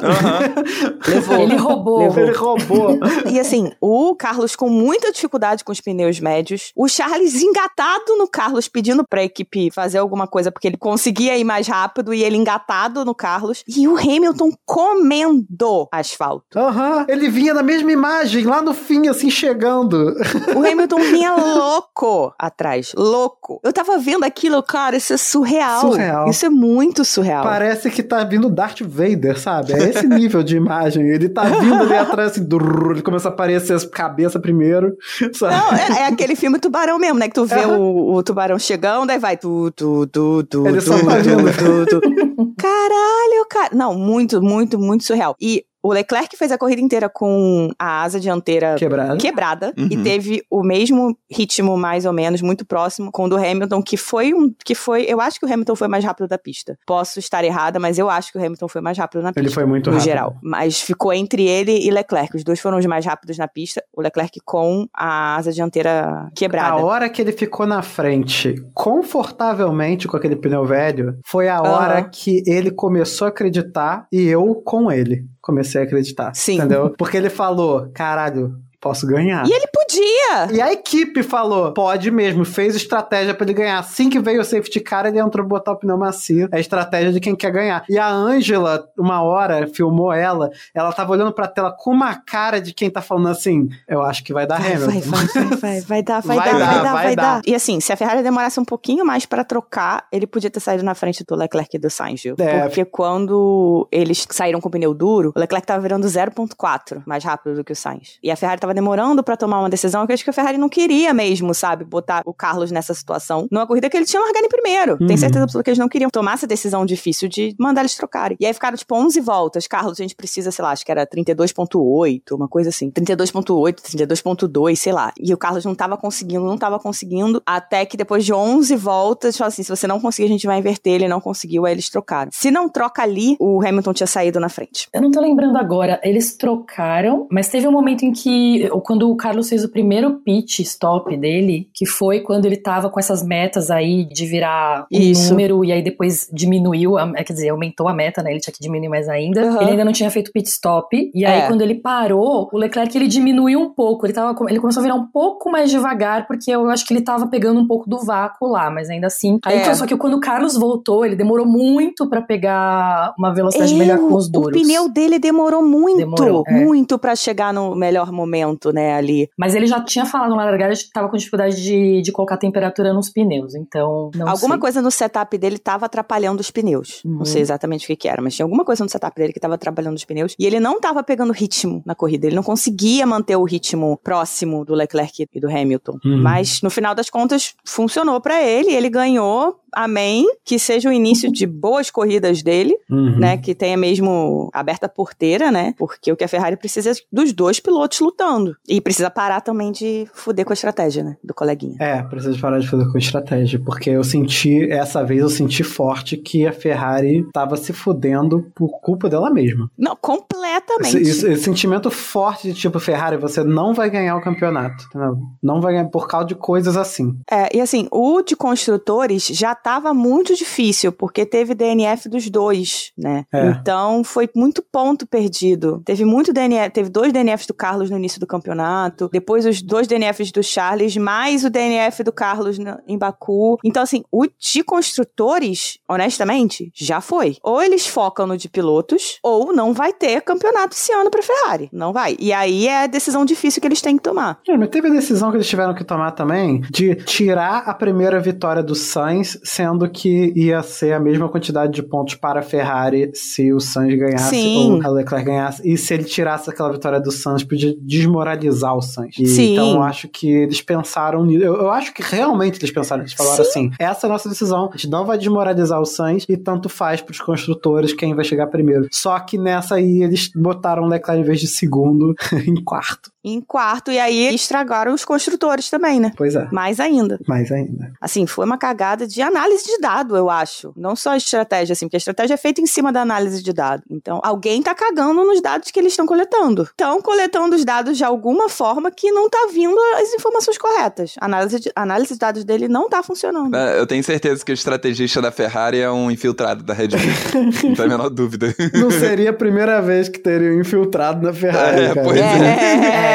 Levou. 1.07 1.39
Ele 1.39 1.55
roubou. 1.55 1.99
Levou. 1.99 2.23
Ele 2.23 2.31
roubou. 2.31 2.99
E 3.29 3.39
assim, 3.39 3.71
o 3.81 4.15
Carlos 4.15 4.55
com 4.55 4.69
muita 4.69 5.11
dificuldade 5.11 5.63
com 5.63 5.71
os 5.71 5.81
pneus 5.81 6.19
médios, 6.19 6.71
o 6.75 6.87
Charles 6.87 7.41
engatado 7.41 8.15
no 8.17 8.27
Carlos, 8.27 8.67
pedindo 8.67 9.03
pra 9.07 9.23
equipe 9.23 9.71
fazer 9.71 9.97
alguma 9.97 10.27
coisa 10.27 10.51
porque 10.51 10.67
ele 10.67 10.77
conseguia 10.77 11.37
ir 11.37 11.43
mais 11.43 11.67
rápido 11.67 12.13
e 12.13 12.23
ele 12.23 12.37
engatado 12.37 13.03
no 13.05 13.15
Carlos, 13.15 13.63
e 13.67 13.87
o 13.87 13.97
Hamilton 13.97 14.51
comendo 14.65 15.87
asfalto. 15.91 16.57
Aham. 16.57 17.05
Ele 17.07 17.29
vinha 17.29 17.53
na 17.53 17.63
mesma 17.63 17.91
imagem, 17.91 18.45
lá 18.45 18.61
no 18.61 18.73
fim, 18.73 19.07
assim, 19.07 19.29
chegando. 19.29 20.15
O 20.55 20.65
Hamilton 20.65 20.99
vinha 21.11 21.35
louco 21.35 22.33
atrás, 22.37 22.93
louco. 22.95 23.59
Eu 23.63 23.73
tava 23.73 23.97
vendo 23.97 24.23
aquilo, 24.23 24.61
cara, 24.63 24.97
isso 24.97 25.13
é 25.13 25.17
surreal. 25.17 25.81
Surreal. 25.81 26.29
Isso 26.29 26.38
é 26.45 26.49
muito 26.49 27.03
surreal. 27.05 27.43
Parece 27.43 27.89
que 27.89 28.03
tá 28.03 28.23
vindo 28.23 28.49
Darth 28.49 28.81
Vader, 28.81 29.39
sabe? 29.39 29.73
É 29.73 29.89
esse 29.89 30.07
nível 30.07 30.43
de 30.43 30.57
imagem. 30.57 31.07
Ele 31.09 31.29
tá 31.29 31.43
vindo 31.43 31.81
ali 31.83 31.95
atrás, 31.95 32.31
assim, 32.31 32.43
durr, 32.43 32.91
ele 32.91 33.01
começa 33.01 33.29
a 33.29 33.31
aparecer 33.31 33.73
as 33.73 33.85
cabeças 33.85 34.41
primeiro, 34.41 34.95
sabe? 35.33 35.55
Não, 35.55 35.73
é, 35.73 36.01
é 36.01 36.05
aquele 36.07 36.35
filme 36.35 36.59
Tubarão 36.59 36.97
mesmo, 36.99 37.19
né? 37.19 37.27
Que 37.27 37.35
tu 37.35 37.45
vê 37.45 37.65
o, 37.65 38.13
o 38.13 38.23
tubarão 38.23 38.59
chegando, 38.59 39.09
aí 39.09 39.19
vai 39.19 39.37
tu, 39.37 39.71
tu, 39.71 40.07
tu, 40.07 40.43
tu, 40.43 40.67
Ele 40.67 40.77
tu, 40.77 40.83
só 40.83 40.97
tá 40.99 41.17
vindo. 41.17 41.85
tu, 41.87 41.99
tu. 41.99 42.53
Caralho, 42.57 43.45
cara. 43.49 43.69
Não, 43.73 43.95
muito, 43.95 44.41
muito, 44.41 44.77
muito 44.77 45.03
surreal. 45.03 45.35
E 45.41 45.63
o 45.81 45.93
Leclerc 45.93 46.35
fez 46.37 46.51
a 46.51 46.57
corrida 46.57 46.81
inteira 46.81 47.07
com 47.09 47.69
a 47.79 48.01
asa 48.03 48.19
dianteira 48.19 48.75
quebrada 49.19 49.73
e 49.77 49.95
Uhum. 49.95 50.03
teve 50.03 50.43
o 50.49 50.61
mesmo 50.63 51.17
ritmo 51.31 51.77
mais 51.77 52.05
ou 52.05 52.13
menos 52.13 52.41
muito 52.41 52.65
próximo 52.65 53.11
com 53.11 53.25
o 53.25 53.29
do 53.29 53.37
Hamilton 53.37 53.81
que 53.81 53.95
foi 53.97 54.33
um 54.33 54.53
que 54.65 54.75
foi 54.75 55.03
eu 55.07 55.19
acho 55.21 55.39
que 55.39 55.45
o 55.45 55.51
Hamilton 55.53 55.75
foi 55.75 55.87
mais 55.87 56.03
rápido 56.03 56.27
da 56.27 56.37
pista 56.37 56.77
posso 56.85 57.19
estar 57.19 57.43
errada 57.43 57.79
mas 57.79 57.97
eu 57.97 58.09
acho 58.09 58.31
que 58.31 58.37
o 58.37 58.41
Hamilton 58.45 58.67
foi 58.67 58.81
mais 58.81 58.97
rápido 58.97 59.21
na 59.21 59.29
pista 59.29 59.39
Ele 59.39 59.49
foi 59.49 59.65
muito 59.65 59.89
no 59.89 59.95
rápido. 59.97 60.05
geral 60.09 60.35
mas 60.43 60.81
ficou 60.81 61.13
entre 61.13 61.47
ele 61.47 61.71
e 61.85 61.89
Leclerc 61.91 62.35
os 62.35 62.43
dois 62.43 62.59
foram 62.59 62.77
os 62.77 62.85
mais 62.85 63.05
rápidos 63.05 63.37
na 63.37 63.47
pista 63.47 63.83
o 63.95 64.01
Leclerc 64.01 64.39
com 64.43 64.85
a 64.93 65.35
asa 65.37 65.51
dianteira 65.51 66.27
quebrada 66.35 66.75
A 66.81 66.85
hora 66.85 67.09
que 67.09 67.21
ele 67.21 67.31
ficou 67.31 67.65
na 67.65 67.81
frente, 67.81 68.55
confortavelmente 68.73 70.07
com 70.07 70.17
aquele 70.17 70.35
pneu 70.35 70.65
velho, 70.65 71.17
foi 71.25 71.47
a 71.49 71.61
hora 71.61 71.99
Aham. 71.99 72.09
que 72.11 72.43
ele 72.47 72.71
começou 72.71 73.25
a 73.25 73.29
acreditar 73.29 74.07
e 74.11 74.27
eu 74.27 74.55
com 74.55 74.91
ele 74.91 75.25
comecei 75.49 75.81
a 75.81 75.83
acreditar. 75.83 76.33
Sim. 76.35 76.55
Entendeu? 76.55 76.93
Porque 76.97 77.17
ele 77.17 77.29
falou: 77.29 77.89
caralho, 77.93 78.55
posso 78.79 79.05
ganhar. 79.07 79.45
e 79.47 79.51
ele 79.51 79.65
podia 79.67 80.55
E 80.57 80.61
a 80.61 80.71
equipe 80.71 81.23
falou, 81.23 81.73
pode 81.73 82.09
mesmo, 82.11 82.45
fez 82.45 82.75
estratégia 82.75 83.33
pra 83.33 83.45
ele 83.45 83.53
ganhar. 83.53 83.79
Assim 83.79 84.09
que 84.09 84.19
veio 84.19 84.41
o 84.41 84.45
safety 84.45 84.79
car, 84.79 85.05
ele 85.05 85.19
entrou 85.19 85.45
botar 85.45 85.71
o 85.73 85.75
pneu 85.77 85.97
macio. 85.97 86.47
É 86.51 86.57
a 86.57 86.59
estratégia 86.59 87.11
de 87.11 87.19
quem 87.19 87.35
quer 87.35 87.51
ganhar. 87.51 87.83
E 87.89 87.97
a 87.97 88.09
Ângela, 88.09 88.87
uma 88.97 89.21
hora, 89.21 89.67
filmou 89.67 90.13
ela, 90.13 90.49
ela 90.73 90.91
tava 90.91 91.11
olhando 91.11 91.31
pra 91.33 91.47
tela 91.47 91.71
com 91.77 91.91
uma 91.91 92.15
cara 92.15 92.59
de 92.61 92.73
quem 92.73 92.89
tá 92.89 93.01
falando 93.01 93.29
assim, 93.29 93.67
eu 93.87 94.01
acho 94.01 94.23
que 94.23 94.33
vai 94.33 94.45
dar 94.47 94.59
Vai, 94.61 94.73
Hamilton. 94.73 94.91
vai, 94.91 95.01
vai, 95.01 95.27
vai, 95.31 95.55
vai, 95.57 95.81
vai 95.81 96.03
dar, 96.03 96.21
vai, 96.21 96.37
Vai 96.37 96.51
dar, 96.51 96.59
dar, 96.59 96.65
vai 96.73 96.83
dar, 96.83 96.93
vai 96.93 97.03
vai 97.05 97.15
dar. 97.15 97.35
dar. 97.35 97.41
E 97.45 97.55
assim, 97.55 97.79
se 97.79 97.91
a 97.91 97.97
Ferrari 97.97 98.21
demorasse 98.23 98.59
um 98.59 98.65
pouquinho 98.65 99.05
mais 99.05 99.25
pra 99.25 99.43
trocar, 99.43 100.05
ele 100.11 100.25
podia 100.27 100.49
ter 100.49 100.59
saído 100.59 100.83
na 100.83 100.93
frente 100.95 101.23
do 101.27 101.35
Leclerc 101.35 101.75
e 101.75 101.79
do 101.79 101.89
Sainz, 101.89 102.21
viu? 102.23 102.35
É. 102.39 102.61
Porque 102.67 102.85
quando 102.85 103.87
eles 103.91 104.25
saíram 104.29 104.61
com 104.61 104.67
o 104.67 104.71
pneu 104.71 104.93
duro, 104.93 105.31
o 105.35 105.39
Leclerc 105.39 105.65
tava 105.65 105.81
virando 105.81 106.07
0.4 106.07 107.01
mais 107.05 107.23
rápido 107.23 107.55
do 107.55 107.63
que 107.63 107.71
o 107.73 107.75
Sainz. 107.75 108.17
E 108.23 108.31
a 108.31 108.35
Ferrari 108.35 108.59
tava 108.59 108.68
demorando 108.73 109.23
pra 109.23 109.37
tomar 109.37 109.59
uma 109.59 109.69
decisão 109.69 110.05
que 110.05 110.11
eu 110.11 110.13
acho 110.13 110.23
que 110.23 110.29
a 110.29 110.33
Ferrari 110.33 110.57
não 110.57 110.69
queria 110.69 111.13
mesmo, 111.13 111.53
sabe? 111.53 111.83
Botar 111.83 112.21
o 112.25 112.33
Carlos 112.33 112.71
nessa 112.71 112.93
situação. 112.93 113.47
Numa 113.51 113.65
corrida 113.65 113.89
que 113.89 113.97
ele 113.97 114.05
tinha 114.05 114.21
largado 114.21 114.45
em 114.45 114.49
primeiro. 114.49 114.97
Uhum. 114.99 115.07
Tem 115.07 115.17
certeza 115.17 115.43
absoluta 115.43 115.63
que 115.63 115.69
eles 115.69 115.79
não 115.79 115.89
queriam 115.89 116.09
tomar 116.09 116.33
essa 116.33 116.47
decisão 116.47 116.85
difícil 116.85 117.27
de 117.27 117.55
mandar 117.59 117.81
eles 117.81 117.95
trocarem. 117.95 118.37
E 118.39 118.45
aí 118.45 118.53
ficaram, 118.53 118.77
tipo, 118.77 118.95
11 118.95 119.19
voltas. 119.21 119.67
Carlos, 119.67 119.99
a 119.99 120.03
gente 120.03 120.15
precisa, 120.15 120.51
sei 120.51 120.63
lá, 120.63 120.71
acho 120.71 120.85
que 120.85 120.91
era 120.91 121.05
32.8, 121.05 122.21
uma 122.33 122.47
coisa 122.47 122.69
assim. 122.69 122.91
32.8, 122.91 123.81
32.2, 123.81 124.75
sei 124.75 124.93
lá. 124.93 125.11
E 125.19 125.33
o 125.33 125.37
Carlos 125.37 125.65
não 125.65 125.75
tava 125.75 125.97
conseguindo, 125.97 126.45
não 126.45 126.57
tava 126.57 126.79
conseguindo. 126.79 127.41
Até 127.45 127.85
que 127.85 127.97
depois 127.97 128.25
de 128.25 128.33
11 128.33 128.75
voltas, 128.75 129.37
falou 129.37 129.49
assim, 129.49 129.63
se 129.63 129.69
você 129.69 129.87
não 129.87 129.99
conseguir, 129.99 130.27
a 130.27 130.31
gente 130.31 130.47
vai 130.47 130.59
inverter. 130.59 130.93
Ele 130.93 131.07
não 131.07 131.21
conseguiu, 131.21 131.65
aí 131.65 131.73
eles 131.73 131.89
trocaram. 131.89 132.29
Se 132.33 132.51
não 132.51 132.69
troca 132.69 133.01
ali, 133.01 133.35
o 133.39 133.65
Hamilton 133.65 133.93
tinha 133.93 134.07
saído 134.07 134.39
na 134.39 134.49
frente. 134.49 134.87
Eu 134.93 135.01
não 135.01 135.11
tô 135.11 135.19
lembrando 135.19 135.57
agora, 135.57 135.99
eles 136.03 136.35
trocaram, 136.35 137.27
mas 137.31 137.49
teve 137.49 137.67
um 137.67 137.71
momento 137.71 138.03
em 138.03 138.11
que, 138.11 138.58
quando 138.83 139.09
o 139.09 139.15
Carlos 139.15 139.49
fez 139.49 139.63
o 139.63 139.69
primeiro 139.69 140.15
pit 140.23 140.61
stop 140.61 141.15
dele, 141.17 141.67
que 141.73 141.85
foi 141.85 142.19
quando 142.21 142.45
ele 142.45 142.57
tava 142.57 142.89
com 142.89 142.99
essas 142.99 143.23
metas 143.23 143.69
aí 143.71 144.05
de 144.05 144.25
virar 144.25 144.85
um 144.91 144.97
Isso. 144.99 145.29
número 145.31 145.63
e 145.63 145.71
aí 145.71 145.81
depois 145.81 146.27
diminuiu, 146.33 146.97
a- 146.97 147.11
é, 147.15 147.23
quer 147.23 147.33
dizer, 147.33 147.49
aumentou 147.49 147.87
a 147.87 147.93
meta, 147.93 148.21
né? 148.23 148.31
Ele 148.31 148.39
tinha 148.39 148.53
que 148.53 148.61
diminuir 148.61 148.89
mais 148.89 149.07
ainda. 149.07 149.43
Uhum. 149.45 149.61
Ele 149.61 149.71
ainda 149.71 149.85
não 149.85 149.91
tinha 149.91 150.09
feito 150.11 150.31
pit 150.31 150.47
stop, 150.49 151.11
e 151.13 151.25
aí 151.25 151.41
É. 151.41 151.47
quando 151.47 151.61
ele 151.61 151.75
parou, 151.75 152.49
o 152.51 152.57
Leclerc 152.57 152.95
ele 152.97 153.07
diminuiu 153.07 153.59
um 153.59 153.69
pouco, 153.73 154.05
ele, 154.05 154.13
tava, 154.13 154.35
ele 154.49 154.59
começou 154.59 154.81
a 154.81 154.83
virar 154.83 154.95
um 154.95 155.07
pouco 155.07 155.49
mais 155.51 155.69
devagar, 155.69 156.27
porque 156.27 156.51
eu 156.51 156.69
acho 156.69 156.85
que 156.85 156.93
ele 156.93 157.01
tava 157.01 157.27
pegando 157.27 157.59
um 157.59 157.67
pouco 157.67 157.89
do 157.89 157.99
vácuo 157.99 158.47
lá, 158.47 158.69
mas 158.69 158.89
ainda 158.89 159.07
assim. 159.07 159.39
Aí 159.45 159.57
É. 159.59 159.63
foi 159.65 159.75
só 159.75 159.85
que 159.85 159.95
quando 159.97 160.15
o 160.15 160.19
Carlos 160.19 160.55
voltou, 160.57 161.05
ele 161.05 161.15
demorou 161.15 161.45
muito 161.45 162.07
pra 162.09 162.21
pegar 162.21 163.13
uma 163.17 163.33
velocidade 163.33 163.73
melhor 163.75 163.97
com 163.99 164.13
os 164.15 164.25
É, 164.25 164.29
o 164.29 164.31
duros. 164.31 164.61
pneu 164.61 164.89
dele 164.89 165.19
demorou 165.19 165.61
muito, 165.63 165.97
Demorou, 165.97 166.43
é. 166.47 166.51
muito 166.65 166.97
pra 166.97 167.15
chegar 167.15 167.53
no 167.53 167.75
melhor 167.75 168.11
momento, 168.11 168.48
né, 168.73 168.93
ali. 168.93 169.29
Mas 169.37 169.55
ele 169.55 169.67
já 169.67 169.83
tinha 169.83 170.05
falado 170.05 170.35
na 170.35 170.45
largada 170.45 170.73
que 170.73 170.91
tava 170.91 171.09
com 171.09 171.17
dificuldade 171.17 171.61
de, 171.61 172.01
de 172.01 172.11
colocar 172.11 172.37
temperatura 172.37 172.93
nos 172.93 173.09
pneus, 173.09 173.55
então 173.55 174.11
não 174.15 174.27
alguma 174.27 174.55
sei. 174.55 174.61
coisa 174.61 174.81
no 174.81 174.91
setup 174.91 175.37
dele 175.37 175.57
tava 175.57 175.85
atrapalhando 175.85 176.41
os 176.41 176.51
pneus. 176.51 177.03
Uhum. 177.03 177.19
Não 177.19 177.25
sei 177.25 177.41
exatamente 177.41 177.85
o 177.85 177.87
que, 177.87 177.95
que 177.95 178.07
era, 178.07 178.21
mas 178.21 178.35
tinha 178.35 178.45
alguma 178.45 178.63
coisa 178.63 178.83
no 178.83 178.89
setup 178.89 179.15
dele 179.15 179.33
que 179.33 179.39
tava 179.39 179.55
atrapalhando 179.55 179.95
os 179.95 180.05
pneus. 180.05 180.35
E 180.37 180.45
ele 180.45 180.59
não 180.59 180.79
tava 180.79 181.03
pegando 181.03 181.33
ritmo 181.33 181.81
na 181.85 181.95
corrida. 181.95 182.27
Ele 182.27 182.35
não 182.35 182.43
conseguia 182.43 183.05
manter 183.05 183.35
o 183.35 183.43
ritmo 183.43 183.99
próximo 184.03 184.63
do 184.65 184.73
Leclerc 184.73 185.27
e 185.33 185.39
do 185.39 185.47
Hamilton. 185.47 185.97
Uhum. 186.03 186.21
Mas 186.21 186.61
no 186.61 186.69
final 186.69 186.95
das 186.95 187.09
contas 187.09 187.55
funcionou 187.65 188.19
pra 188.21 188.41
ele. 188.41 188.71
Ele 188.71 188.89
ganhou. 188.89 189.59
Amém. 189.73 190.25
Que 190.45 190.57
seja 190.59 190.89
o 190.89 190.93
início 190.93 191.31
de 191.31 191.45
boas 191.45 191.89
corridas 191.91 192.41
dele, 192.43 192.75
Uhum. 192.89 193.17
né? 193.19 193.37
Que 193.37 193.53
tenha 193.55 193.77
mesmo 193.77 194.49
aberta 194.53 194.85
a 194.85 194.89
porteira, 194.89 195.51
né? 195.51 195.73
Porque 195.77 196.11
o 196.11 196.15
que 196.17 196.23
a 196.23 196.27
Ferrari 196.27 196.55
precisa 196.57 196.91
é 196.91 196.93
dos 197.11 197.31
dois 197.33 197.59
pilotos 197.59 197.99
lutando. 197.99 198.55
E 198.67 198.79
precisa 198.81 199.09
parar 199.09 199.41
também 199.41 199.71
de 199.71 200.07
fuder 200.13 200.45
com 200.45 200.51
a 200.51 200.55
estratégia, 200.55 201.03
né? 201.03 201.17
Do 201.23 201.33
coleguinha. 201.33 201.75
É, 201.79 202.01
precisa 202.03 202.37
parar 202.39 202.59
de 202.59 202.67
fazer 202.67 202.91
com 202.91 202.97
estratégia, 202.97 203.59
porque 203.63 203.89
eu 203.89 204.03
senti, 204.03 204.69
essa 204.71 205.03
vez 205.03 205.21
eu 205.21 205.29
senti 205.29 205.63
forte 205.63 206.17
que 206.17 206.45
a 206.47 206.51
Ferrari 206.51 207.25
tava 207.33 207.55
se 207.57 207.71
fudendo 207.73 208.51
por 208.55 208.79
culpa 208.81 209.09
dela 209.09 209.29
mesma. 209.29 209.69
Não, 209.77 209.95
completamente. 209.95 210.97
Esse, 210.97 211.09
esse- 211.09 211.31
esse 211.31 211.43
sentimento 211.43 211.89
forte 211.91 212.47
de 212.47 212.53
tipo, 212.53 212.79
Ferrari, 212.79 213.17
você 213.17 213.43
não 213.43 213.73
vai 213.73 213.89
ganhar 213.89 214.15
o 214.15 214.21
campeonato, 214.21 214.85
entendeu? 214.85 215.17
Não 215.41 215.61
vai 215.61 215.73
ganhar 215.73 215.89
por 215.89 216.07
causa 216.07 216.27
de 216.27 216.35
coisas 216.35 216.77
assim. 216.77 217.17
É, 217.29 217.55
e 217.55 217.61
assim, 217.61 217.87
o 217.91 218.21
de 218.21 218.35
construtores 218.35 219.27
já 219.27 219.55
tava 219.63 219.93
muito 219.93 220.35
difícil, 220.35 220.91
porque 220.91 221.25
teve 221.25 221.53
DNF 221.53 222.07
dos 222.09 222.29
dois, 222.29 222.91
né? 222.97 223.25
É. 223.33 223.47
Então 223.49 224.03
foi 224.03 224.29
muito 224.35 224.63
ponto 224.71 225.05
perdido. 225.07 225.81
Teve 225.85 226.05
muito 226.05 226.31
DNF, 226.33 226.69
teve 226.71 226.89
dois 226.89 227.11
DNFs 227.13 227.47
do 227.47 227.53
Carlos 227.53 227.89
no 227.89 227.97
início 227.97 228.19
do 228.19 228.27
campeonato, 228.27 229.09
depois 229.11 229.45
os 229.45 229.61
dois 229.61 229.87
DNFs 229.87 230.31
do 230.31 230.41
Charles, 230.43 230.95
mais 230.97 231.43
o 231.43 231.49
DNF 231.49 232.03
do 232.03 232.11
Carlos 232.11 232.57
na- 232.57 232.79
em 232.87 232.97
Baku. 232.97 233.57
Então, 233.63 233.83
assim, 233.83 234.03
o 234.11 234.25
de 234.39 234.63
construtores, 234.63 235.79
honestamente, 235.87 236.71
já 236.75 237.01
foi. 237.01 237.37
Ou 237.43 237.61
eles 237.61 237.87
focam 237.87 238.27
no 238.27 238.37
de 238.37 238.49
pilotos, 238.49 239.19
ou 239.23 239.53
não 239.53 239.73
vai 239.73 239.93
ter 239.93 240.21
campeonato 240.21 240.75
esse 240.75 240.91
ano 240.91 241.09
pra 241.09 241.21
Ferrari. 241.21 241.69
Não 241.71 241.91
vai. 241.93 242.15
E 242.19 242.31
aí 242.33 242.67
é 242.67 242.83
a 242.83 242.87
decisão 242.87 243.25
difícil 243.25 243.61
que 243.61 243.67
eles 243.67 243.81
têm 243.81 243.97
que 243.97 244.03
tomar. 244.03 244.39
É, 244.47 244.57
mas 244.57 244.69
teve 244.69 244.87
a 244.87 244.91
decisão 244.91 245.31
que 245.31 245.37
eles 245.37 245.47
tiveram 245.47 245.73
que 245.73 245.83
tomar 245.83 246.11
também 246.11 246.61
de 246.69 246.95
tirar 246.95 247.63
a 247.65 247.73
primeira 247.73 248.19
vitória 248.19 248.61
do 248.63 248.75
Sainz, 248.75 249.39
sendo 249.49 249.89
que 249.89 250.31
ia 250.35 250.61
ser 250.61 250.93
a 250.93 250.99
mesma 250.99 251.27
quantidade 251.27 251.73
de 251.73 251.81
pontos 251.81 252.13
para 252.13 252.39
a 252.39 252.43
Ferrari 252.43 253.09
se 253.15 253.51
o 253.51 253.59
Sainz 253.59 253.97
ganhasse 253.97 254.35
Sim. 254.35 254.73
ou 254.73 254.83
a 254.83 254.89
Leclerc 254.89 255.25
ganhasse. 255.25 255.67
E 255.67 255.75
se 255.75 255.91
ele 255.93 256.03
tirasse 256.03 256.49
aquela 256.49 256.71
vitória 256.71 256.99
do 256.99 257.11
Sainz, 257.11 257.43
podia 257.43 257.75
desmoralizar 257.81 258.75
o 258.77 258.81
Sainz. 258.81 259.17
E, 259.17 259.25
Sim. 259.25 259.53
Então 259.53 259.71
eu 259.71 259.81
acho 259.81 260.07
que 260.07 260.29
eles 260.29 260.61
pensaram 260.61 261.25
nisso. 261.25 261.43
Eu, 261.43 261.55
eu 261.55 261.71
acho 261.71 261.91
que 261.93 262.03
realmente 262.03 262.59
eles 262.59 262.71
pensaram. 262.71 263.01
Eles 263.01 263.13
falaram 263.13 263.41
assim: 263.41 263.71
essa 263.79 264.05
é 264.05 264.07
a 264.07 264.13
nossa 264.13 264.29
decisão, 264.29 264.69
a 264.71 264.77
gente 264.77 264.89
não 264.89 265.03
vai 265.03 265.17
desmoralizar 265.17 265.81
o 265.81 265.85
Sainz 265.85 266.25
e 266.29 266.37
tanto 266.37 266.69
faz 266.69 267.01
para 267.01 267.11
os 267.11 267.19
construtores 267.19 267.91
quem 267.91 268.13
vai 268.13 268.23
chegar 268.23 268.47
primeiro. 268.47 268.87
Só 268.91 269.19
que 269.19 269.37
nessa 269.37 269.75
aí 269.75 270.03
eles 270.03 270.29
botaram 270.35 270.83
o 270.83 270.87
Leclerc 270.87 271.21
em 271.21 271.25
vez 271.25 271.39
de 271.39 271.47
segundo 271.47 272.13
em 272.47 272.63
quarto. 272.63 273.09
Em 273.23 273.41
quarto, 273.41 273.91
e 273.91 273.99
aí 273.99 274.33
estragaram 274.33 274.93
os 274.93 275.03
construtores 275.03 275.69
também, 275.69 275.99
né? 275.99 276.13
Pois 276.15 276.35
é. 276.35 276.47
Mais 276.51 276.79
ainda. 276.79 277.19
Mais 277.27 277.51
ainda. 277.51 277.91
Assim, 277.99 278.25
foi 278.25 278.45
uma 278.45 278.57
cagada 278.57 279.05
de 279.05 279.21
análise 279.21 279.65
de 279.65 279.77
dado, 279.79 280.15
eu 280.15 280.29
acho. 280.29 280.71
Não 280.75 280.95
só 280.95 281.15
estratégia, 281.15 281.73
assim, 281.73 281.85
porque 281.87 281.97
a 281.97 281.99
estratégia 281.99 282.35
é 282.35 282.37
feita 282.37 282.61
em 282.61 282.65
cima 282.65 282.93
da 282.93 283.01
análise 283.01 283.43
de 283.43 283.51
dado. 283.51 283.83
Então, 283.89 284.21
alguém 284.23 284.61
tá 284.63 284.73
cagando 284.73 285.25
nos 285.25 285.41
dados 285.41 285.69
que 285.69 285.79
eles 285.79 285.91
estão 285.91 286.05
coletando. 286.05 286.63
Estão 286.63 287.01
coletando 287.01 287.55
os 287.57 287.65
dados 287.65 287.97
de 287.97 288.03
alguma 288.05 288.47
forma 288.47 288.89
que 288.89 289.11
não 289.11 289.29
tá 289.29 289.49
vindo 289.51 289.77
as 290.01 290.13
informações 290.13 290.57
corretas. 290.57 291.15
A 291.19 291.25
análise 291.25 291.59
de, 291.59 291.71
a 291.75 291.81
análise 291.81 292.13
de 292.13 292.19
dados 292.19 292.43
dele 292.45 292.67
não 292.69 292.87
tá 292.89 293.03
funcionando. 293.03 293.53
É, 293.55 293.79
Eu 293.79 293.85
tenho 293.85 294.03
certeza 294.03 294.45
que 294.45 294.51
o 294.51 294.53
estrategista 294.53 295.21
da 295.21 295.31
Ferrari 295.31 295.79
é 295.81 295.91
um 295.91 296.09
infiltrado 296.09 296.63
da 296.63 296.73
Red 296.73 296.89
Bull. 296.89 297.49
Não 297.69 297.75
tem 297.75 297.85
a 297.85 297.87
menor 297.89 298.09
dúvida. 298.09 298.55
Não 298.73 298.89
seria 298.91 299.31
a 299.31 299.33
primeira 299.33 299.81
vez 299.81 300.07
que 300.07 300.19
teriam 300.19 300.59
infiltrado 300.59 301.21
na 301.25 301.33
Ferrari, 301.33 301.81
É, 301.81 301.93
cara. 301.93 302.01
pois 302.07 302.19
É, 302.19 303.08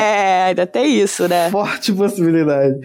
ainda 0.47 0.67
tem 0.67 0.99
isso, 1.01 1.29
né? 1.29 1.51
Forte 1.51 1.93
possibilidade. 1.93 2.81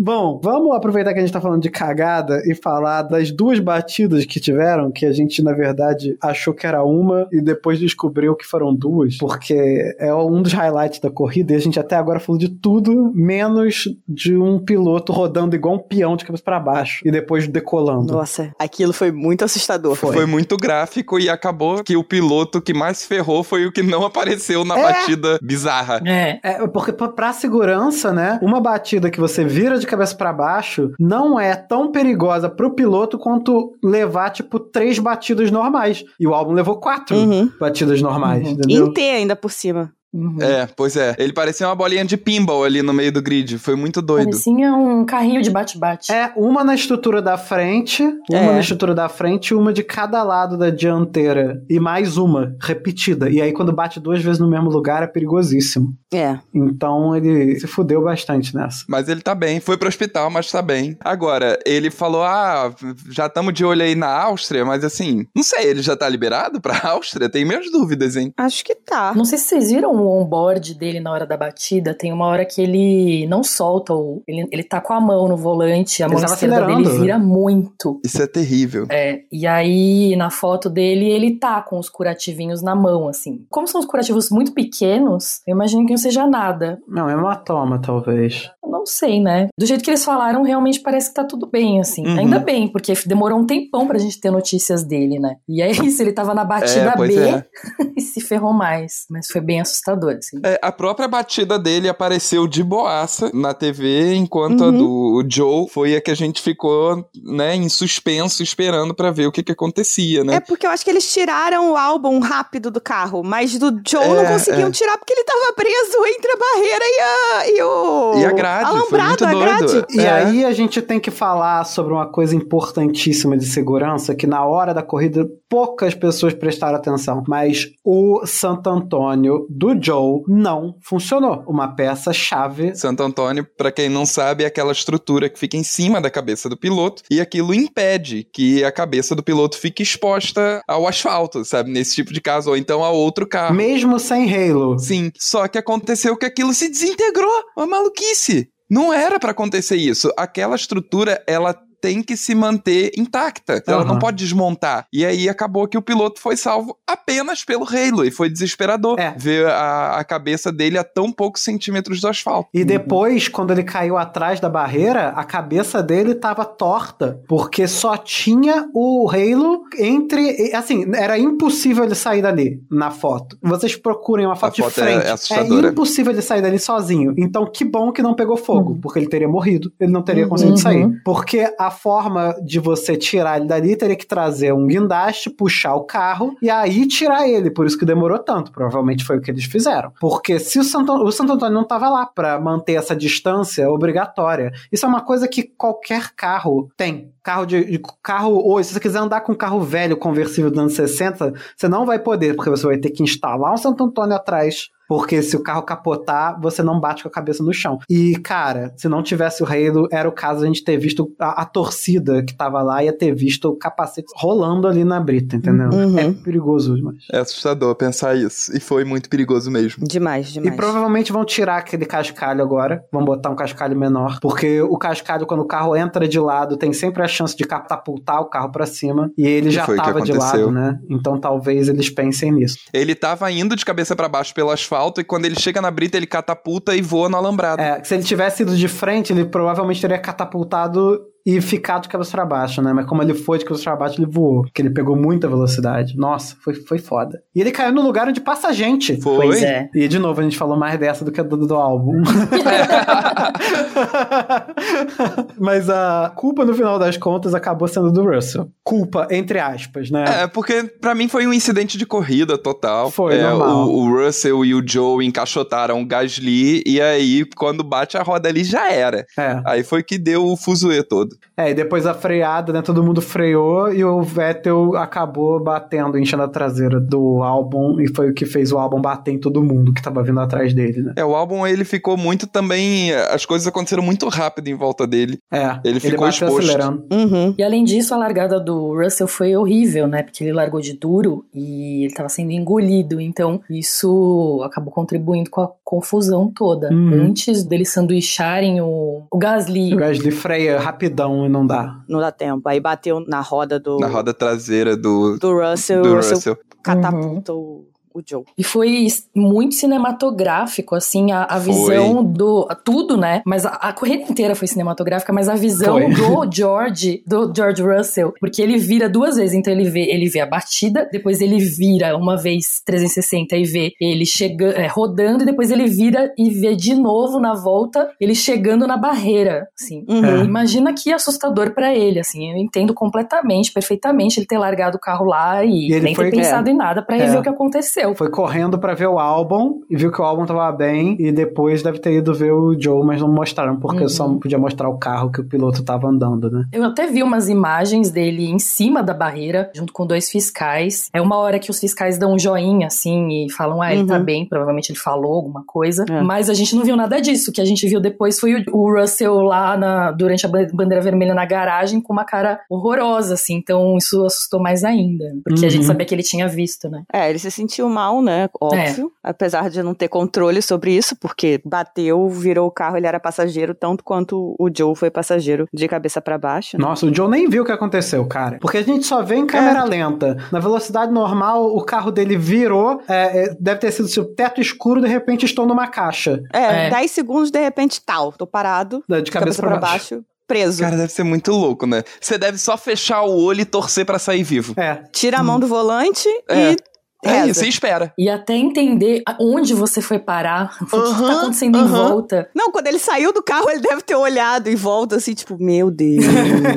Bom, 0.00 0.40
vamos 0.42 0.76
aproveitar 0.76 1.12
que 1.12 1.18
a 1.18 1.22
gente 1.22 1.32
tá 1.32 1.40
falando 1.40 1.60
de 1.62 1.70
cagada 1.70 2.40
e 2.46 2.54
falar 2.54 3.02
das 3.02 3.32
duas 3.32 3.58
batidas 3.58 4.24
que 4.24 4.38
tiveram, 4.38 4.92
que 4.92 5.04
a 5.04 5.10
gente, 5.10 5.42
na 5.42 5.52
verdade, 5.52 6.16
achou 6.22 6.54
que 6.54 6.64
era 6.66 6.84
uma 6.84 7.26
e 7.32 7.40
depois 7.40 7.80
descobriu 7.80 8.36
que 8.36 8.46
foram 8.46 8.72
duas, 8.72 9.16
porque 9.18 9.96
é 9.98 10.14
um 10.14 10.40
dos 10.40 10.52
highlights 10.52 11.00
da 11.00 11.10
corrida 11.10 11.52
e 11.52 11.56
a 11.56 11.58
gente 11.58 11.80
até 11.80 11.96
agora 11.96 12.20
falou 12.20 12.38
de 12.38 12.48
tudo, 12.48 13.10
menos 13.12 13.88
de 14.08 14.36
um 14.36 14.60
piloto 14.60 15.12
rodando 15.12 15.56
igual 15.56 15.74
um 15.74 15.78
peão 15.80 16.16
de 16.16 16.24
cabeça 16.24 16.44
pra 16.44 16.60
baixo 16.60 17.02
e 17.04 17.10
depois 17.10 17.48
decolando. 17.48 18.12
Nossa, 18.12 18.52
aquilo 18.56 18.92
foi 18.92 19.10
muito 19.10 19.44
assustador. 19.44 19.96
Foi. 19.96 20.26
muito 20.26 20.56
gráfico 20.56 21.18
e 21.18 21.28
acabou 21.28 21.82
que 21.82 21.96
o 21.96 22.04
piloto 22.04 22.60
que 22.60 22.72
mais 22.72 23.04
ferrou 23.04 23.42
foi 23.42 23.66
o 23.66 23.72
que 23.72 23.82
não 23.82 24.04
apareceu 24.04 24.64
na 24.64 24.78
É. 24.78 24.82
batida 24.82 25.38
bizarra. 25.42 26.00
É. 26.06 26.38
É, 26.42 26.66
porque 26.68 26.92
pra 26.92 27.32
segurança, 27.32 28.12
né, 28.12 28.38
uma 28.42 28.60
batida 28.60 29.10
que 29.10 29.18
você 29.18 29.42
vira 29.44 29.76
de 29.78 29.87
cabeça 29.88 30.14
pra 30.16 30.32
baixo 30.32 30.92
não 30.98 31.38
é 31.40 31.54
tão 31.56 31.90
perigosa 31.90 32.48
pro 32.48 32.74
piloto 32.74 33.18
quanto 33.18 33.72
levar, 33.82 34.30
tipo, 34.30 34.60
três 34.60 34.98
batidas 34.98 35.50
normais. 35.50 36.04
E 36.20 36.26
o 36.26 36.34
álbum 36.34 36.52
levou 36.52 36.78
quatro 36.78 37.16
Uhum. 37.16 37.50
batidas 37.58 38.00
normais, 38.00 38.44
Uhum. 38.46 38.52
entendeu? 38.52 38.86
Em 38.86 38.92
T 38.92 39.00
ainda 39.02 39.34
por 39.36 39.50
cima. 39.50 39.92
Uhum. 40.12 40.38
É, 40.40 40.66
pois 40.74 40.96
é. 40.96 41.14
Ele 41.18 41.32
parecia 41.32 41.66
uma 41.68 41.74
bolinha 41.74 42.04
de 42.04 42.16
pinball 42.16 42.64
ali 42.64 42.82
no 42.82 42.92
meio 42.92 43.12
do 43.12 43.20
grid. 43.20 43.58
Foi 43.58 43.76
muito 43.76 44.00
doido. 44.00 44.30
Parecia 44.30 44.72
um 44.72 45.04
carrinho 45.04 45.42
de 45.42 45.50
bate-bate. 45.50 46.10
É, 46.10 46.32
uma 46.36 46.64
na 46.64 46.74
estrutura 46.74 47.20
da 47.20 47.36
frente, 47.36 48.02
uma 48.30 48.38
É. 48.38 48.52
na 48.52 48.60
estrutura 48.60 48.94
da 48.94 49.08
frente 49.08 49.48
e 49.50 49.54
uma 49.54 49.72
de 49.72 49.82
cada 49.82 50.22
lado 50.22 50.56
da 50.56 50.70
dianteira. 50.70 51.62
E 51.68 51.78
mais 51.78 52.16
uma, 52.16 52.56
repetida. 52.60 53.28
E 53.28 53.40
aí, 53.40 53.52
quando 53.52 53.72
bate 53.72 54.00
duas 54.00 54.22
vezes 54.22 54.38
no 54.40 54.48
mesmo 54.48 54.70
lugar, 54.70 55.02
é 55.02 55.06
perigosíssimo. 55.06 55.94
É. 56.12 56.38
Então, 56.54 57.14
ele 57.14 57.58
se 57.60 57.66
fudeu 57.66 58.02
bastante 58.02 58.54
nessa. 58.54 58.84
Mas 58.88 59.08
ele 59.08 59.20
tá 59.20 59.34
bem, 59.34 59.60
foi 59.60 59.76
pro 59.76 59.88
hospital, 59.88 60.30
mas 60.30 60.50
tá 60.50 60.62
bem. 60.62 60.96
Agora, 61.04 61.58
ele 61.66 61.90
falou: 61.90 62.22
ah, 62.22 62.72
já 63.10 63.26
estamos 63.26 63.52
de 63.52 63.64
olho 63.64 63.82
aí 63.82 63.94
na 63.94 64.08
Áustria, 64.08 64.64
mas 64.64 64.82
assim, 64.84 65.26
não 65.36 65.42
sei, 65.42 65.66
ele 65.66 65.82
já 65.82 65.94
tá 65.96 66.08
liberado 66.08 66.60
pra 66.60 66.80
Áustria? 66.88 67.28
Tem 67.28 67.44
minhas 67.44 67.70
dúvidas, 67.70 68.16
hein? 68.16 68.32
Acho 68.36 68.64
que 68.64 68.74
tá. 68.74 69.12
Não 69.14 69.24
sei 69.24 69.36
se 69.38 69.44
vocês 69.48 69.70
viram 69.70 69.97
o 70.02 70.20
onboard 70.20 70.74
dele 70.74 71.00
na 71.00 71.12
hora 71.12 71.26
da 71.26 71.36
batida. 71.36 71.94
Tem 71.94 72.12
uma 72.12 72.26
hora 72.26 72.44
que 72.44 72.60
ele 72.60 73.26
não 73.26 73.42
solta 73.42 73.94
o. 73.94 74.22
Ele, 74.26 74.46
ele 74.50 74.62
tá 74.62 74.80
com 74.80 74.92
a 74.92 75.00
mão 75.00 75.28
no 75.28 75.36
volante, 75.36 76.02
a 76.02 76.06
Ele 76.06 76.14
mão 76.14 76.24
esquerda 76.24 76.66
dele 76.66 76.88
vira 77.00 77.18
muito. 77.18 78.00
Isso 78.04 78.22
é 78.22 78.26
terrível. 78.26 78.86
É, 78.90 79.20
e 79.30 79.46
aí 79.46 80.14
na 80.16 80.30
foto 80.30 80.68
dele 80.68 81.10
ele 81.10 81.36
tá 81.38 81.60
com 81.62 81.78
os 81.78 81.88
curativinhos 81.88 82.62
na 82.62 82.74
mão, 82.74 83.08
assim. 83.08 83.46
Como 83.50 83.66
são 83.66 83.80
os 83.80 83.86
curativos 83.86 84.30
muito 84.30 84.52
pequenos, 84.52 85.40
eu 85.46 85.54
imagino 85.54 85.84
que 85.84 85.92
não 85.92 85.98
seja 85.98 86.26
nada. 86.26 86.78
Não, 86.86 87.08
é 87.08 87.12
hematoma, 87.12 87.80
talvez. 87.80 88.50
Eu 88.62 88.70
não 88.70 88.86
sei, 88.86 89.20
né? 89.20 89.48
Do 89.58 89.66
jeito 89.66 89.82
que 89.82 89.90
eles 89.90 90.04
falaram, 90.04 90.42
realmente 90.42 90.80
parece 90.80 91.08
que 91.08 91.14
tá 91.14 91.24
tudo 91.24 91.46
bem, 91.46 91.80
assim. 91.80 92.06
Uhum. 92.06 92.18
Ainda 92.18 92.38
bem, 92.38 92.68
porque 92.68 92.92
demorou 93.06 93.38
um 93.38 93.46
tempão 93.46 93.86
pra 93.86 93.98
gente 93.98 94.20
ter 94.20 94.30
notícias 94.30 94.84
dele, 94.84 95.18
né? 95.18 95.36
E 95.48 95.62
é 95.62 95.70
isso, 95.84 96.02
ele 96.02 96.12
tava 96.12 96.34
na 96.34 96.44
batida 96.44 96.94
É, 96.94 96.96
B 96.96 97.18
é. 97.18 97.46
e 97.96 98.00
se 98.00 98.20
ferrou 98.20 98.52
mais. 98.52 99.06
Mas 99.10 99.26
foi 99.28 99.40
bem 99.40 99.60
assustador, 99.60 99.87
assim. 100.18 100.40
É, 100.44 100.58
a 100.62 100.70
própria 100.72 101.08
batida 101.08 101.58
dele 101.58 101.88
apareceu 101.88 102.46
de 102.46 102.62
boaça 102.62 103.30
na 103.34 103.54
TV, 103.54 104.14
enquanto 104.14 104.62
a 104.64 104.68
Uhum. 104.68 105.22
do 105.22 105.26
Joe 105.30 105.68
foi 105.68 105.96
a 105.96 106.00
que 106.00 106.10
a 106.10 106.14
gente 106.14 106.40
ficou, 106.42 107.08
né, 107.24 107.54
em 107.56 107.68
suspenso, 107.68 108.42
esperando 108.42 108.94
pra 108.94 109.10
ver 109.10 109.26
o 109.26 109.32
que 109.32 109.42
que 109.42 109.52
acontecia, 109.52 110.22
né? 110.24 110.36
É 110.36 110.40
porque 110.40 110.66
eu 110.66 110.70
acho 110.70 110.84
que 110.84 110.90
eles 110.90 111.10
tiraram 111.12 111.72
o 111.72 111.76
álbum 111.76 112.18
rápido 112.20 112.70
do 112.70 112.80
carro, 112.80 113.22
mas 113.24 113.58
do 113.58 113.70
Joe 113.86 114.02
É, 114.04 114.08
não 114.08 114.24
conseguiam 114.26 114.68
é. 114.68 114.72
tirar 114.72 114.98
porque 114.98 115.12
ele 115.12 115.24
tava 115.24 115.52
preso 115.54 116.06
entre 116.06 116.30
a 116.32 116.36
barreira 116.36 116.84
e, 116.84 117.00
a, 117.00 117.48
e 117.50 117.62
o. 117.62 118.14
E 118.18 118.24
a 118.24 118.32
grade, 118.32 118.70
foi 118.70 118.78
alambrado, 118.80 119.24
a 119.26 119.34
grade. 119.34 119.84
E 119.90 120.00
É. 120.00 120.10
aí 120.10 120.44
a 120.44 120.52
gente 120.52 120.80
tem 120.82 120.98
que 121.00 121.10
falar 121.10 121.64
sobre 121.64 121.92
uma 121.92 122.06
coisa 122.06 122.34
importantíssima 122.36 123.36
de 123.36 123.46
segurança 123.46 124.14
que 124.14 124.26
na 124.26 124.44
hora 124.44 124.72
da 124.74 124.82
corrida 124.82 125.28
poucas 125.48 125.94
pessoas 125.94 126.34
prestaram 126.34 126.76
atenção, 126.76 127.22
mas 127.26 127.66
o 127.84 128.24
Santo 128.26 128.68
Antônio 128.68 129.46
do 129.48 129.76
Joe 129.80 130.22
não 130.28 130.74
funcionou. 130.82 131.42
Uma 131.46 131.74
peça 131.74 132.12
chave. 132.12 132.74
Santo 132.74 133.02
Antônio, 133.02 133.46
pra 133.56 133.72
quem 133.72 133.88
não 133.88 134.04
sabe, 134.04 134.44
é 134.44 134.46
aquela 134.46 134.72
estrutura 134.72 135.28
que 135.28 135.38
fica 135.38 135.56
em 135.56 135.64
cima 135.64 136.00
da 136.00 136.10
cabeça 136.10 136.48
do 136.48 136.56
piloto 136.56 137.02
e 137.10 137.20
aquilo 137.20 137.54
impede 137.54 138.26
que 138.32 138.62
a 138.64 138.70
cabeça 138.70 139.14
do 139.14 139.22
piloto 139.22 139.58
fique 139.58 139.82
exposta 139.82 140.62
ao 140.68 140.86
asfalto, 140.86 141.44
sabe? 141.44 141.70
Nesse 141.70 141.94
tipo 141.94 142.12
de 142.12 142.20
caso, 142.20 142.50
ou 142.50 142.56
então 142.56 142.84
a 142.84 142.90
outro 142.90 143.26
carro. 143.26 143.54
Mesmo 143.54 143.98
sem 143.98 144.28
Halo. 144.32 144.78
Sim, 144.78 145.10
só 145.18 145.48
que 145.48 145.58
aconteceu 145.58 146.16
que 146.16 146.26
aquilo 146.26 146.52
se 146.52 146.68
desintegrou. 146.68 147.32
Uma 147.56 147.66
maluquice. 147.66 148.48
Não 148.70 148.92
era 148.92 149.18
pra 149.18 149.30
acontecer 149.30 149.76
isso. 149.76 150.12
Aquela 150.16 150.54
estrutura, 150.54 151.22
ela 151.26 151.58
tem 151.80 152.02
que 152.02 152.16
se 152.16 152.34
manter 152.34 152.92
intacta. 152.96 153.62
Ela 153.66 153.78
Aham. 153.82 153.88
não 153.92 153.98
pode 153.98 154.16
desmontar. 154.16 154.86
E 154.92 155.04
aí 155.04 155.28
acabou 155.28 155.66
que 155.68 155.76
o 155.78 155.82
piloto 155.82 156.20
foi 156.20 156.36
salvo 156.36 156.76
apenas 156.86 157.44
pelo 157.44 157.64
Halo. 157.64 158.04
E 158.04 158.10
foi 158.10 158.28
desesperador 158.28 158.98
É. 158.98 159.14
ver 159.16 159.46
a, 159.46 159.98
a 159.98 160.04
cabeça 160.04 160.50
dele 160.52 160.78
a 160.78 160.84
tão 160.84 161.10
poucos 161.12 161.42
centímetros 161.42 162.00
do 162.00 162.08
asfalto. 162.08 162.48
E 162.52 162.64
depois, 162.64 163.28
quando 163.28 163.50
ele 163.52 163.62
caiu 163.62 163.96
atrás 163.96 164.40
da 164.40 164.48
barreira, 164.48 165.08
a 165.10 165.24
cabeça 165.24 165.82
dele 165.82 166.14
tava 166.14 166.44
torta, 166.44 167.20
porque 167.28 167.66
só 167.66 167.96
tinha 167.96 168.68
o 168.74 169.08
Halo 169.10 169.62
entre. 169.78 170.52
Assim, 170.54 170.84
era 170.94 171.18
impossível 171.18 171.84
ele 171.84 171.94
sair 171.94 172.22
dali 172.22 172.62
na 172.70 172.90
foto. 172.90 173.36
Vocês 173.42 173.76
procurem 173.76 174.26
uma 174.26 174.36
foto, 174.36 174.56
foto 174.62 174.74
de 174.74 174.80
é- 174.80 174.84
frente. 174.84 175.06
é 175.06 175.10
assustadora. 175.10 175.68
impossível 175.68 176.12
ele 176.12 176.22
sair 176.22 176.42
dali 176.42 176.58
sozinho. 176.58 177.14
Então, 177.16 177.46
que 177.50 177.64
bom 177.64 177.92
que 177.92 178.02
não 178.02 178.14
pegou 178.14 178.36
fogo, 178.36 178.72
Uhum. 178.72 178.80
porque 178.80 178.98
ele 178.98 179.08
teria 179.08 179.28
morrido. 179.28 179.72
Ele 179.80 179.92
não 179.92 180.02
teria 180.02 180.24
Uhum. 180.24 180.30
conseguido 180.30 180.58
sair. 180.58 180.88
Porque 181.04 181.52
a 181.58 181.67
forma 181.70 182.34
de 182.44 182.58
você 182.58 182.96
tirar 182.96 183.38
ele 183.38 183.46
dali 183.46 183.76
teria 183.76 183.96
que 183.96 184.06
trazer 184.06 184.52
um 184.52 184.66
guindaste, 184.66 185.30
puxar 185.30 185.74
o 185.74 185.84
carro 185.84 186.36
e 186.42 186.50
aí 186.50 186.86
tirar 186.86 187.28
ele. 187.28 187.50
Por 187.50 187.66
isso 187.66 187.78
que 187.78 187.84
demorou 187.84 188.18
tanto. 188.18 188.50
Provavelmente 188.52 189.04
foi 189.04 189.18
o 189.18 189.20
que 189.20 189.30
eles 189.30 189.44
fizeram. 189.44 189.92
Porque 190.00 190.38
se 190.38 190.58
o 190.58 190.64
Santo, 190.64 190.92
o 190.92 191.10
Santo 191.12 191.32
Antônio 191.32 191.54
não 191.54 191.66
tava 191.66 191.88
lá 191.88 192.06
pra 192.06 192.40
manter 192.40 192.74
essa 192.74 192.94
distância 192.94 193.68
obrigatória. 193.70 194.52
Isso 194.70 194.84
é 194.84 194.88
uma 194.88 195.00
coisa 195.00 195.26
que 195.28 195.42
qualquer 195.42 196.10
carro 196.14 196.68
tem. 196.76 197.12
Carro 197.22 197.46
de, 197.46 197.64
de- 197.64 197.82
carro 198.02 198.42
hoje, 198.50 198.68
se 198.68 198.74
você 198.74 198.80
quiser 198.80 198.98
andar 199.00 199.20
com 199.20 199.32
um 199.32 199.36
carro 199.36 199.60
velho 199.60 199.96
conversível 199.96 200.50
dos 200.50 200.58
anos 200.58 200.74
60, 200.74 201.32
você 201.56 201.68
não 201.68 201.84
vai 201.84 201.98
poder, 201.98 202.34
porque 202.34 202.50
você 202.50 202.66
vai 202.66 202.78
ter 202.78 202.90
que 202.90 203.02
instalar 203.02 203.52
um 203.52 203.56
Santo 203.58 203.84
Antônio 203.84 204.16
atrás 204.16 204.68
Porque 204.88 205.20
se 205.22 205.36
o 205.36 205.42
carro 205.42 205.62
capotar, 205.62 206.40
você 206.40 206.62
não 206.62 206.80
bate 206.80 207.02
com 207.02 207.08
a 207.10 207.12
cabeça 207.12 207.42
no 207.42 207.52
chão. 207.52 207.78
E, 207.90 208.16
cara, 208.16 208.72
se 208.74 208.88
não 208.88 209.02
tivesse 209.02 209.42
o 209.42 209.46
Halo, 209.46 209.86
era 209.92 210.08
o 210.08 210.12
caso 210.12 210.40
de 210.40 210.44
a 210.44 210.48
gente 210.48 210.64
ter 210.64 210.78
visto 210.78 211.14
a, 211.18 211.42
a 211.42 211.44
torcida 211.44 212.22
que 212.22 212.34
tava 212.34 212.62
lá, 212.62 212.82
ia 212.82 212.92
ter 212.92 213.14
visto 213.14 213.50
o 213.50 213.56
capacete 213.56 214.08
rolando 214.16 214.66
ali 214.66 214.84
na 214.84 214.98
brita, 214.98 215.36
entendeu? 215.36 215.68
Uhum. 215.68 215.98
É 215.98 216.12
perigoso 216.12 216.74
demais. 216.74 217.04
É 217.12 217.18
assustador 217.18 217.74
pensar 217.74 218.16
isso. 218.16 218.56
E 218.56 218.60
foi 218.60 218.82
muito 218.84 219.10
perigoso 219.10 219.50
mesmo. 219.50 219.86
Demais, 219.86 220.28
demais. 220.32 220.54
E 220.54 220.56
provavelmente 220.56 221.12
vão 221.12 221.24
tirar 221.24 221.58
aquele 221.58 221.84
cascalho 221.84 222.42
agora, 222.42 222.82
vão 222.90 223.04
botar 223.04 223.28
um 223.28 223.36
cascalho 223.36 223.76
menor, 223.76 224.18
porque 224.20 224.62
o 224.62 224.78
cascalho, 224.78 225.26
quando 225.26 225.40
o 225.40 225.46
carro 225.46 225.76
entra 225.76 226.08
de 226.08 226.18
lado, 226.18 226.56
tem 226.56 226.72
sempre 226.72 227.02
a 227.02 227.08
chance 227.08 227.36
de 227.36 227.44
catapultar 227.44 228.20
o 228.22 228.26
carro 228.30 228.50
pra 228.50 228.64
cima, 228.64 229.10
e 229.18 229.26
ele 229.26 229.48
E 229.48 229.50
já 229.50 229.66
tava 229.66 230.00
de 230.00 230.12
lado, 230.12 230.50
né? 230.50 230.78
Então 230.88 231.20
talvez 231.20 231.68
eles 231.68 231.90
pensem 231.90 232.32
nisso. 232.32 232.58
Ele 232.72 232.94
tava 232.94 233.30
indo 233.30 233.54
de 233.54 233.64
cabeça 233.64 233.94
pra 233.94 234.08
baixo 234.08 234.32
pelo 234.32 234.50
asfalto 234.50 234.77
e 235.00 235.04
quando 235.04 235.24
ele 235.24 235.38
chega 235.38 235.60
na 235.60 235.70
brita, 235.70 235.96
ele 235.96 236.06
catapulta 236.06 236.74
e 236.74 236.80
voa 236.80 237.08
no 237.08 237.16
alambrado. 237.16 237.60
É, 237.60 237.82
se 237.82 237.94
ele 237.94 238.02
tivesse 238.02 238.42
ido 238.42 238.56
de 238.56 238.68
frente, 238.68 239.12
ele 239.12 239.24
provavelmente 239.24 239.80
teria 239.80 239.98
catapultado 239.98 241.00
e 241.28 241.42
ficado 241.42 241.82
de 241.82 241.90
cabeça 241.90 242.10
pra 242.10 242.24
baixo, 242.24 242.62
né? 242.62 242.72
Mas 242.72 242.86
como 242.86 243.02
ele 243.02 243.12
foi 243.12 243.36
de 243.36 243.44
cabeça 243.44 243.64
pra 243.64 243.76
baixo, 243.76 244.00
ele 244.00 244.10
voou, 244.10 244.44
porque 244.44 244.62
ele 244.62 244.70
pegou 244.70 244.96
muita 244.96 245.28
velocidade. 245.28 245.94
Nossa, 245.94 246.34
foi, 246.42 246.54
foi 246.54 246.78
foda. 246.78 247.20
E 247.34 247.40
ele 247.42 247.50
caiu 247.50 247.70
no 247.70 247.82
lugar 247.82 248.08
onde 248.08 248.18
passa 248.18 248.50
gente. 248.50 248.98
Foi? 248.98 249.26
Pois 249.26 249.42
é. 249.42 249.68
E 249.74 249.86
de 249.86 249.98
novo, 249.98 250.18
a 250.18 250.24
gente 250.24 250.38
falou 250.38 250.56
mais 250.56 250.80
dessa 250.80 251.04
do 251.04 251.12
que 251.12 251.22
do, 251.22 251.46
do 251.46 251.54
álbum. 251.54 252.00
Mas 255.38 255.68
a 255.68 256.10
culpa, 256.16 256.46
no 256.46 256.54
final 256.54 256.78
das 256.78 256.96
contas, 256.96 257.34
acabou 257.34 257.68
sendo 257.68 257.92
do 257.92 258.04
Russell. 258.04 258.48
Culpa, 258.64 259.06
entre 259.10 259.38
aspas, 259.38 259.90
né? 259.90 260.22
É, 260.22 260.26
porque 260.26 260.62
pra 260.80 260.94
mim 260.94 261.08
foi 261.08 261.26
um 261.26 261.32
incidente 261.34 261.76
de 261.76 261.84
corrida 261.84 262.38
total. 262.38 262.90
Foi, 262.90 263.18
é, 263.18 263.28
normal. 263.28 263.68
o, 263.68 263.82
o 263.82 264.02
Russell 264.02 264.46
e 264.46 264.54
o 264.54 264.66
Joe 264.66 265.04
encaixotaram 265.04 265.82
o 265.82 265.86
Gasly 265.86 266.62
e 266.64 266.80
aí 266.80 267.26
quando 267.36 267.62
bate 267.62 267.98
a 267.98 268.02
roda 268.02 268.30
ali 268.30 268.44
já 268.44 268.72
era. 268.72 269.04
É. 269.18 269.42
Aí 269.44 269.62
foi 269.62 269.82
que 269.82 269.98
deu 269.98 270.24
o 270.24 270.34
fuzuê 270.34 270.82
todo. 270.82 271.17
É, 271.38 271.50
e 271.50 271.54
depois 271.54 271.86
a 271.86 271.94
freada, 271.94 272.52
né? 272.52 272.60
Todo 272.62 272.82
mundo 272.82 273.00
freou 273.00 273.72
e 273.72 273.84
o 273.84 274.02
Vettel 274.02 274.76
acabou 274.76 275.40
batendo, 275.40 275.96
enchendo 275.96 276.24
a 276.24 276.28
traseira 276.28 276.80
do 276.80 277.22
álbum 277.22 277.80
e 277.80 277.86
foi 277.94 278.10
o 278.10 278.14
que 278.14 278.26
fez 278.26 278.50
o 278.50 278.58
álbum 278.58 278.80
bater 278.80 279.12
em 279.12 279.18
todo 279.18 279.40
mundo 279.40 279.72
que 279.72 279.80
tava 279.80 280.02
vindo 280.02 280.18
atrás 280.18 280.52
dele, 280.52 280.82
né? 280.82 280.94
É, 280.96 281.04
o 281.04 281.14
álbum 281.14 281.46
ele 281.46 281.64
ficou 281.64 281.96
muito 281.96 282.26
também. 282.26 282.92
As 282.92 283.24
coisas 283.24 283.46
aconteceram 283.46 283.84
muito 283.84 284.08
rápido 284.08 284.48
em 284.48 284.54
volta 284.54 284.84
dele. 284.84 285.18
É, 285.32 285.60
Ele 285.64 285.78
ficou 285.78 286.06
bateu 286.06 286.26
exposto. 286.26 286.38
acelerando. 286.50 286.84
Uhum. 286.90 287.34
E 287.38 287.42
além 287.44 287.62
disso, 287.62 287.94
a 287.94 287.96
largada 287.96 288.40
do 288.40 288.76
Russell 288.76 289.06
foi 289.06 289.36
horrível, 289.36 289.86
né? 289.86 290.02
Porque 290.02 290.24
ele 290.24 290.32
largou 290.32 290.60
de 290.60 290.72
duro 290.72 291.24
e 291.32 291.84
ele 291.84 291.94
tava 291.94 292.08
sendo 292.08 292.32
engolido. 292.32 293.00
Então, 293.00 293.40
isso 293.48 294.42
acabou 294.44 294.72
contribuindo 294.72 295.30
com 295.30 295.42
a 295.42 295.50
confusão 295.62 296.32
toda. 296.34 296.68
Uhum. 296.72 297.06
Antes 297.06 297.44
deles 297.44 297.68
sanduicharem 297.68 298.60
o, 298.60 299.04
o 299.08 299.18
Gasly. 299.18 299.72
O 299.72 299.76
Gasly 299.76 300.10
freia 300.10 300.58
rapidão 300.58 301.07
e 301.24 301.28
não 301.28 301.46
dá. 301.46 301.80
Não 301.88 302.00
dá 302.00 302.10
tempo. 302.12 302.48
Aí 302.48 302.60
bateu 302.60 303.00
na 303.06 303.20
roda 303.20 303.58
do, 303.58 303.78
Na 303.78 303.88
roda 303.88 304.12
traseira 304.14 304.76
do, 304.76 305.18
do 305.18 305.32
Russell. 305.40 305.82
do 305.82 305.94
Russell 305.96 306.16
Russell. 306.16 306.36
catapultou 306.62 307.66
o 307.98 308.02
Joe. 308.06 308.24
E 308.36 308.44
foi 308.44 308.86
muito 309.14 309.54
cinematográfico, 309.54 310.74
assim, 310.74 311.12
a, 311.12 311.24
a 311.24 311.38
visão 311.38 312.02
do. 312.04 312.46
Tudo, 312.64 312.96
né? 312.96 313.22
Mas 313.24 313.44
a, 313.46 313.50
a 313.50 313.72
corrida 313.72 314.02
inteira 314.10 314.34
foi 314.34 314.46
cinematográfica, 314.48 315.12
mas 315.12 315.28
a 315.28 315.34
visão 315.34 315.78
Foi. 315.80 315.92
do 315.94 316.28
George, 316.34 317.02
do 317.06 317.32
George 317.34 317.62
Russell, 317.62 318.12
porque 318.20 318.42
ele 318.42 318.58
vira 318.58 318.88
duas 318.88 319.16
vezes. 319.16 319.34
Então 319.34 319.52
ele 319.52 319.64
vê, 319.68 319.82
ele 319.90 320.08
vê 320.08 320.20
a 320.20 320.26
batida, 320.26 320.88
depois 320.92 321.20
ele 321.20 321.38
vira 321.38 321.96
uma 321.96 322.16
vez 322.16 322.60
360 322.64 323.36
e 323.36 323.44
vê 323.44 323.72
ele 323.80 324.04
chegando, 324.06 324.54
é, 324.56 324.66
rodando, 324.66 325.22
e 325.22 325.26
depois 325.26 325.50
ele 325.50 325.66
vira 325.66 326.12
e 326.18 326.30
vê 326.30 326.54
de 326.54 326.74
novo 326.74 327.18
na 327.18 327.34
volta 327.34 327.90
ele 328.00 328.14
chegando 328.14 328.66
na 328.66 328.76
barreira, 328.76 329.48
assim. 329.58 329.84
Uhum. 329.88 330.04
É. 330.04 330.24
Imagina 330.24 330.72
que 330.74 330.92
assustador 330.92 331.52
pra 331.54 331.74
ele, 331.74 331.98
assim. 332.00 332.30
Eu 332.32 332.36
entendo 332.36 332.74
completamente, 332.74 333.52
perfeitamente 333.52 334.18
ele 334.20 334.26
ter 334.26 334.38
largado 334.38 334.76
o 334.76 334.80
carro 334.80 335.06
lá 335.06 335.44
e, 335.44 335.68
E 335.68 335.72
ele 335.72 335.80
nem 335.80 335.94
foi- 335.94 336.10
ter 336.10 336.16
pensado 336.16 336.48
em 336.50 336.54
nada 336.54 336.82
pra 336.82 336.96
É. 336.96 337.00
rever 337.04 337.20
o 337.20 337.22
que 337.22 337.28
aconteceu. 337.28 337.87
Foi 337.94 338.10
correndo 338.10 338.58
pra 338.58 338.74
ver 338.74 338.86
o 338.88 338.98
álbum 338.98 339.60
e 339.70 339.76
viu 339.76 339.90
que 339.92 340.00
o 340.00 340.04
álbum 340.04 340.24
tava 340.26 340.50
bem 340.52 340.96
e 340.98 341.10
depois 341.12 341.62
deve 341.62 341.78
ter 341.78 341.92
ido 341.92 342.14
ver 342.14 342.32
o 342.32 342.56
Joe, 342.60 342.84
mas 342.84 343.00
não 343.00 343.08
mostraram 343.12 343.56
porque 343.58 343.82
Uhum. 343.82 343.88
só 343.88 344.08
podia 344.14 344.38
mostrar 344.38 344.68
o 344.68 344.78
carro 344.78 345.10
que 345.10 345.20
o 345.20 345.24
piloto 345.24 345.62
tava 345.62 345.88
andando, 345.88 346.30
né? 346.30 346.44
Eu 346.52 346.64
até 346.64 346.86
vi 346.86 347.02
umas 347.02 347.28
imagens 347.28 347.90
dele 347.90 348.28
em 348.28 348.38
cima 348.38 348.82
da 348.82 348.94
barreira, 348.94 349.50
junto 349.54 349.72
com 349.72 349.86
dois 349.86 350.10
fiscais. 350.10 350.88
É 350.92 351.00
uma 351.00 351.16
hora 351.16 351.38
que 351.38 351.50
os 351.50 351.58
fiscais 351.58 351.98
dão 351.98 352.14
um 352.14 352.18
joinha, 352.18 352.66
assim, 352.66 353.26
e 353.26 353.30
falam, 353.32 353.60
ah, 353.62 353.72
ele 353.72 353.86
tá 353.86 353.98
Uhum. 353.98 354.04
bem, 354.04 354.26
provavelmente 354.28 354.70
ele 354.70 354.78
falou 354.78 355.14
alguma 355.14 355.42
coisa. 355.46 355.84
É. 355.88 356.02
Mas 356.02 356.28
a 356.30 356.34
gente 356.34 356.54
não 356.54 356.64
viu 356.64 356.76
nada 356.76 357.00
disso. 357.00 357.30
O 357.30 357.32
que 357.34 357.40
a 357.40 357.44
gente 357.44 357.66
viu 357.68 357.80
depois 357.80 358.18
foi 358.20 358.44
o, 358.52 358.78
Russell 358.80 359.14
lá 359.22 359.56
na- 359.56 359.90
durante 359.92 360.24
a 360.26 360.28
ban- 360.28 360.46
bandeira 360.52 360.82
vermelha 360.82 361.14
na 361.14 361.24
garagem 361.24 361.80
com 361.80 361.92
uma 361.92 362.04
cara 362.04 362.40
horrorosa, 362.50 363.14
assim. 363.14 363.34
Então 363.36 363.76
isso 363.76 364.04
assustou 364.04 364.40
mais 364.40 364.64
ainda. 364.64 365.04
Porque 365.24 365.44
a 365.46 365.48
gente 365.48 365.62
Uhum. 365.62 365.66
sabia 365.66 365.86
que 365.86 365.94
ele 365.94 366.02
tinha 366.02 366.28
visto, 366.28 366.68
né? 366.68 366.82
É, 366.92 367.08
ele 367.08 367.18
se 367.18 367.30
sentiu 367.30 367.67
mal, 367.68 368.00
né? 368.02 368.28
Óbvio. 368.40 368.90
Apesar 369.02 369.48
de 369.50 369.62
não 369.62 369.74
ter 369.74 369.88
controle 369.88 370.40
sobre 370.42 370.72
isso, 370.76 370.96
porque 370.96 371.40
bateu, 371.44 372.08
virou 372.08 372.46
o 372.46 372.50
carro, 372.50 372.76
ele 372.76 372.86
era 372.86 373.00
passageiro, 373.00 373.54
tanto 373.54 373.82
quanto 373.84 374.34
o 374.38 374.48
Joe 374.54 374.74
foi 374.76 374.90
passageiro 374.90 375.46
de 375.52 375.68
cabeça 375.68 376.00
pra 376.00 376.18
baixo. 376.18 376.56
né? 376.58 376.64
Nossa, 376.64 376.86
o 376.86 376.94
Joe 376.94 377.08
nem 377.08 377.28
viu 377.28 377.42
o 377.42 377.46
que 377.46 377.52
aconteceu, 377.52 378.04
cara. 378.06 378.38
Porque 378.40 378.58
a 378.58 378.62
gente 378.62 378.86
só 378.86 379.02
vê 379.02 379.16
em 379.16 379.26
câmera 379.26 379.60
É. 379.60 379.64
lenta. 379.64 380.16
Na 380.32 380.40
velocidade 380.40 380.92
normal, 380.92 381.46
o 381.54 381.62
carro 381.64 381.90
dele 381.90 382.16
virou, 382.16 382.80
é, 382.88 383.24
é, 383.24 383.36
deve 383.40 383.60
ter 383.60 383.70
sido 383.72 383.88
seu 383.88 384.04
teto 384.04 384.40
escuro, 384.40 384.80
de 384.80 384.88
repente 384.88 385.24
estou 385.24 385.46
numa 385.46 385.66
caixa. 385.68 386.20
É, 386.32 386.66
É. 386.66 386.70
10 386.70 386.90
segundos, 386.90 387.30
de 387.30 387.40
repente, 387.40 387.80
tal. 387.84 388.12
Tô 388.12 388.26
parado, 388.26 388.82
né, 388.88 389.00
De 389.00 389.10
cabeça, 389.10 389.40
pra, 389.42 389.56
baixo. 389.56 390.02
preso. 390.26 390.60
Cara, 390.62 390.76
deve 390.76 390.92
ser 390.92 391.04
muito 391.04 391.32
louco, 391.32 391.66
né? 391.66 391.82
Você 392.00 392.18
deve 392.18 392.36
só 392.38 392.56
fechar 392.56 393.02
o 393.02 393.18
olho 393.24 393.40
e 393.40 393.44
torcer 393.44 393.86
pra 393.86 393.98
sair 393.98 394.22
vivo. 394.22 394.52
É. 394.58 394.82
Tira 394.92 395.18
a 395.18 395.22
mão 395.22 395.40
do 395.40 395.46
volante 395.46 396.06
É. 396.28 396.52
e 396.52 396.56
É 397.04 397.20
reza. 397.20 397.30
isso, 397.30 397.44
e 397.44 397.48
espera. 397.48 397.92
E 397.96 398.08
até 398.08 398.34
entender 398.34 399.02
onde 399.20 399.54
você 399.54 399.80
foi 399.80 399.98
parar, 399.98 400.56
o 400.60 400.66
que, 400.66 400.70
tá 400.70 401.12
acontecendo 401.12 401.56
em 401.56 401.62
aham. 401.62 401.88
volta. 401.88 402.28
Não, 402.34 402.50
quando 402.50 402.66
ele 402.66 402.78
saiu 402.78 403.12
do 403.12 403.22
carro, 403.22 403.48
ele 403.50 403.60
deve 403.60 403.82
ter 403.82 403.94
olhado 403.94 404.48
em 404.48 404.56
volta, 404.56 404.96
assim, 404.96 405.14
tipo, 405.14 405.36
meu 405.38 405.70
Deus. 405.70 406.04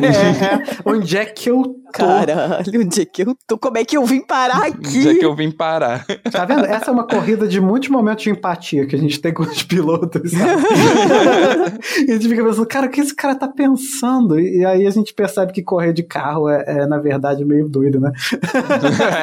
É, 0.01 0.56
é. 0.56 0.77
Onde 0.86 1.17
é 1.17 1.25
que 1.25 1.49
eu 1.49 1.63
tô? 1.63 1.82
Caralho, 1.91 2.82
onde 2.82 3.01
é 3.01 3.06
que 3.06 3.21
eu 3.21 3.36
tô? 3.45 3.58
Como 3.58 3.77
é 3.77 3.84
que 3.84 3.97
eu 3.97 4.06
vim 4.06 4.21
parar 4.21 4.65
aqui? 4.65 5.01
Já 5.01 5.13
que 5.13 5.25
eu 5.25 5.36
vim 5.36 5.51
parar. 5.51 6.06
Tá 6.32 6.45
vendo? 6.45 6.65
Essa 6.65 6.89
é 6.89 6.93
uma 6.93 7.06
corrida 7.06 7.47
de 7.47 7.60
muitos 7.60 7.89
momentos 7.89 8.23
de 8.23 8.30
empatia 8.30 8.88
que 8.88 8.95
a 8.95 8.99
gente 8.99 9.19
tem 9.19 9.34
com 9.34 9.43
os 9.43 9.62
pilotos, 9.63 10.32
sabe? 10.32 10.63
e 12.08 12.12
a 12.12 12.13
gente 12.13 12.30
fica 12.30 12.43
pensando, 12.43 12.65
cara, 12.65 12.88
o 12.88 12.89
que 12.89 13.01
esse 13.01 13.13
cara 13.13 13.36
tá 13.36 13.47
pensando? 13.47 14.39
E 14.39 14.65
aí 14.65 14.88
a 14.88 14.89
gente 14.89 15.13
percebe 15.13 15.51
que 15.51 15.62
correr 15.62 15.91
de 15.91 16.04
carro 16.04 16.49
é, 16.49 16.63
é, 16.65 16.88
na 16.88 16.97
verdade, 16.97 17.43
meio 17.43 17.67
doido, 17.67 17.99
né? 17.99 18.12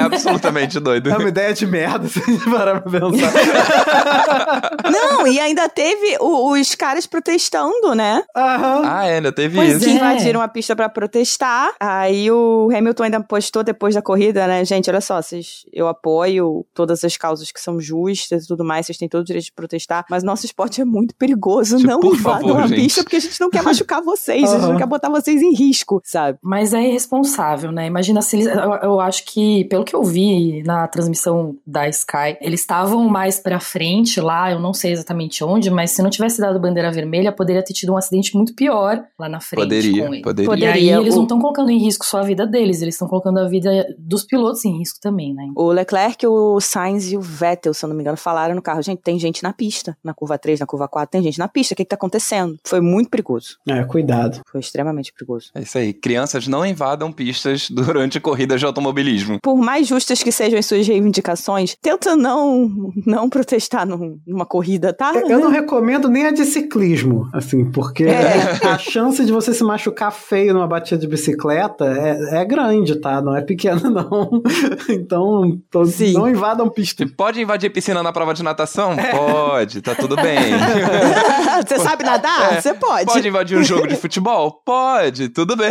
é 0.00 0.04
absolutamente 0.04 0.78
doido. 0.78 1.08
É 1.09 1.16
uma 1.18 1.29
ideia 1.29 1.53
de 1.55 1.66
merda, 1.66 2.07
se 2.09 2.18
a 2.21 2.25
gente 2.25 2.44
parar 2.51 2.81
pra 2.81 3.01
pensar. 3.01 3.33
Não, 4.90 5.27
e 5.27 5.38
ainda 5.38 5.68
teve 5.68 6.16
o- 6.21 6.53
os 6.53 6.75
caras 6.75 7.07
protestando, 7.07 7.94
né? 7.94 8.23
Aham. 8.37 8.83
Ah, 8.85 9.05
é, 9.07 9.16
ainda 9.16 9.33
teve 9.33 9.57
Pois 9.57 9.77
isso. 9.77 9.85
Que 9.85 9.90
É. 9.90 9.94
invadiram 9.94 10.40
a 10.40 10.49
pista 10.49 10.75
pra 10.77 10.88
protestar. 10.88 11.71
Aí 11.81 12.31
o 12.31 12.68
Hamilton 12.75 13.03
ainda 13.05 13.21
postou 13.21 13.62
depois 13.62 13.94
da 13.94 14.03
corrida, 14.03 14.47
né? 14.47 14.64
Gente, 14.64 14.88
olha 14.90 15.01
só, 15.01 15.21
vocês, 15.21 15.64
eu 15.73 15.88
apoio 15.88 16.64
todas 16.75 17.05
as 17.05 17.16
causas 17.16 17.51
que 17.53 17.61
são 17.61 17.81
justas 17.81 18.44
e 18.44 18.49
tudo 18.49 18.64
mais, 18.64 18.87
vocês 18.87 18.99
têm 18.99 19.09
todo 19.09 19.23
o 19.23 19.25
direito 19.25 19.47
de 19.47 19.53
protestar, 19.53 20.05
mas 20.11 20.23
nosso 20.23 20.47
esporte 20.47 20.81
é 20.81 20.85
muito 20.85 21.14
perigoso. 21.14 21.77
Tipo, 21.77 21.88
não 21.88 22.01
invadam 22.14 22.49
favor, 22.49 22.62
a 22.62 22.66
gente. 22.66 22.81
pista 22.81 23.03
porque 23.03 23.16
a 23.16 23.21
gente 23.21 23.40
não 23.40 23.51
quer 23.51 23.62
machucar 23.62 24.03
vocês, 24.03 24.51
a 24.53 24.59
gente 24.59 24.68
não 24.68 24.77
quer 24.77 24.87
botar 24.87 25.09
vocês 25.09 25.42
em 25.42 25.55
risco, 25.55 26.01
sabe? 26.05 26.38
Mas 26.42 26.73
é 26.73 26.83
irresponsável, 26.83 27.73
né? 27.73 27.87
Imagina 27.87 28.23
se 28.23 28.37
eles. 28.37 28.47
Eu, 28.47 28.75
eu 28.83 29.01
acho 29.01 29.25
que, 29.25 29.64
pelo 29.66 29.85
que 29.85 29.94
eu 29.94 30.03
vi 30.03 30.62
na 30.64 30.87
transmissão 30.98 31.56
da 31.66 31.88
Sky, 31.88 32.37
eles 32.40 32.61
estavam 32.61 33.08
mais 33.08 33.38
pra 33.38 33.61
frente 33.61 34.20
lá, 34.20 34.50
eu 34.50 34.58
não 34.58 34.74
sei 34.74 34.92
exatamente 34.92 35.44
onde, 35.44 35.70
mas 35.70 35.92
se 35.92 36.02
não 36.02 36.11
tivesse 36.11 36.40
dado 36.40 36.58
bandeira 36.58 36.90
vermelha, 36.90 37.30
poderia 37.30 37.62
ter 37.62 37.72
tido 37.72 37.92
um 37.92 37.96
acidente 37.96 38.37
muito 38.37 38.52
pior 38.54 39.04
lá 39.18 39.28
na 39.28 39.40
frente 39.40 39.62
Poderia, 39.62 40.06
com 40.06 40.14
ele. 40.14 40.22
poderia. 40.22 40.50
Poderia. 40.50 40.80
E 40.80 40.90
aí 40.92 41.00
eles 41.00 41.14
O- 41.14 41.18
não 41.18 41.22
estão 41.24 41.40
colocando 41.40 41.70
em 41.70 41.78
risco 41.78 42.04
só 42.04 42.18
a 42.18 42.22
vida 42.22 42.46
deles, 42.46 42.82
eles 42.82 42.94
estão 42.94 43.06
colocando 43.08 43.38
a 43.38 43.48
vida 43.48 43.70
dos 43.98 44.24
pilotos 44.24 44.64
em 44.64 44.76
risco 44.78 44.98
também, 45.00 45.32
né? 45.32 45.48
O 45.56 45.70
Leclerc, 45.70 46.26
o 46.26 46.61
Sainz 46.61 47.12
e 47.12 47.16
o 47.16 47.20
Vettel, 47.20 47.72
se 47.72 47.84
eu 47.84 47.88
não 47.88 47.94
me 47.96 48.02
engano, 48.02 48.16
falaram 48.16 48.54
no 48.54 48.62
carro. 48.62 48.82
Gente, 48.82 49.00
tem 49.02 49.18
gente 49.18 49.42
na 49.42 49.52
pista. 49.52 49.96
Na 50.02 50.12
curva 50.12 50.37
3, 50.38 50.58
na 50.61 50.66
curva 50.66 50.88
4, 50.88 51.11
tem 51.12 51.22
gente 51.22 51.38
na 51.38 51.46
pista. 51.48 51.74
O 51.74 51.76
que, 51.76 51.84
que 51.84 51.88
tá 51.90 51.96
acontecendo? 51.96 52.56
Foi 52.66 52.80
muito 52.80 53.08
perigoso. 53.11 53.56
É, 53.68 53.84
cuidado. 53.84 54.40
Foi 54.50 54.61
extremamente 54.61 55.12
perigoso. 55.12 55.50
É 55.54 55.61
isso 55.62 55.78
aí. 55.78 55.92
Crianças 55.92 56.48
não 56.48 56.64
invadam 56.66 57.12
pistas 57.12 57.68
durante 57.70 58.18
corridas 58.18 58.58
de 58.61 58.66
automobilismo. 58.66 59.38
Por 59.42 59.56
mais 59.56 59.87
justas 59.87 60.22
que 60.22 60.32
sejam 60.32 60.58
as 60.58 60.66
suas 60.66 60.88
reivindicações, 60.88 61.77
tenta 61.81 62.16
não, 62.16 62.68
não 63.07 63.29
protestar 63.29 63.87
num, 63.87 64.18
numa 64.27 64.44
corrida, 64.46 64.92
tá? 64.92 65.12
Eu 65.14 65.38
não 65.40 65.51
recomendo 65.51 66.09
nem 66.09 66.27
a 66.27 66.31
de 66.31 66.44
ciclismo, 66.44 67.29
assim, 67.33 67.70
porque 67.70 68.05
É. 68.05 68.59
a 68.66 68.79
chance 68.79 69.24
de 69.24 69.31
você 69.33 69.55
se 69.55 69.62
machucar 69.62 70.11
feio 70.12 70.53
numa 70.53 70.66
batida 70.66 71.01
de 71.01 71.07
bicicleta 71.07 71.85
é, 71.85 72.40
é 72.40 72.44
grande, 72.44 72.96
tá? 72.96 73.20
Não 73.22 73.37
é 73.37 73.42
pequena, 73.42 73.81
não. 73.88 74.42
Então, 74.88 75.59
tô- 75.70 75.85
não 76.14 76.29
invadam 76.29 76.68
pista. 76.68 77.07
Você 77.07 77.12
pode 77.14 77.40
invadir 77.40 77.70
piscina 77.70 78.03
na 78.03 78.12
prova 78.12 78.35
de 78.35 78.42
natação? 78.42 78.96
Pode, 78.96 79.81
tá 79.83 79.94
tudo 79.94 80.16
bem. 80.16 80.38
Você 81.66 81.79
sabe 81.79 82.05
nadar? 82.05 82.55
É, 82.55 82.61
Você 82.61 82.74
pode. 82.74 83.07
Pode 83.07 83.29
invadir 83.29 83.59
um 83.59 83.64
jogo 83.64 83.87
de 83.87 83.96
futebol? 83.96 84.62
Pode, 84.64 85.29
tudo 85.29 85.57
bem. 85.57 85.68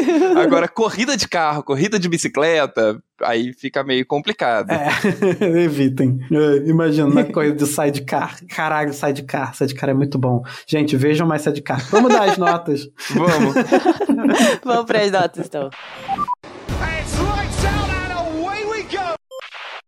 Agora, 0.42 0.68
corrida 0.68 1.16
de 1.16 1.26
carro, 1.28 1.62
corrida 1.62 1.98
de 1.98 2.08
bicicleta, 2.08 2.98
aí 3.22 3.52
fica 3.54 3.82
meio 3.82 4.04
complicado. 4.06 4.51
É, 4.68 5.44
evitem. 5.64 6.20
Imagina, 6.66 7.08
na 7.08 7.24
coisa 7.24 7.54
de 7.54 7.66
sidecar. 7.66 8.38
Caralho, 8.48 8.92
sidecar. 8.92 9.54
Sidecar 9.54 9.90
é 9.90 9.94
muito 9.94 10.18
bom. 10.18 10.42
Gente, 10.66 10.96
vejam 10.96 11.26
mais 11.26 11.42
sidecar. 11.42 11.80
Vamos 11.90 12.12
dar 12.12 12.28
as 12.28 12.38
notas. 12.38 12.88
Vamos. 13.14 13.54
Vamos 14.64 14.84
para 14.86 15.00
as 15.00 15.10
notas, 15.10 15.46
então. 15.46 15.70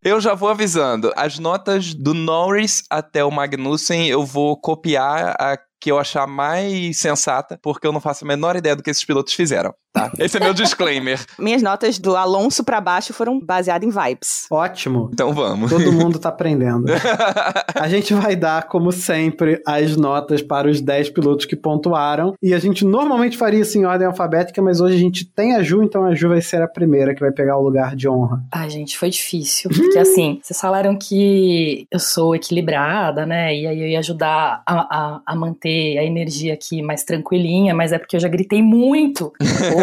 Eu 0.02 0.20
já 0.20 0.34
vou 0.34 0.50
avisando. 0.50 1.10
As 1.16 1.38
notas 1.38 1.94
do 1.94 2.12
Norris 2.12 2.82
até 2.90 3.24
o 3.24 3.30
Magnussen 3.30 4.06
eu 4.06 4.22
vou 4.22 4.54
copiar 4.54 5.34
a 5.40 5.56
que 5.84 5.90
eu 5.90 5.98
achar 5.98 6.26
mais 6.26 6.96
sensata, 6.96 7.58
porque 7.60 7.86
eu 7.86 7.92
não 7.92 8.00
faço 8.00 8.24
a 8.24 8.26
menor 8.26 8.56
ideia 8.56 8.74
do 8.74 8.82
que 8.82 8.88
esses 8.88 9.04
pilotos 9.04 9.34
fizeram, 9.34 9.74
tá? 9.92 10.10
Esse 10.18 10.38
é 10.38 10.40
meu 10.40 10.54
disclaimer. 10.54 11.22
Minhas 11.38 11.60
notas 11.60 11.98
do 11.98 12.16
Alonso 12.16 12.64
pra 12.64 12.80
baixo 12.80 13.12
foram 13.12 13.38
baseadas 13.38 13.86
em 13.86 13.90
vibes. 13.90 14.46
Ótimo. 14.50 15.10
Então 15.12 15.34
vamos. 15.34 15.70
Todo 15.70 15.92
mundo 15.92 16.18
tá 16.18 16.30
aprendendo. 16.30 16.86
A 17.78 17.86
gente 17.86 18.14
vai 18.14 18.34
dar, 18.34 18.66
como 18.66 18.90
sempre, 18.90 19.60
as 19.66 19.94
notas 19.94 20.40
para 20.40 20.70
os 20.70 20.80
10 20.80 21.10
pilotos 21.10 21.44
que 21.44 21.54
pontuaram. 21.54 22.32
E 22.42 22.54
a 22.54 22.58
gente 22.58 22.82
normalmente 22.82 23.36
faria 23.36 23.60
isso 23.60 23.76
em 23.76 23.84
ordem 23.84 24.06
alfabética, 24.06 24.62
mas 24.62 24.80
hoje 24.80 24.94
a 24.94 24.98
gente 24.98 25.26
tem 25.26 25.54
a 25.54 25.62
Ju, 25.62 25.82
então 25.82 26.04
a 26.04 26.14
Ju 26.14 26.30
vai 26.30 26.40
ser 26.40 26.62
a 26.62 26.68
primeira 26.68 27.14
que 27.14 27.20
vai 27.20 27.30
pegar 27.30 27.58
o 27.58 27.62
lugar 27.62 27.94
de 27.94 28.08
honra. 28.08 28.42
Ai, 28.50 28.70
gente, 28.70 28.96
foi 28.96 29.10
difícil. 29.10 29.70
Porque 29.70 29.98
assim, 29.98 30.40
vocês 30.42 30.58
falaram 30.58 30.96
que 30.96 31.86
eu 31.90 31.98
sou 31.98 32.34
equilibrada, 32.34 33.26
né? 33.26 33.54
E 33.54 33.66
aí 33.66 33.80
eu 33.80 33.88
ia 33.88 33.98
ajudar 33.98 34.62
a, 34.66 34.74
a, 34.74 35.20
a 35.26 35.36
manter 35.36 35.73
a 35.98 36.04
energia 36.04 36.54
aqui 36.54 36.82
mais 36.82 37.04
tranquilinha, 37.04 37.74
mas 37.74 37.92
é 37.92 37.98
porque 37.98 38.16
eu 38.16 38.20
já 38.20 38.28
gritei 38.28 38.62
muito 38.62 39.32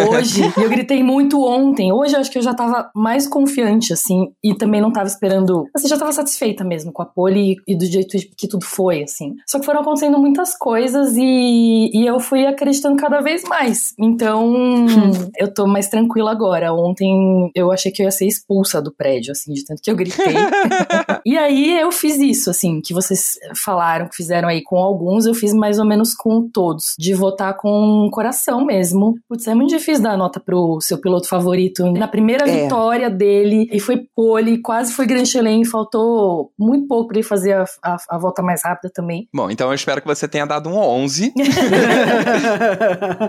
hoje. 0.10 0.42
e 0.58 0.64
eu 0.64 0.70
gritei 0.70 1.04
muito 1.04 1.44
ontem. 1.46 1.92
Hoje 1.92 2.16
eu 2.16 2.20
acho 2.20 2.32
que 2.32 2.38
eu 2.38 2.42
já 2.42 2.54
tava 2.54 2.90
mais 2.96 3.28
confiante, 3.28 3.94
assim, 3.94 4.32
e 4.44 4.54
também 4.54 4.82
não 4.82 4.92
tava 4.92 5.08
esperando. 5.08 5.68
Assim, 5.74 5.88
já 5.88 5.98
tava 5.98 6.12
satisfeita 6.12 6.64
mesmo 6.64 6.92
com 6.92 7.02
a 7.02 7.06
pole 7.06 7.54
e, 7.68 7.74
e 7.74 7.76
do 7.76 7.86
jeito 7.86 8.18
que 8.36 8.48
tudo 8.48 8.66
foi, 8.66 9.04
assim. 9.04 9.36
Só 9.48 9.60
que 9.60 9.66
foram 9.66 9.82
acontecendo 9.82 10.18
muitas 10.18 10.58
coisas 10.58 11.16
e, 11.18 11.90
e 11.94 12.06
eu 12.06 12.20
fui 12.20 12.46
acreditando 12.46 12.96
cada 12.98 13.22
vez 13.22 13.44
mais. 13.44 13.94
Então, 14.00 14.86
eu 15.38 15.54
tô 15.54 15.68
mais 15.68 15.88
tranquila 15.88 16.32
agora. 16.32 16.74
Ontem 16.74 17.52
eu 17.56 17.72
achei 17.72 17.92
que 17.92 18.02
eu 18.02 18.06
ia 18.06 18.12
ser 18.12 18.28
expulsa 18.28 18.82
do 18.82 18.92
prédio, 18.92 19.32
assim, 19.32 19.54
de 19.54 19.66
tanto 19.66 19.82
que 19.82 19.90
eu 19.90 19.96
gritei. 19.96 20.36
e 21.26 21.38
aí 21.38 21.80
eu 21.80 21.92
fiz 21.92 22.18
isso, 22.18 22.50
assim, 22.50 22.82
que 22.82 22.94
vocês 22.94 23.38
falaram 23.56 24.08
que 24.08 24.16
fizeram 24.16 24.48
aí 24.48 24.62
com 24.62 24.78
alguns, 24.78 25.26
eu 25.26 25.34
fiz 25.34 25.54
mais 25.54 25.80
ou 25.82 25.88
menos 25.88 26.14
com 26.14 26.48
todos. 26.50 26.96
De 26.98 27.14
votar 27.14 27.56
com 27.58 28.06
o 28.08 28.12
coração 28.12 28.66
mesmo. 28.66 29.16
Putz, 29.28 29.48
é 29.48 29.56
muito 29.56 29.70
difícil 29.70 30.04
dar 30.04 30.18
nota 30.18 30.40
pro 30.40 30.80
seu 30.82 31.00
piloto 31.00 31.28
favorito 31.28 31.92
na 31.92 32.08
primeira 32.08 32.48
É. 32.50 32.64
vitória 32.64 33.10
dele. 33.10 33.68
E 33.72 33.80
foi 33.80 34.02
pole, 34.16 34.62
quase 34.62 34.94
foi 34.94 35.06
Grand 35.06 35.26
Chelem, 35.26 35.66
faltou 35.66 36.52
muito 36.58 36.88
pouco 36.88 37.08
pra 37.10 37.18
ele 37.18 37.28
fazer 37.28 37.54
a, 37.54 37.66
a, 37.84 37.98
a 38.10 38.18
volta 38.18 38.42
mais 38.42 38.64
rápida 38.64 38.92
também. 38.94 39.28
Bom, 39.34 39.50
então 39.50 39.68
eu 39.70 39.74
espero 39.74 40.02
que 40.02 40.08
você 40.08 40.28
tenha 40.28 40.46
dado 40.46 40.70
um 40.70 40.78
11. 40.78 41.34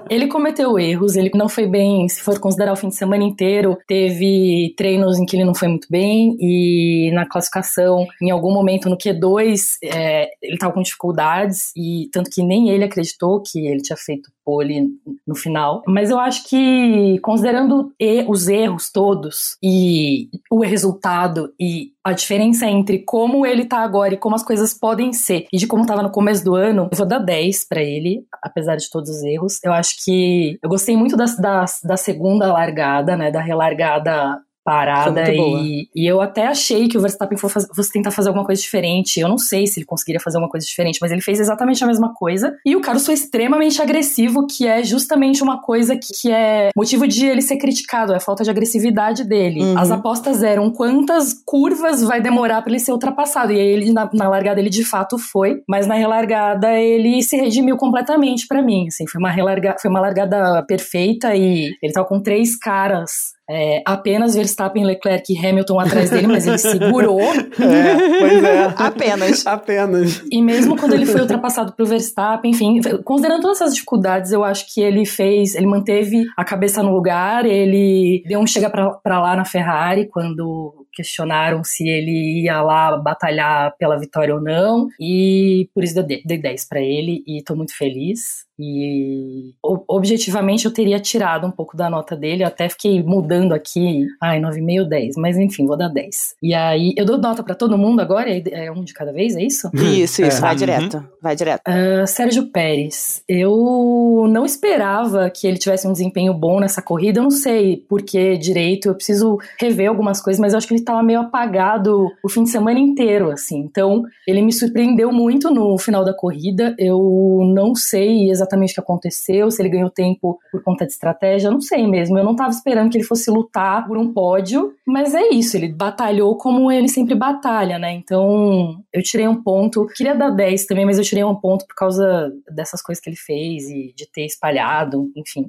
Ele 0.09 0.27
cometeu 0.27 0.79
erros, 0.79 1.17
ele 1.17 1.31
não 1.35 1.49
foi 1.49 1.67
bem, 1.67 2.09
se 2.09 2.21
for 2.21 2.39
considerar 2.39 2.73
o 2.73 2.77
fim 2.77 2.89
de 2.89 2.95
semana 2.95 3.25
inteiro, 3.25 3.77
teve 3.87 4.75
treinos 4.77 5.19
em 5.19 5.25
que 5.25 5.37
ele 5.37 5.45
não 5.45 5.55
foi 5.55 5.69
muito 5.69 5.87
bem 5.91 6.37
e 6.41 7.11
na 7.15 7.27
classificação, 7.27 8.07
em 8.21 8.31
algum 8.31 8.53
momento 8.53 8.89
no 8.89 8.97
Q2, 8.97 9.77
é, 9.85 10.29
ele 10.43 10.59
tava 10.59 10.73
com 10.73 10.83
dificuldades 10.83 11.73
e 11.77 12.09
tanto 12.13 12.31
que 12.31 12.42
nem 12.43 12.71
ele 12.71 12.85
acreditou 12.85 13.43
que 13.43 13.67
ele 13.67 13.81
tinha 13.81 13.97
feito 13.97 14.31
pole 14.45 14.89
no 15.27 15.35
final. 15.35 15.83
Mas 15.87 16.11
eu 16.11 16.19
acho 16.19 16.49
que, 16.49 17.19
considerando 17.21 17.93
os 18.29 18.49
erros 18.49 18.91
todos 18.91 19.57
e 19.63 20.29
o 20.51 20.61
resultado 20.61 21.53
e 21.59 21.93
a 22.05 22.13
diferença 22.13 22.67
entre 22.67 22.99
como 23.01 23.47
ele 23.47 23.65
tá 23.65 23.79
agora 23.79 24.15
e 24.15 24.19
como 24.19 24.35
as 24.35 24.43
coisas 24.43 24.75
podem 24.75 25.13
ser 25.13 25.47
e 25.53 25.57
de 25.57 25.67
como 25.67 25.87
tava 25.87 26.03
no 26.03 26.11
começo 26.11 26.45
do 26.45 26.55
ano, 26.55 26.89
eu 26.91 26.99
vou 26.99 27.07
dar 27.07 27.21
10 27.21 27.69
pra 27.69 27.81
ele, 27.81 28.25
apesar 28.43 28.77
de 28.77 28.91
todos 28.91 29.11
os 29.11 29.23
erros. 29.23 29.63
Eu 29.63 29.73
acho 29.73 30.05
que 30.05 30.59
eu 30.63 30.69
gostei 30.69 30.97
muito 30.97 31.17
da, 31.17 31.27
da, 31.39 31.65
da 31.85 31.97
segunda 31.97 32.53
largada, 32.53 33.17
né, 33.17 33.31
da 33.31 33.41
relargada 33.41 34.41
parada 34.65 35.33
e, 35.33 35.89
e 35.95 36.07
eu 36.07 36.21
até 36.21 36.47
achei 36.47 36.89
que 36.89 36.97
o 36.97 37.01
Verstappen 37.01 37.37
fosse, 37.37 37.93
tentar 37.93 38.11
fazer 38.11 38.29
alguma 38.29 38.45
coisa 38.45 38.61
diferente. 38.61 39.19
Eu 39.19 39.29
não 39.29 39.39
sei 39.39 39.67
se 39.67 39.81
ele 39.81 39.87
conseguiria 39.87 40.21
fazer 40.21 40.37
alguma 40.37 40.51
coisa 40.51 40.67
diferente, 40.67 40.99
mas 41.01 41.11
ele 41.11 41.21
fez 41.21 41.41
exatamente 41.41 41.83
a 41.83 41.87
mesma 41.87 42.15
coisa. 42.15 42.57
E 42.65 42.77
o 42.77 42.81
Carlos 42.81 43.05
foi 43.05 43.15
extremamente 43.15 43.83
agressivo, 43.83 44.47
que 44.47 44.67
é 44.67 44.83
justamente 44.83 45.43
uma 45.43 45.61
coisa 45.61 45.97
que, 45.97 46.13
que 46.21 46.31
é 46.31 46.71
motivo 46.77 47.07
de 47.07 47.27
ele 47.27 47.43
ser 47.43 47.57
criticado, 47.57 48.13
é 48.13 48.17
a 48.17 48.21
falta 48.21 48.45
de 48.45 48.51
agressividade 48.51 49.25
dele. 49.25 49.63
Uhum. 49.63 49.79
As 49.79 49.91
apostas 49.91 50.43
eram 50.43 50.71
quantas 50.71 51.33
curvas 51.45 52.03
vai 52.03 52.21
demorar 52.21 52.63
pra 52.63 52.71
ele 52.71 52.81
ser 52.81 52.93
ultrapassado. 52.93 53.53
E 53.53 53.59
aí 53.59 53.67
ele, 53.67 53.93
na, 53.93 54.09
na 54.13 54.29
largada, 54.29 54.61
ele 54.61 54.71
de 54.71 54.85
fato 54.85 55.19
foi, 55.19 55.63
mas 55.69 55.87
na 55.87 55.95
relargada 55.95 56.73
ele 56.79 57.23
se 57.23 57.37
redimiu 57.37 57.77
completamente 57.77 58.47
pra 58.47 58.63
mim. 58.63 58.87
Assim, 58.89 59.07
foi 59.07 59.19
uma 59.19 59.31
relarga, 59.31 59.77
foi 59.81 59.91
uma 59.91 60.01
largada 60.01 60.63
perfeita 60.67 61.35
e 61.35 61.77
ele 61.83 61.93
tava 61.93 62.07
com 62.07 62.21
três 62.21 62.57
caras. 62.57 63.33
É, 63.51 63.83
apenas 63.85 64.35
Verstappen, 64.35 64.85
Leclerc 64.85 65.33
e 65.33 65.47
Hamilton 65.47 65.81
atrás 65.81 66.11
dele, 66.11 66.27
mas 66.27 66.47
ele 66.47 66.59
segurou. 66.59 67.21
É, 67.63 68.19
pois 68.19 68.45
é. 68.45 68.75
Apenas. 68.77 69.47
Apenas. 69.47 70.23
E 70.31 70.41
mesmo 70.43 70.77
quando 70.77 70.95
ele 70.95 71.07
foi 71.07 71.21
ultrapassado 71.21 71.73
pro 71.73 71.87
Verstappen, 71.87 72.51
enfim, 72.51 72.81
considerando 73.05 73.43
todas 73.43 73.61
essas 73.61 73.75
dificuldades, 73.75 74.33
eu 74.33 74.43
acho 74.43 74.67
que 74.73 74.81
ele 74.81 75.05
fez, 75.05 75.55
ele 75.55 75.67
manteve 75.67 76.25
a 76.37 76.45
cabeça 76.45 76.83
no 76.83 76.93
lugar, 76.93 77.45
ele 77.47 78.23
deu 78.27 78.41
um 78.41 78.47
chega 78.47 78.71
pra, 78.71 78.91
pra 78.91 79.21
lá 79.21 79.37
na 79.37 79.45
Ferrari 79.45 80.09
quando 80.09 80.87
questionaram 80.93 81.63
se 81.65 81.89
ele 81.89 82.43
ia 82.43 82.61
lá 82.63 82.97
batalhar 82.97 83.75
pela 83.79 83.99
vitória 83.99 84.35
ou 84.35 84.41
não, 84.41 84.89
e 85.01 85.69
por 85.75 85.83
isso 85.83 85.99
eu 85.99 86.03
dei, 86.07 86.23
dei 86.25 86.41
10 86.41 86.69
pra 86.69 86.81
ele 86.81 87.23
e 87.27 87.43
tô 87.43 87.57
muito 87.57 87.77
feliz. 87.77 88.45
E 88.65 89.55
objetivamente 89.89 90.65
eu 90.67 90.73
teria 90.73 91.01
tirado 91.01 91.47
um 91.47 91.51
pouco 91.51 91.77
da 91.77 91.91
nota 91.91 92.15
dele, 92.17 92.43
eu 92.45 92.47
até 92.47 92.69
fiquei 92.69 93.03
mudando 93.03 93.53
aqui, 93.53 94.07
ai, 94.21 94.41
9,5 94.41 94.85
10, 94.89 95.17
mas 95.17 95.37
enfim, 95.37 95.67
vou 95.67 95.77
dar 95.77 95.89
10. 95.89 96.37
E 96.43 96.55
aí, 96.55 96.93
eu 96.97 97.05
dou 97.05 97.19
nota 97.19 97.43
pra 97.43 97.55
todo 97.55 97.77
mundo 97.77 98.01
agora, 98.01 98.31
é 98.31 98.43
é 98.53 98.71
um 98.71 98.85
de 98.85 98.95
cada 98.95 99.13
vez, 99.13 99.35
é 99.37 99.43
isso? 99.43 99.69
Isso, 99.75 100.23
isso, 100.23 100.39
É. 100.39 100.41
vai 100.41 100.51
Uhum. 100.53 100.57
direto. 100.57 101.05
Vai 101.21 101.35
direto. 101.37 101.63
Ah, 101.67 102.07
Sérgio 102.07 102.47
Pérez, 102.49 103.23
eu 103.29 104.27
não 104.31 104.45
esperava 104.45 105.29
que 105.31 105.47
ele 105.47 105.59
tivesse 105.59 105.87
um 105.89 105.93
desempenho 105.93 106.33
bom 106.35 106.61
nessa 106.61 106.81
corrida. 106.83 107.19
Eu 107.19 107.25
não 107.25 107.31
sei 107.31 107.77
por 107.89 108.03
que 108.03 108.37
direito, 108.37 108.89
eu 108.89 108.95
preciso 108.95 109.39
rever 109.59 109.89
algumas 109.89 110.21
coisas, 110.21 110.41
mas 110.41 110.53
eu 110.53 110.59
acho 110.59 110.67
que 110.69 110.75
ele 110.75 110.81
estava 110.81 111.03
meio 111.03 111.21
apagado 111.21 112.09
o 112.23 112.29
fim 112.29 112.45
de 112.45 112.51
semana 112.51 112.79
inteiro, 112.79 113.31
assim. 113.31 113.59
Então, 113.59 114.05
ele 114.27 114.43
me 114.43 114.53
surpreendeu 114.53 115.11
muito 115.13 115.51
no 115.51 115.77
final 115.79 116.05
da 116.05 116.15
corrida. 116.15 116.75
Eu 116.79 117.43
não 117.55 117.75
sei 117.75 118.31
exatamente 118.31 118.52
o 118.57 118.75
que 118.75 118.81
aconteceu, 118.81 119.51
se 119.51 119.63
ele 119.63 119.69
ganhou 119.69 119.91
tempo 119.91 120.39
por 120.51 120.63
conta 120.63 120.85
de 120.85 120.93
estratégia, 120.93 121.51
não 121.51 121.61
sei 121.61 121.87
mesmo. 121.87 122.19
Eu 122.19 122.25
não 122.25 122.33
estava 122.33 122.51
esperando 122.51 122.91
que 122.91 122.99
ele 122.99 123.05
fosse 123.05 123.31
lutar 123.31 123.87
por 123.87 123.97
um 123.97 124.13
pódio, 124.13 124.73
mas 124.87 125.15
é 125.15 125.29
isso, 125.29 125.57
ele 125.57 125.73
batalhou 125.73 126.37
como 126.37 126.71
ele 126.71 126.89
sempre 126.89 127.15
batalha, 127.15 127.79
né? 127.79 127.93
Então, 127.93 128.77
eu 128.93 129.03
tirei 129.03 129.27
um 129.29 129.43
ponto. 129.43 129.87
Queria 129.97 130.15
dar 130.15 130.31
10 130.31 130.67
também, 130.67 130.85
mas 130.85 130.99
eu 130.99 131.05
tirei 131.05 131.25
um 131.25 131.35
ponto 131.35 131.67
por 131.67 131.75
causa 131.75 132.33
dessas 132.51 132.83
coisas 132.83 133.03
que 133.03 133.11
ele 133.11 133.17
fez 133.17 133.65
e 133.65 133.93
de 133.97 134.11
ter 134.11 134.27
espalhado, 134.27 135.11
enfim. 135.17 135.47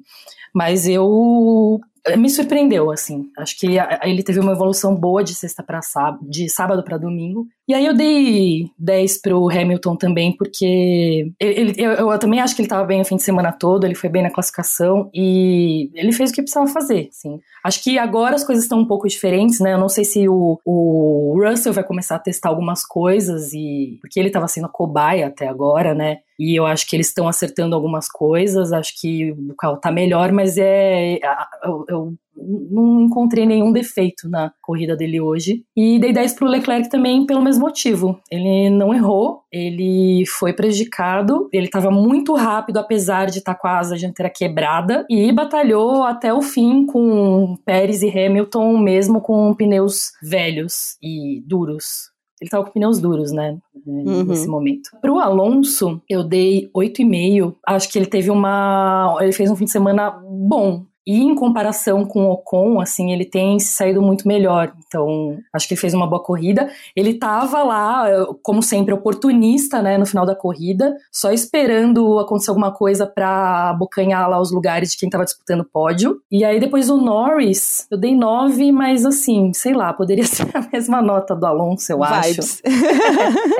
Mas 0.53 0.87
eu 0.87 1.79
me 2.17 2.29
surpreendeu, 2.29 2.91
assim. 2.91 3.29
Acho 3.37 3.57
que 3.57 3.77
ele 4.03 4.23
teve 4.23 4.39
uma 4.39 4.51
evolução 4.51 4.93
boa 4.93 5.23
de 5.23 5.33
sexta 5.33 5.63
para 5.63 5.81
sábado, 5.81 6.19
de 6.29 6.49
sábado 6.49 6.83
para 6.83 6.97
domingo. 6.97 7.47
E 7.65 7.73
aí 7.73 7.85
eu 7.85 7.93
dei 7.93 8.69
10 8.77 9.21
pro 9.21 9.49
Hamilton 9.49 9.95
também, 9.95 10.35
porque 10.35 11.31
ele, 11.39 11.73
eu, 11.77 11.91
eu 11.91 12.19
também 12.19 12.41
acho 12.41 12.53
que 12.55 12.61
ele 12.61 12.67
tava 12.67 12.83
bem 12.83 12.99
o 12.99 13.05
fim 13.05 13.15
de 13.15 13.23
semana 13.23 13.53
todo, 13.53 13.85
ele 13.85 13.95
foi 13.95 14.09
bem 14.09 14.21
na 14.21 14.29
classificação 14.29 15.09
e 15.13 15.89
ele 15.93 16.11
fez 16.11 16.29
o 16.29 16.33
que 16.33 16.41
precisava 16.41 16.67
fazer, 16.67 17.07
assim. 17.09 17.39
Acho 17.63 17.81
que 17.81 17.97
agora 17.97 18.35
as 18.35 18.43
coisas 18.43 18.65
estão 18.65 18.79
um 18.79 18.85
pouco 18.85 19.07
diferentes, 19.07 19.61
né? 19.61 19.73
Eu 19.73 19.79
não 19.79 19.87
sei 19.87 20.03
se 20.03 20.27
o, 20.27 20.59
o 20.65 21.41
Russell 21.41 21.71
vai 21.71 21.85
começar 21.85 22.17
a 22.17 22.19
testar 22.19 22.49
algumas 22.49 22.85
coisas 22.85 23.53
e 23.53 23.97
porque 24.01 24.19
ele 24.19 24.29
tava 24.29 24.47
sendo 24.49 24.67
cobaia 24.67 25.27
até 25.27 25.47
agora, 25.47 25.93
né? 25.95 26.17
E 26.39 26.57
eu 26.57 26.65
acho 26.65 26.87
que 26.87 26.95
eles 26.95 27.07
estão 27.07 27.27
acertando 27.27 27.75
algumas 27.75 28.07
coisas, 28.07 28.73
acho 28.73 28.93
que 28.99 29.31
o 29.31 29.55
carro 29.55 29.77
tá 29.77 29.91
melhor, 29.91 30.31
mas 30.31 30.57
é. 30.57 31.19
Eu, 31.63 31.85
eu 31.87 32.13
não 32.35 33.01
encontrei 33.01 33.45
nenhum 33.45 33.71
defeito 33.71 34.27
na 34.27 34.51
corrida 34.61 34.95
dele 34.95 35.21
hoje. 35.21 35.63
E 35.75 35.99
dei 35.99 36.11
10 36.11 36.33
pro 36.33 36.47
Leclerc 36.47 36.89
também 36.89 37.25
pelo 37.25 37.41
mesmo 37.41 37.61
motivo. 37.61 38.19
Ele 38.29 38.69
não 38.69 38.93
errou, 38.93 39.43
ele 39.51 40.25
foi 40.25 40.53
prejudicado, 40.53 41.47
ele 41.53 41.67
estava 41.67 41.91
muito 41.91 42.33
rápido, 42.33 42.77
apesar 42.77 43.27
de 43.27 43.39
estar 43.39 43.53
tá 43.53 43.59
com 43.59 43.67
a 43.67 43.77
asa 43.77 43.95
dianteira 43.95 44.29
quebrada, 44.29 45.05
e 45.09 45.31
batalhou 45.31 46.03
até 46.03 46.33
o 46.33 46.41
fim 46.41 46.85
com 46.85 47.55
Pérez 47.65 48.01
e 48.01 48.09
Hamilton, 48.09 48.77
mesmo 48.77 49.21
com 49.21 49.53
pneus 49.53 50.11
velhos 50.21 50.97
e 51.01 51.41
duros. 51.45 52.12
Ele 52.43 52.49
tava 52.49 52.65
com 52.65 52.71
pneus 52.71 52.99
duros, 52.99 53.31
né? 53.31 53.57
Uhum. 53.87 54.25
Nesse 54.25 54.49
momento. 54.49 54.89
Pro 55.01 55.17
Alonso, 55.17 56.01
eu 56.09 56.25
dei 56.25 56.69
8,5. 56.75 57.55
Acho 57.65 57.89
que 57.89 57.97
ele 57.97 58.05
teve 58.05 58.29
uma. 58.29 59.17
Ele 59.21 59.31
fez 59.31 59.49
um 59.49 59.55
fim 59.55 59.63
de 59.63 59.71
semana 59.71 60.11
bom. 60.11 60.85
E 61.05 61.21
em 61.21 61.35
comparação 61.35 62.05
com 62.05 62.25
o 62.25 62.31
Ocon, 62.31 62.79
assim, 62.79 63.11
ele 63.11 63.25
tem 63.25 63.59
se 63.59 63.73
saído 63.73 64.01
muito 64.01 64.27
melhor. 64.27 64.73
Então, 64.87 65.37
acho 65.53 65.67
que 65.67 65.73
ele 65.73 65.81
fez 65.81 65.93
uma 65.93 66.07
boa 66.07 66.23
corrida. 66.23 66.69
Ele 66.95 67.11
estava 67.11 67.63
lá, 67.63 68.05
como 68.41 68.61
sempre, 68.61 68.93
oportunista, 68.93 69.81
né, 69.81 69.97
no 69.97 70.05
final 70.05 70.25
da 70.25 70.35
corrida, 70.35 70.95
só 71.11 71.31
esperando 71.31 72.19
acontecer 72.19 72.51
alguma 72.51 72.71
coisa 72.71 73.05
para 73.05 73.69
abocanhar 73.69 74.29
lá 74.29 74.39
os 74.39 74.51
lugares 74.51 74.91
de 74.91 74.97
quem 74.97 75.07
estava 75.07 75.25
disputando 75.25 75.61
o 75.61 75.65
pódio. 75.65 76.21
E 76.31 76.43
aí 76.43 76.59
depois 76.59 76.89
o 76.89 76.97
Norris, 76.97 77.85
eu 77.91 77.97
dei 77.97 78.15
nove, 78.15 78.71
mas 78.71 79.05
assim, 79.05 79.51
sei 79.53 79.73
lá, 79.73 79.91
poderia 79.93 80.25
ser 80.27 80.47
a 80.53 80.67
mesma 80.71 81.01
nota 81.01 81.35
do 81.35 81.45
Alonso, 81.45 81.91
eu 81.91 81.99
vibes. 81.99 82.61
acho. 82.63 82.75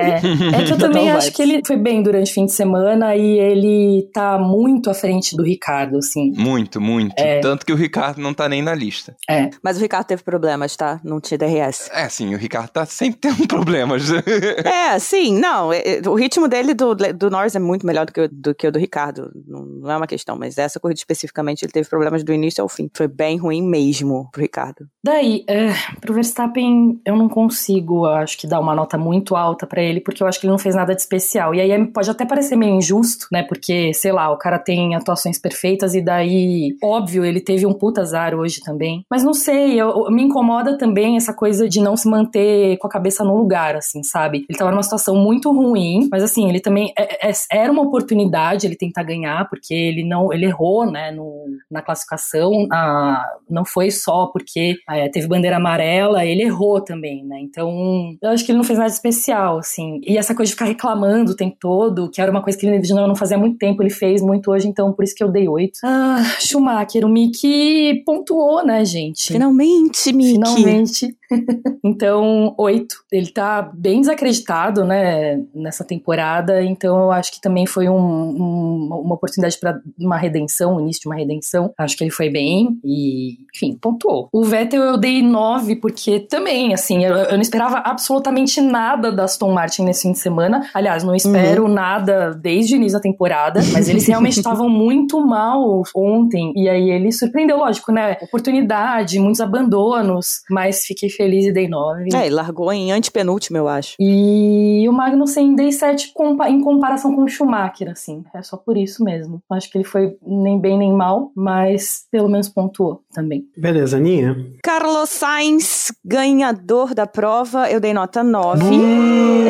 é. 0.00 0.60
é 0.60 0.64
que 0.64 0.72
eu 0.72 0.78
também 0.78 1.10
acho 1.10 1.26
vibes. 1.26 1.36
que 1.36 1.42
ele 1.42 1.62
foi 1.66 1.76
bem 1.76 2.02
durante 2.02 2.30
o 2.30 2.34
fim 2.34 2.46
de 2.46 2.52
semana 2.52 3.16
e 3.16 3.38
ele 3.38 4.08
tá 4.12 4.38
muito 4.38 4.90
à 4.90 4.94
frente 4.94 5.36
do 5.36 5.42
Ricardo, 5.42 5.98
assim. 5.98 6.32
Muito, 6.36 6.80
muito. 6.80 7.14
É, 7.18 7.33
é. 7.34 7.40
Tanto 7.40 7.64
que 7.64 7.72
o 7.72 7.76
Ricardo 7.76 8.20
não 8.20 8.32
tá 8.32 8.48
nem 8.48 8.62
na 8.62 8.74
lista. 8.74 9.16
É. 9.28 9.50
Mas 9.62 9.76
o 9.76 9.80
Ricardo 9.80 10.06
teve 10.06 10.22
problemas, 10.22 10.76
tá? 10.76 11.00
Não 11.04 11.20
tinha 11.20 11.38
DRS. 11.38 11.90
É, 11.92 12.08
sim, 12.08 12.34
o 12.34 12.38
Ricardo 12.38 12.70
tá 12.70 12.86
sempre 12.86 13.20
tendo 13.20 13.46
problemas. 13.48 14.04
é, 14.64 14.98
sim, 14.98 15.38
não. 15.38 15.72
É, 15.72 15.98
é, 15.98 16.08
o 16.08 16.14
ritmo 16.14 16.48
dele 16.48 16.74
do, 16.74 16.94
do 16.94 17.30
Norris 17.30 17.54
é 17.54 17.58
muito 17.58 17.86
melhor 17.86 18.06
do 18.06 18.12
que, 18.12 18.20
o, 18.20 18.28
do 18.28 18.54
que 18.54 18.66
o 18.66 18.72
do 18.72 18.78
Ricardo. 18.78 19.30
Não, 19.46 19.90
é 19.90 19.96
uma 19.96 20.06
questão, 20.06 20.36
mas 20.36 20.58
essa 20.58 20.78
corrida 20.80 20.98
especificamente 20.98 21.64
ele 21.64 21.72
teve 21.72 21.88
problemas 21.88 22.22
do 22.22 22.32
início 22.32 22.62
ao 22.62 22.68
fim. 22.68 22.90
Foi 22.94 23.08
bem 23.08 23.36
ruim 23.36 23.62
mesmo 23.62 24.28
pro 24.32 24.42
Ricardo. 24.42 24.86
Daí, 25.02 25.44
é, 25.48 25.72
pro 26.00 26.14
Verstappen, 26.14 27.00
eu 27.04 27.16
não 27.16 27.28
consigo, 27.28 28.06
acho 28.06 28.38
que, 28.38 28.46
dar 28.46 28.60
uma 28.60 28.74
nota 28.74 28.96
muito 28.96 29.36
alta 29.36 29.66
para 29.66 29.82
ele, 29.82 30.00
porque 30.00 30.22
eu 30.22 30.26
acho 30.26 30.40
que 30.40 30.46
ele 30.46 30.52
não 30.52 30.58
fez 30.58 30.74
nada 30.74 30.94
de 30.94 31.00
especial. 31.00 31.54
E 31.54 31.60
aí 31.60 31.86
pode 31.88 32.10
até 32.10 32.24
parecer 32.24 32.56
meio 32.56 32.74
injusto, 32.74 33.26
né? 33.30 33.42
Porque, 33.42 33.92
sei 33.92 34.12
lá, 34.12 34.30
o 34.30 34.38
cara 34.38 34.58
tem 34.58 34.94
atuações 34.94 35.38
perfeitas 35.38 35.94
e 35.94 36.00
daí, 36.00 36.76
óbvio, 36.82 37.23
ele 37.24 37.40
teve 37.40 37.66
um 37.66 37.72
puta 37.72 38.00
azar 38.00 38.34
hoje 38.34 38.60
também. 38.60 39.04
Mas 39.10 39.22
não 39.22 39.34
sei, 39.34 39.80
eu, 39.80 40.04
eu, 40.06 40.10
me 40.10 40.22
incomoda 40.22 40.76
também 40.76 41.16
essa 41.16 41.32
coisa 41.32 41.68
de 41.68 41.80
não 41.80 41.96
se 41.96 42.08
manter 42.08 42.76
com 42.78 42.86
a 42.86 42.90
cabeça 42.90 43.24
no 43.24 43.36
lugar, 43.36 43.76
assim, 43.76 44.02
sabe? 44.02 44.44
Ele 44.48 44.58
tava 44.58 44.70
numa 44.70 44.82
situação 44.82 45.16
muito 45.16 45.52
ruim, 45.52 46.08
mas 46.10 46.22
assim, 46.22 46.48
ele 46.48 46.60
também 46.60 46.92
é, 46.98 47.28
é, 47.28 47.32
era 47.50 47.72
uma 47.72 47.82
oportunidade 47.82 48.66
ele 48.66 48.76
tentar 48.76 49.02
ganhar, 49.02 49.48
porque 49.48 49.74
ele 49.74 50.04
não, 50.04 50.32
ele 50.32 50.46
errou, 50.46 50.90
né, 50.90 51.10
no, 51.10 51.44
na 51.70 51.82
classificação, 51.82 52.66
ah, 52.72 53.24
não 53.48 53.64
foi 53.64 53.90
só 53.90 54.26
porque 54.26 54.76
é, 54.88 55.08
teve 55.08 55.26
bandeira 55.26 55.56
amarela, 55.56 56.24
ele 56.24 56.42
errou 56.42 56.80
também, 56.80 57.24
né? 57.24 57.38
Então, 57.40 58.16
eu 58.22 58.30
acho 58.30 58.44
que 58.44 58.52
ele 58.52 58.58
não 58.58 58.64
fez 58.64 58.78
nada 58.78 58.90
especial, 58.90 59.58
assim. 59.58 60.00
E 60.06 60.16
essa 60.16 60.34
coisa 60.34 60.48
de 60.50 60.54
ficar 60.54 60.66
reclamando 60.66 61.32
o 61.32 61.36
tempo 61.36 61.56
todo, 61.60 62.10
que 62.10 62.20
era 62.20 62.30
uma 62.30 62.42
coisa 62.42 62.58
que 62.58 62.66
ele 62.66 62.82
não 62.94 63.16
fazia 63.16 63.38
muito 63.38 63.58
tempo, 63.58 63.82
ele 63.82 63.90
fez 63.90 64.22
muito 64.22 64.50
hoje, 64.50 64.68
então 64.68 64.92
por 64.92 65.04
isso 65.04 65.14
que 65.14 65.22
eu 65.22 65.30
dei 65.30 65.48
oito. 65.48 65.78
Ah, 65.84 66.22
Schumacher, 66.40 67.04
o 67.04 67.08
Mickey 67.14 68.02
pontuou, 68.04 68.66
né, 68.66 68.84
gente? 68.84 69.32
Finalmente, 69.32 70.12
Mickey. 70.12 70.32
Finalmente. 70.32 71.16
então, 71.84 72.54
oito. 72.58 72.96
Ele 73.12 73.30
tá 73.30 73.62
bem 73.74 74.00
desacreditado, 74.00 74.84
né, 74.84 75.42
nessa 75.54 75.84
temporada, 75.84 76.62
então 76.62 77.04
eu 77.04 77.12
acho 77.12 77.32
que 77.32 77.40
também 77.40 77.66
foi 77.66 77.88
um, 77.88 77.96
um, 77.96 79.00
uma 79.04 79.14
oportunidade 79.14 79.58
para 79.58 79.80
uma 79.98 80.16
redenção, 80.16 80.76
o 80.76 80.80
início 80.80 81.02
de 81.02 81.08
uma 81.08 81.16
redenção. 81.16 81.72
Acho 81.78 81.96
que 81.96 82.04
ele 82.04 82.10
foi 82.10 82.28
bem 82.30 82.78
e, 82.84 83.38
enfim, 83.54 83.76
pontuou. 83.80 84.28
O 84.32 84.44
Vettel 84.44 84.82
eu 84.82 84.96
dei 84.96 85.22
nove, 85.22 85.76
porque 85.76 86.20
também, 86.20 86.74
assim, 86.74 87.04
eu, 87.04 87.14
eu 87.14 87.32
não 87.32 87.42
esperava 87.42 87.78
absolutamente 87.78 88.60
nada 88.60 89.12
da 89.12 89.24
Aston 89.24 89.52
Martin 89.52 89.84
nesse 89.84 90.02
fim 90.02 90.12
de 90.12 90.18
semana. 90.18 90.68
Aliás, 90.72 91.04
não 91.04 91.14
espero 91.14 91.64
uhum. 91.64 91.72
nada 91.72 92.34
desde 92.34 92.74
o 92.74 92.76
início 92.76 92.98
da 92.98 93.02
temporada, 93.02 93.60
mas 93.72 93.88
eles 93.88 94.06
realmente 94.06 94.36
estavam 94.38 94.68
muito 94.70 95.20
mal 95.24 95.82
ontem, 95.94 96.52
e 96.56 96.68
aí 96.68 96.90
ele 96.90 97.12
surpreendeu, 97.12 97.58
lógico, 97.58 97.92
né? 97.92 98.16
Oportunidade, 98.22 99.18
muitos 99.18 99.40
abandonos, 99.40 100.42
mas 100.50 100.84
fiquei 100.84 101.08
feliz 101.08 101.23
e 101.32 101.52
dei 101.52 101.68
9. 101.68 102.08
É, 102.14 102.26
ele 102.26 102.34
largou 102.34 102.72
em 102.72 102.92
antepenúltimo, 102.92 103.56
eu 103.56 103.68
acho. 103.68 103.94
E 103.98 104.86
o 104.88 104.92
Magnussen 104.92 105.54
dei 105.54 105.72
7 105.72 106.12
em 106.48 106.60
comparação 106.60 107.14
com 107.14 107.22
o 107.22 107.28
Schumacher, 107.28 107.90
assim. 107.90 108.24
É 108.34 108.42
só 108.42 108.56
por 108.56 108.76
isso 108.76 109.02
mesmo. 109.02 109.40
Acho 109.50 109.70
que 109.70 109.78
ele 109.78 109.84
foi 109.84 110.16
nem 110.26 110.58
bem 110.60 110.78
nem 110.78 110.92
mal, 110.92 111.30
mas 111.34 112.06
pelo 112.10 112.28
menos 112.28 112.48
pontuou 112.48 113.02
também. 113.12 113.44
Beleza, 113.56 113.96
Aninha. 113.96 114.36
Carlos 114.62 115.10
Sainz, 115.10 115.92
ganhador 116.04 116.94
da 116.94 117.06
prova, 117.06 117.70
eu 117.70 117.80
dei 117.80 117.94
nota 117.94 118.22
9. 118.22 118.64
Uh! 118.64 119.48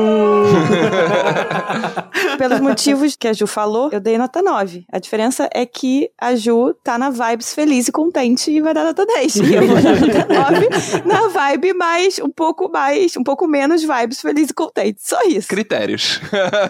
É... 0.00 0.03
Pelos 2.38 2.60
motivos 2.60 3.16
que 3.16 3.28
a 3.28 3.32
Ju 3.32 3.46
falou, 3.46 3.90
eu 3.92 4.00
dei 4.00 4.18
nota 4.18 4.42
9. 4.42 4.84
A 4.90 4.98
diferença 4.98 5.48
é 5.52 5.64
que 5.64 6.10
a 6.20 6.34
Ju 6.34 6.74
tá 6.82 6.98
na 6.98 7.10
vibes 7.10 7.54
feliz 7.54 7.88
e 7.88 7.92
contente 7.92 8.50
e 8.50 8.60
vai 8.60 8.74
dar 8.74 8.84
nota 8.84 9.06
10. 9.06 9.36
E 9.36 9.54
eu 9.54 9.66
vou 9.66 9.80
dar 9.80 10.00
nota 10.00 10.26
9 10.34 10.68
na 11.04 11.28
vibe 11.28 11.74
mais, 11.74 12.18
um 12.18 12.30
pouco 12.30 12.70
mais, 12.70 13.16
um 13.16 13.22
pouco 13.22 13.46
menos 13.46 13.82
vibes 13.82 14.20
feliz 14.20 14.50
e 14.50 14.54
contente. 14.54 15.00
Só 15.00 15.22
isso. 15.22 15.48
Critérios. 15.48 16.20